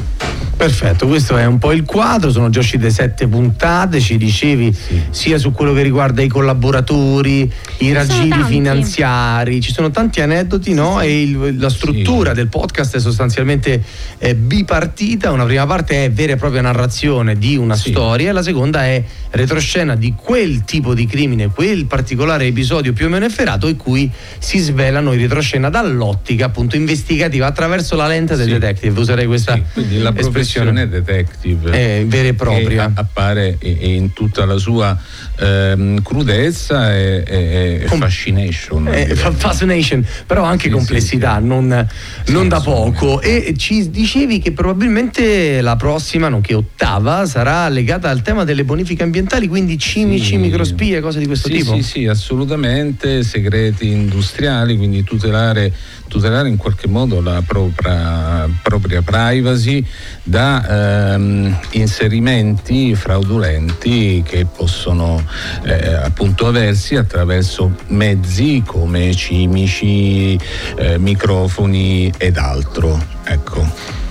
Perfetto, 0.59 1.07
questo 1.07 1.37
è 1.37 1.45
un 1.45 1.59
po' 1.59 1.71
il 1.71 1.85
quadro, 1.85 2.33
sono 2.33 2.51
già 2.51 2.59
uscite 2.59 2.91
sette 2.91 3.29
puntate, 3.29 4.01
ci 4.01 4.17
dicevi 4.17 4.73
sì. 4.73 5.03
sia 5.11 5.39
su 5.39 5.53
quello 5.53 5.73
che 5.73 5.83
riguarda 5.83 6.21
i 6.21 6.27
collaboratori, 6.27 7.49
i 7.79 7.93
raggiri 7.93 8.43
finanziari, 8.43 9.61
ci 9.61 9.73
sono 9.73 9.91
tanti 9.91 10.21
aneddoti 10.21 10.75
no? 10.75 11.01
e 11.01 11.23
il, 11.23 11.61
la 11.61 11.71
struttura 11.71 12.31
sì. 12.31 12.35
del 12.35 12.49
podcast 12.49 12.97
è 12.97 12.99
sostanzialmente 12.99 13.81
eh, 14.19 14.35
bipartita, 14.35 15.31
una 15.31 15.45
prima 15.45 15.67
parte 15.67 16.05
è 16.05 16.11
vera 16.11 16.33
e 16.33 16.37
propria 16.37 16.61
narrazione 16.61 17.37
di 17.37 17.57
una 17.57 17.77
sì. 17.77 17.91
storia 17.91 18.33
la 18.33 18.43
seconda 18.43 18.85
è 18.85 19.03
retroscena 19.31 19.95
di 19.95 20.15
quel 20.17 20.65
tipo 20.65 20.95
di 20.95 21.07
crimine, 21.07 21.49
quel 21.49 21.87
particolare 21.87 22.47
episodio 22.47 22.93
più 22.93 23.07
o 23.07 23.09
meno 23.09 23.25
efferato 23.25 23.69
in 23.69 23.77
cui 23.77 24.11
si 24.39 24.59
svelano 24.59 25.13
in 25.13 25.21
retroscena 25.21 25.69
dall'ottica 25.69 26.47
appunto 26.47 26.77
investigativa 26.77 27.47
attraverso 27.47 27.95
la 27.97 28.07
lente 28.07 28.37
del 28.37 28.49
detective, 28.49 28.99
userei 28.99 29.27
questa 29.27 29.55
espressione. 29.55 30.13
professione 30.13 30.89
detective 30.89 31.71
è 31.71 32.05
vera 32.07 32.29
e 32.29 32.35
propria. 32.35 32.91
appare 32.95 33.57
in 33.61 34.13
tutta 34.13 34.45
la 34.45 34.57
sua 34.57 34.99
ehm, 35.39 36.03
crudezza 36.03 36.95
e, 36.95 37.25
e, 37.27 37.81
e 37.83 37.87
fascination 37.87 38.89
eh, 38.89 39.15
fascination 39.15 40.05
però 40.27 40.43
anche 40.43 40.69
sì, 40.69 40.75
complessità 40.75 41.37
sì, 41.37 41.43
sì. 41.43 41.47
non, 41.47 41.89
non 42.27 42.49
da 42.49 42.61
poco. 42.61 43.21
E 43.21 43.55
ci 43.57 43.91
dicevi 44.09 44.39
che 44.39 44.53
probabilmente 44.53 45.61
la 45.61 45.77
prossima 45.77 46.31
nonché 46.31 46.55
ottava 46.55 47.27
sarà 47.27 47.69
legata 47.69 48.09
al 48.09 48.23
tema 48.23 48.45
delle 48.45 48.65
bonifiche 48.65 49.03
ambientali 49.03 49.47
quindi 49.49 49.77
cimici, 49.77 50.39
microspie 50.39 51.01
cose 51.01 51.19
di 51.19 51.27
questo 51.27 51.49
tipo? 51.51 51.75
sì 51.75 51.83
sì 51.83 52.07
assolutamente 52.07 53.23
segreti 53.23 53.91
industriali 53.91 54.79
quindi 54.79 55.05
tutelare 55.05 55.71
tutelare 56.09 56.49
in 56.49 56.57
qualche 56.57 56.89
modo 56.89 57.21
la 57.21 57.43
propria, 57.47 58.49
propria 58.63 59.03
privacy 59.03 59.85
da 60.23 61.15
ehm, 61.15 61.59
inserimenti 61.73 62.95
fraudolenti 62.95 64.23
che 64.27 64.47
possono 64.47 65.23
eh, 65.63 65.95
appunto 65.95 66.47
aversi 66.47 66.97
attraverso 66.97 67.77
mezzi 67.89 68.63
come 68.67 69.15
cimici, 69.15 70.39
eh, 70.77 70.99
microfoni 70.99 72.13
ed 72.17 72.37
altro. 72.37 73.01
Ecco. 73.25 74.08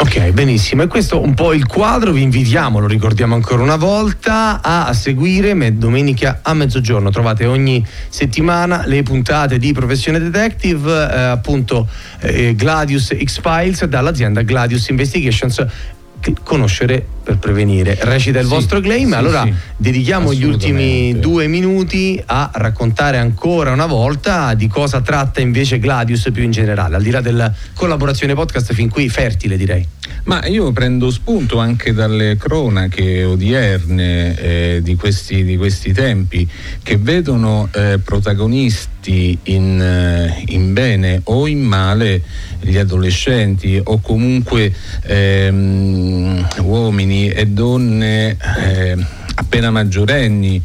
Ok, 0.00 0.30
benissimo. 0.30 0.84
E 0.84 0.86
questo 0.86 1.20
è 1.20 1.24
un 1.24 1.34
po' 1.34 1.52
il 1.52 1.66
quadro. 1.66 2.12
Vi 2.12 2.22
invitiamo, 2.22 2.78
lo 2.78 2.86
ricordiamo 2.86 3.34
ancora 3.34 3.62
una 3.62 3.76
volta, 3.76 4.60
a 4.62 4.92
seguire 4.92 5.76
domenica 5.76 6.38
a 6.42 6.54
mezzogiorno. 6.54 7.10
Trovate 7.10 7.46
ogni 7.46 7.84
settimana 8.08 8.86
le 8.86 9.02
puntate 9.02 9.58
di 9.58 9.72
Professione 9.72 10.20
Detective, 10.20 10.90
eh, 10.92 11.18
appunto 11.18 11.88
eh, 12.20 12.54
Gladius 12.54 13.12
X-Files 13.12 13.86
dall'azienda 13.86 14.42
Gladius 14.42 14.88
Investigations 14.88 15.66
conoscere 16.42 17.06
per 17.28 17.36
prevenire. 17.36 17.98
Recita 18.00 18.38
il 18.38 18.46
sì, 18.46 18.50
vostro 18.50 18.80
claim, 18.80 19.10
sì, 19.10 19.14
allora 19.14 19.42
sì, 19.42 19.52
dedichiamo 19.76 20.32
gli 20.32 20.44
ultimi 20.44 21.18
due 21.18 21.46
minuti 21.46 22.18
a 22.24 22.50
raccontare 22.54 23.18
ancora 23.18 23.70
una 23.70 23.84
volta 23.84 24.54
di 24.54 24.66
cosa 24.66 25.02
tratta 25.02 25.42
invece 25.42 25.78
Gladius 25.78 26.30
più 26.32 26.42
in 26.42 26.52
generale, 26.52 26.96
al 26.96 27.02
di 27.02 27.10
là 27.10 27.20
della 27.20 27.52
collaborazione 27.74 28.32
podcast 28.32 28.72
fin 28.72 28.88
qui 28.88 29.10
fertile 29.10 29.58
direi. 29.58 29.86
Ma 30.24 30.46
io 30.46 30.72
prendo 30.72 31.10
spunto 31.10 31.58
anche 31.58 31.92
dalle 31.92 32.36
cronache 32.36 33.24
odierne 33.24 34.38
eh, 34.38 34.80
di, 34.82 34.94
questi, 34.94 35.44
di, 35.44 35.56
questi, 35.56 35.92
tempi 35.92 36.46
che 36.82 36.96
vedono 36.98 37.68
eh, 37.72 37.98
protagonisti 38.02 39.38
in, 39.44 39.80
eh, 39.80 40.44
in, 40.48 40.72
bene 40.72 41.20
o 41.24 41.46
in 41.46 41.60
male 41.60 42.22
gli 42.60 42.76
adolescenti 42.76 43.80
o 43.82 44.00
comunque 44.00 44.72
ehm, 45.04 46.46
uomini 46.62 47.17
e 47.26 47.46
donne 47.46 48.36
eh, 48.58 48.96
appena 49.34 49.70
maggiorenni. 49.70 50.62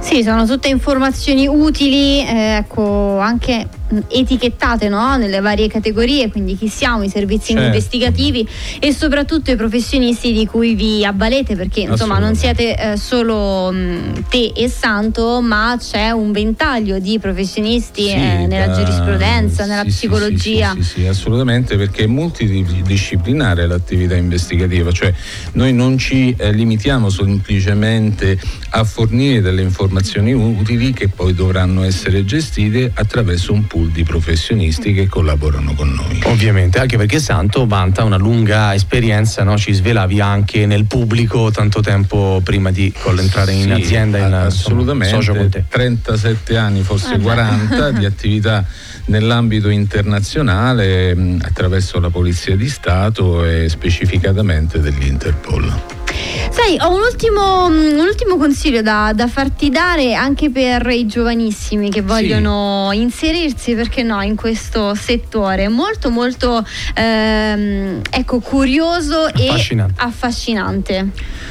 Sì, 0.00 0.22
sono 0.22 0.46
tutte 0.46 0.68
informazioni 0.68 1.46
utili, 1.46 2.20
eh, 2.26 2.56
ecco, 2.58 3.18
anche 3.18 3.66
etichettate 4.08 4.88
no? 4.88 5.16
nelle 5.16 5.40
varie 5.40 5.68
categorie, 5.68 6.30
quindi 6.30 6.56
chi 6.56 6.68
siamo, 6.68 7.02
i 7.02 7.08
servizi 7.08 7.52
certo. 7.52 7.66
investigativi 7.66 8.46
e 8.78 8.92
soprattutto 8.92 9.50
i 9.50 9.56
professionisti 9.56 10.32
di 10.32 10.46
cui 10.46 10.74
vi 10.74 11.04
avvalete, 11.04 11.54
perché 11.56 11.80
insomma 11.80 12.18
non 12.18 12.34
siete 12.34 12.76
eh, 12.76 12.96
solo 12.96 13.70
mh, 13.70 14.28
te 14.28 14.52
e 14.54 14.68
Santo, 14.68 15.40
ma 15.40 15.76
c'è 15.78 16.10
un 16.10 16.32
ventaglio 16.32 16.98
di 16.98 17.18
professionisti 17.18 18.04
sì, 18.04 18.10
eh, 18.10 18.46
nella 18.46 18.68
da... 18.68 18.74
giurisprudenza, 18.74 19.66
nella 19.66 19.82
sì, 19.82 19.88
psicologia. 19.88 20.74
Sì, 20.76 20.82
sì, 20.82 21.06
assolutamente, 21.06 21.76
perché 21.76 22.04
è 22.04 22.06
multidisciplinare 22.06 23.66
l'attività 23.66 24.16
investigativa, 24.16 24.90
cioè 24.92 25.12
noi 25.52 25.72
non 25.72 25.98
ci 25.98 26.34
eh, 26.36 26.52
limitiamo 26.52 27.08
semplicemente 27.10 28.38
a 28.70 28.84
fornire 28.84 29.40
delle 29.40 29.62
informazioni 29.62 30.32
utili 30.32 30.92
che 30.92 31.08
poi 31.08 31.34
dovranno 31.34 31.84
essere 31.84 32.24
gestite 32.24 32.90
attraverso 32.94 33.52
un 33.52 33.66
pool 33.66 33.83
di 33.90 34.02
professionisti 34.04 34.92
che 34.92 35.06
collaborano 35.06 35.74
con 35.74 35.92
noi. 35.92 36.20
Ovviamente, 36.24 36.78
anche 36.78 36.96
perché 36.96 37.18
Santo 37.18 37.66
vanta 37.66 38.04
una 38.04 38.16
lunga 38.16 38.74
esperienza, 38.74 39.42
no? 39.42 39.56
ci 39.56 39.72
svelavi 39.72 40.20
anche 40.20 40.66
nel 40.66 40.84
pubblico 40.84 41.50
tanto 41.50 41.80
tempo 41.80 42.40
prima 42.42 42.70
di 42.70 42.92
entrare 43.18 43.52
in 43.52 43.62
sì, 43.62 43.70
azienda, 43.70 44.18
in 44.18 44.32
assolutamente, 44.32 45.14
socio 45.14 45.34
con 45.34 45.48
te. 45.48 45.64
37 45.68 46.56
anni, 46.56 46.82
forse 46.82 47.18
40 47.18 47.90
di 47.90 48.04
attività 48.06 48.64
nell'ambito 49.06 49.68
internazionale 49.68 51.16
attraverso 51.42 52.00
la 52.00 52.10
Polizia 52.10 52.56
di 52.56 52.68
Stato 52.68 53.44
e 53.44 53.68
specificatamente 53.68 54.80
dell'Interpol. 54.80 56.03
Sai, 56.50 56.76
ho 56.80 56.94
un 56.94 57.00
ultimo, 57.00 57.66
un 57.66 57.98
ultimo 57.98 58.36
consiglio 58.36 58.80
da, 58.80 59.12
da, 59.14 59.26
farti 59.26 59.70
dare 59.70 60.14
anche 60.14 60.50
per 60.50 60.86
i 60.86 61.06
giovanissimi 61.06 61.90
che 61.90 62.00
vogliono 62.00 62.90
sì. 62.92 63.00
inserirsi, 63.00 63.74
perché 63.74 64.02
no, 64.02 64.22
in 64.22 64.36
questo 64.36 64.94
settore 64.94 65.68
molto 65.68 66.10
molto 66.10 66.64
ehm, 66.94 68.00
ecco, 68.08 68.38
curioso 68.40 69.26
e 69.34 69.48
affascinante. 69.96 71.10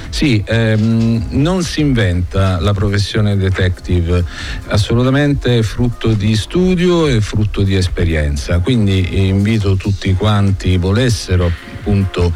Sì, 0.09 0.43
ehm, 0.45 1.25
non 1.31 1.63
si 1.63 1.81
inventa 1.81 2.59
la 2.59 2.73
professione 2.73 3.35
detective, 3.35 4.23
assolutamente 4.67 5.63
frutto 5.63 6.09
di 6.09 6.35
studio 6.35 7.07
e 7.07 7.19
frutto 7.19 7.61
di 7.63 7.75
esperienza, 7.75 8.59
quindi 8.59 9.27
invito 9.27 9.75
tutti 9.75 10.13
quanti 10.13 10.77
volessero 10.77 11.72
appunto 11.83 12.33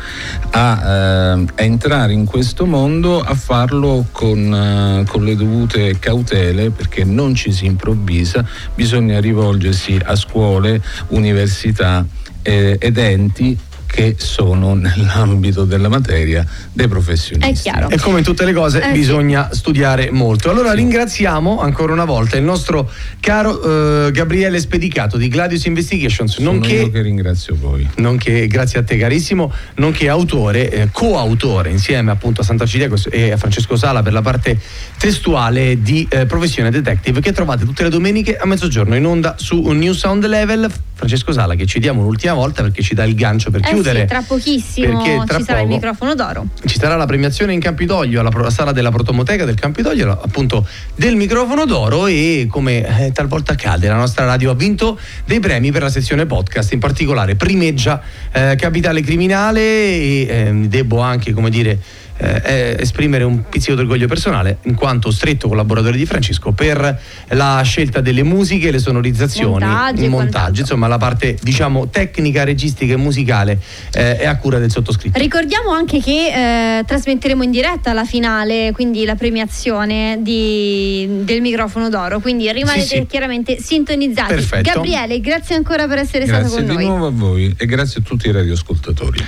a 0.51 1.35
eh, 1.35 1.45
entrare 1.55 2.11
in 2.11 2.25
questo 2.25 2.65
mondo 2.65 3.21
a 3.21 3.33
farlo 3.33 4.05
con, 4.11 4.53
eh, 4.53 5.05
con 5.07 5.23
le 5.23 5.37
dovute 5.37 5.97
cautele 5.99 6.69
perché 6.69 7.05
non 7.05 7.33
ci 7.33 7.53
si 7.53 7.65
improvvisa, 7.65 8.45
bisogna 8.75 9.21
rivolgersi 9.21 9.97
a 10.03 10.15
scuole, 10.15 10.81
università 11.09 12.05
eh, 12.41 12.75
ed 12.77 12.97
enti 12.97 13.57
che 13.88 14.15
sono 14.19 14.76
nell'ambito 14.76 15.64
della 15.65 15.88
materia 15.88 16.45
dei 16.72 16.88
professionisti. 16.88 17.49
È 17.49 17.53
chiaro. 17.53 17.89
E 17.89 17.97
come 17.97 18.19
in 18.19 18.23
tutte 18.23 18.45
le 18.45 18.53
cose 18.53 18.84
eh, 18.84 18.91
bisogna 18.91 19.49
sì. 19.49 19.57
studiare 19.57 20.11
molto. 20.11 20.51
Allora 20.51 20.72
sì. 20.72 20.76
ringraziamo 20.76 21.59
ancora 21.59 21.93
una 21.93 22.05
volta 22.05 22.38
il 22.38 22.43
nostro 22.43 22.91
caro 23.19 24.05
eh, 24.05 24.11
Gabriele 24.11 24.59
Spedicato 24.59 25.18
di 25.18 25.30
Gladius 25.30 25.65
Investigations. 25.65 26.34
Sono 26.34 26.51
nonché, 26.51 26.76
io 26.76 26.91
che 26.91 27.01
ringrazio 27.01 27.57
voi. 27.59 27.89
Nonché, 27.95 28.45
grazie 28.47 28.80
a 28.80 28.84
te 28.84 28.97
carissimo, 28.97 29.51
nonché 29.76 30.09
autore, 30.09 30.69
eh, 30.69 30.89
coautore 30.91 31.69
insieme 31.72 32.11
appunto 32.11 32.41
a 32.41 32.43
Santa 32.43 32.65
Cilia 32.65 32.89
e 33.09 33.31
a 33.31 33.38
Francesco 33.38 33.76
Sala 33.77 34.03
per 34.03 34.14
la 34.14 34.22
parte 34.22 34.59
testuale 34.97 35.81
di 35.81 36.05
eh, 36.09 36.26
Professione 36.26 36.69
Detective 36.69 37.22
che 37.22 37.31
trovate 37.31 37.65
tutte 37.65 37.84
le 37.84 37.89
domeniche 37.89 38.35
a 38.35 38.45
mezzogiorno 38.45 38.95
in 38.95 39.05
onda 39.05 39.35
su 39.38 39.61
New 39.61 39.93
Sound 39.93 40.26
Level. 40.26 40.69
Francesco 40.93 41.31
Sala 41.31 41.55
che 41.55 41.65
ci 41.65 41.80
diamo 41.80 42.01
un'ultima 42.01 42.34
volta 42.34 42.64
perché 42.64 42.81
ci 42.81 42.93
dà 42.93 43.03
il 43.03 43.15
gancio 43.15 43.51
per 43.51 43.61
eh 43.64 43.69
chiudere. 43.77 44.01
Sì, 44.01 44.05
tra 44.05 44.23
pochissimo 44.25 45.23
tra 45.25 45.37
ci 45.37 45.43
sarà 45.43 45.61
il 45.61 45.67
microfono 45.67 46.15
d'oro. 46.15 46.47
Ci 46.65 46.79
sarà 46.79 46.95
la 46.95 47.05
premiazione 47.05 47.53
in 47.53 47.59
Campidoglio, 47.59 48.19
alla 48.19 48.49
sala 48.49 48.71
della 48.71 48.91
Protomoteca 48.91 49.45
del 49.45 49.55
Campidoglio, 49.55 50.11
appunto 50.11 50.67
del 50.95 51.15
microfono 51.15 51.65
d'oro 51.65 52.07
e 52.07 52.47
come 52.49 53.05
eh, 53.05 53.11
talvolta 53.11 53.53
accade 53.53 53.87
la 53.87 53.95
nostra 53.95 54.25
radio 54.25 54.51
ha 54.51 54.55
vinto 54.55 54.99
dei 55.25 55.39
premi 55.39 55.71
per 55.71 55.83
la 55.83 55.89
sezione 55.89 56.25
podcast, 56.25 56.73
in 56.73 56.79
particolare 56.79 57.35
primeggia 57.35 58.01
eh, 58.31 58.55
Capitale 58.57 59.01
Criminale 59.01 59.61
e 59.61 60.27
eh, 60.27 60.51
devo 60.67 60.99
anche 60.99 61.33
come 61.33 61.49
dire 61.49 61.79
eh, 62.18 62.76
esprimere 62.80 63.23
un 63.23 63.44
pizzico 63.49 63.76
d'orgoglio 63.76 64.07
personale 64.07 64.57
in 64.64 64.76
quanto 64.76 65.11
stretto 65.11 65.48
collaboratore 65.48 65.98
di 65.98 66.06
Francesco 66.06 66.52
per 66.52 66.99
la 67.30 67.61
scelta 67.64 68.02
delle 68.02 68.23
musiche, 68.23 68.72
le 68.72 68.80
sonorizzazioni, 68.80 69.65
montaggi, 69.65 70.03
il 70.03 70.10
montaggio, 70.10 70.61
insomma 70.61 70.88
la 70.88 70.98
parte 70.98 71.38
diciamo 71.41 71.89
tecnica, 71.89 72.44
registica 72.44 72.94
e 72.94 72.98
musicale 72.98 73.60
eh, 73.94 74.18
è 74.18 74.26
a 74.26 74.38
cura 74.38 74.57
del 74.60 74.72
sottoscritto. 74.72 75.19
Ricordiamo 75.19 75.72
anche 75.72 76.02
che 76.02 76.80
eh, 76.80 76.84
trasmetteremo 76.85 77.44
in 77.44 77.52
diretta 77.52 77.94
la 77.94 78.06
finale, 78.06 78.72
quindi 78.73 79.06
la 79.06 79.15
premiazione 79.15 80.19
di, 80.22 81.07
del 81.22 81.41
microfono 81.41 81.89
d'oro, 81.89 82.19
quindi 82.19 82.52
rimanete 82.52 82.85
sì, 82.85 82.95
sì. 82.98 83.06
chiaramente 83.06 83.61
sintonizzati. 83.61 84.34
Perfetto. 84.34 84.72
Gabriele, 84.72 85.19
grazie 85.19 85.56
ancora 85.56 85.88
per 85.88 85.99
essere 85.99 86.26
grazie 86.26 86.48
stato 86.48 86.65
con 86.65 86.65
noi. 86.65 86.76
Grazie 86.76 86.91
di 86.91 86.98
nuovo 86.98 87.07
a 87.07 87.11
voi 87.11 87.53
e 87.57 87.65
grazie 87.65 88.02
a 88.02 88.03
tutti 88.03 88.27
i 88.27 88.31
radioascoltatori. 88.31 89.23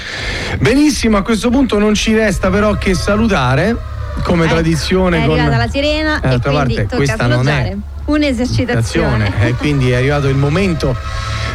Benissimo, 0.60 1.18
a 1.18 1.22
questo 1.22 1.50
punto 1.50 1.78
non 1.78 1.94
ci 1.94 2.14
resta 2.14 2.50
però 2.50 2.78
che 2.80 2.96
salutare 2.96 3.76
come 4.24 4.46
eh, 4.46 4.50
tradizione. 4.50 5.24
È 5.24 5.26
con... 5.26 5.38
arrivata 5.38 5.58
la 5.58 5.70
sirena 5.70 6.20
eh, 6.22 6.34
e 6.34 6.40
parte, 6.40 6.88
questa 6.88 7.28
non 7.28 7.48
è 7.48 7.76
un'esercitazione. 8.06 9.32
E 9.40 9.50
eh, 9.50 9.54
quindi 9.54 9.92
è 9.92 9.96
arrivato 9.96 10.28
il 10.28 10.38
momento 10.38 10.96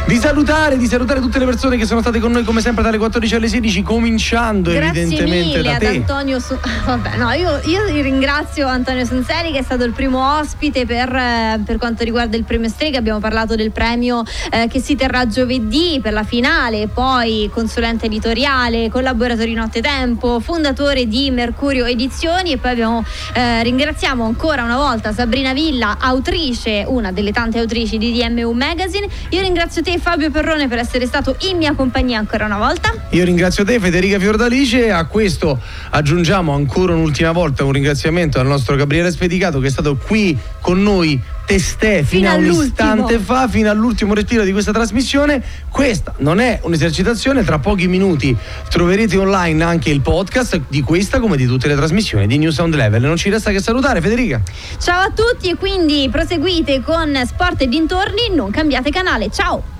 di 0.07 0.17
salutare, 0.17 0.77
di 0.77 0.85
salutare 0.85 1.19
tutte 1.19 1.39
le 1.39 1.45
persone 1.45 1.77
che 1.77 1.85
sono 1.85 1.99
state 1.99 2.19
con 2.19 2.31
noi 2.31 2.43
come 2.43 2.61
sempre 2.61 2.83
dalle 2.83 2.99
14 2.99 3.35
alle 3.35 3.47
16, 3.47 3.81
cominciando 3.81 4.71
Grazie 4.71 5.01
evidentemente 5.01 5.61
da 5.63 5.77
te. 5.77 5.87
Antonio 5.87 6.39
Su- 6.39 6.57
Vabbè, 6.85 7.17
no, 7.17 7.31
io, 7.31 7.59
io, 7.65 7.85
ringrazio 7.85 8.67
Antonio 8.67 9.03
Sonseri 9.03 9.51
che 9.51 9.59
è 9.59 9.63
stato 9.63 9.83
il 9.83 9.93
primo 9.93 10.37
ospite 10.37 10.85
per, 10.85 11.11
eh, 11.11 11.59
per 11.65 11.77
quanto 11.79 12.03
riguarda 12.03 12.37
il 12.37 12.43
premio 12.43 12.69
Strega. 12.69 12.99
Abbiamo 12.99 13.19
parlato 13.19 13.55
del 13.55 13.71
premio 13.71 14.23
eh, 14.51 14.67
che 14.67 14.79
si 14.79 14.95
terrà 14.95 15.25
giovedì 15.25 15.99
per 16.01 16.13
la 16.13 16.23
finale, 16.23 16.87
poi 16.87 17.49
consulente 17.51 18.05
editoriale, 18.05 18.89
collaboratore 18.89 19.47
di 19.47 19.53
Nottetempo, 19.53 20.39
fondatore 20.39 21.07
di 21.07 21.31
Mercurio 21.31 21.85
Edizioni 21.85 22.51
e 22.51 22.57
poi 22.57 22.71
abbiamo, 22.71 23.03
eh, 23.33 23.63
ringraziamo 23.63 24.23
ancora 24.23 24.63
una 24.63 24.77
volta 24.77 25.11
Sabrina 25.13 25.53
Villa, 25.53 25.97
autrice, 25.99 26.85
una 26.87 27.11
delle 27.11 27.31
tante 27.31 27.57
autrici 27.57 27.97
di 27.97 28.13
DMU 28.13 28.51
Magazine. 28.51 29.07
Io 29.29 29.41
ringrazio 29.41 29.81
te 29.81 29.93
Fabio 29.99 30.31
Perrone 30.31 30.67
per 30.67 30.79
essere 30.79 31.05
stato 31.05 31.35
in 31.49 31.57
mia 31.57 31.73
compagnia 31.73 32.19
ancora 32.19 32.45
una 32.45 32.57
volta. 32.57 32.93
Io 33.09 33.23
ringrazio 33.23 33.63
te 33.63 33.79
Federica 33.79 34.19
Fiordalice, 34.19 34.91
a 34.91 35.05
questo 35.05 35.59
aggiungiamo 35.89 36.53
ancora 36.53 36.93
un'ultima 36.93 37.31
volta 37.31 37.63
un 37.63 37.71
ringraziamento 37.71 38.39
al 38.39 38.47
nostro 38.47 38.75
Gabriele 38.75 39.11
Spedicato 39.11 39.59
che 39.59 39.67
è 39.67 39.71
stato 39.71 39.95
qui 39.95 40.37
con 40.61 40.81
noi 40.81 41.21
testè 41.45 42.03
fino, 42.03 42.29
fino 42.29 42.29
a 42.31 42.33
un 42.35 42.63
istante 42.63 43.19
fa, 43.19 43.47
fino 43.47 43.69
all'ultimo 43.69 44.13
respiro 44.13 44.43
di 44.43 44.51
questa 44.51 44.71
trasmissione. 44.71 45.43
Questa 45.69 46.13
non 46.17 46.39
è 46.39 46.59
un'esercitazione, 46.63 47.43
tra 47.43 47.59
pochi 47.59 47.87
minuti 47.87 48.35
troverete 48.69 49.17
online 49.17 49.63
anche 49.63 49.89
il 49.89 50.01
podcast 50.01 50.61
di 50.67 50.81
questa 50.81 51.19
come 51.19 51.37
di 51.37 51.45
tutte 51.45 51.67
le 51.67 51.75
trasmissioni 51.75 52.27
di 52.27 52.37
New 52.37 52.49
Sound 52.49 52.75
Level. 52.75 53.01
Non 53.01 53.17
ci 53.17 53.29
resta 53.29 53.51
che 53.51 53.61
salutare 53.61 54.01
Federica. 54.01 54.41
Ciao 54.79 55.01
a 55.01 55.11
tutti 55.11 55.49
e 55.49 55.55
quindi 55.55 56.09
proseguite 56.11 56.81
con 56.81 57.15
Sport 57.25 57.61
e 57.61 57.67
dintorni, 57.67 58.33
non 58.33 58.51
cambiate 58.51 58.89
canale. 58.89 59.29
Ciao! 59.31 59.75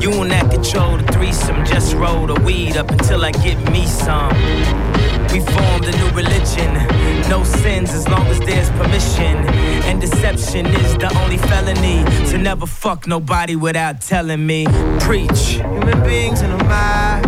You 0.00 0.22
and 0.22 0.30
that 0.30 0.48
control 0.50 0.96
the 0.96 1.12
threesome. 1.12 1.64
Just 1.66 1.94
roll 1.94 2.28
the 2.28 2.40
weed 2.42 2.76
up 2.76 2.88
until 2.90 3.24
I 3.24 3.32
get 3.32 3.58
me 3.72 3.84
some. 3.84 4.32
We 5.32 5.40
formed 5.40 5.86
a 5.86 5.92
new 5.96 6.10
religion. 6.10 6.72
No 7.28 7.42
sins 7.42 7.90
as 7.90 8.08
long 8.08 8.24
as 8.28 8.38
there's 8.38 8.70
permission. 8.70 9.36
And 9.88 10.00
deception 10.00 10.66
is 10.66 10.96
the 10.98 11.12
only 11.18 11.36
felony. 11.36 12.04
To 12.30 12.38
never 12.38 12.64
fuck 12.64 13.08
nobody 13.08 13.56
without 13.56 14.00
telling 14.00 14.46
me. 14.46 14.66
Preach. 15.00 15.58
Human 15.58 16.00
beings 16.04 16.42
in 16.42 16.52
a 16.52 16.64
mob. 16.64 17.26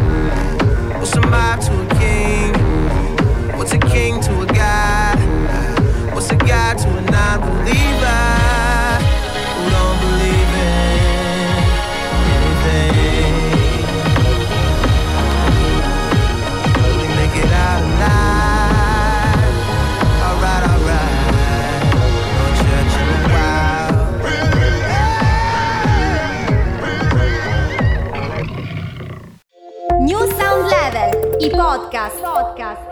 What's 1.01 1.17
a 1.17 1.21
mob 1.23 1.61
to 1.63 1.73
a 1.73 1.99
king? 1.99 3.59
What's 3.59 3.73
a 3.73 3.79
king 3.79 4.21
to 4.21 4.40
a 4.40 4.40
to 7.41 7.47
a 8.05 8.99
non 9.71 9.99
believer? 10.01 10.81
i 31.43 31.49
podcast. 31.51 31.51
podcast. 31.51 32.23
podcast. 32.23 32.90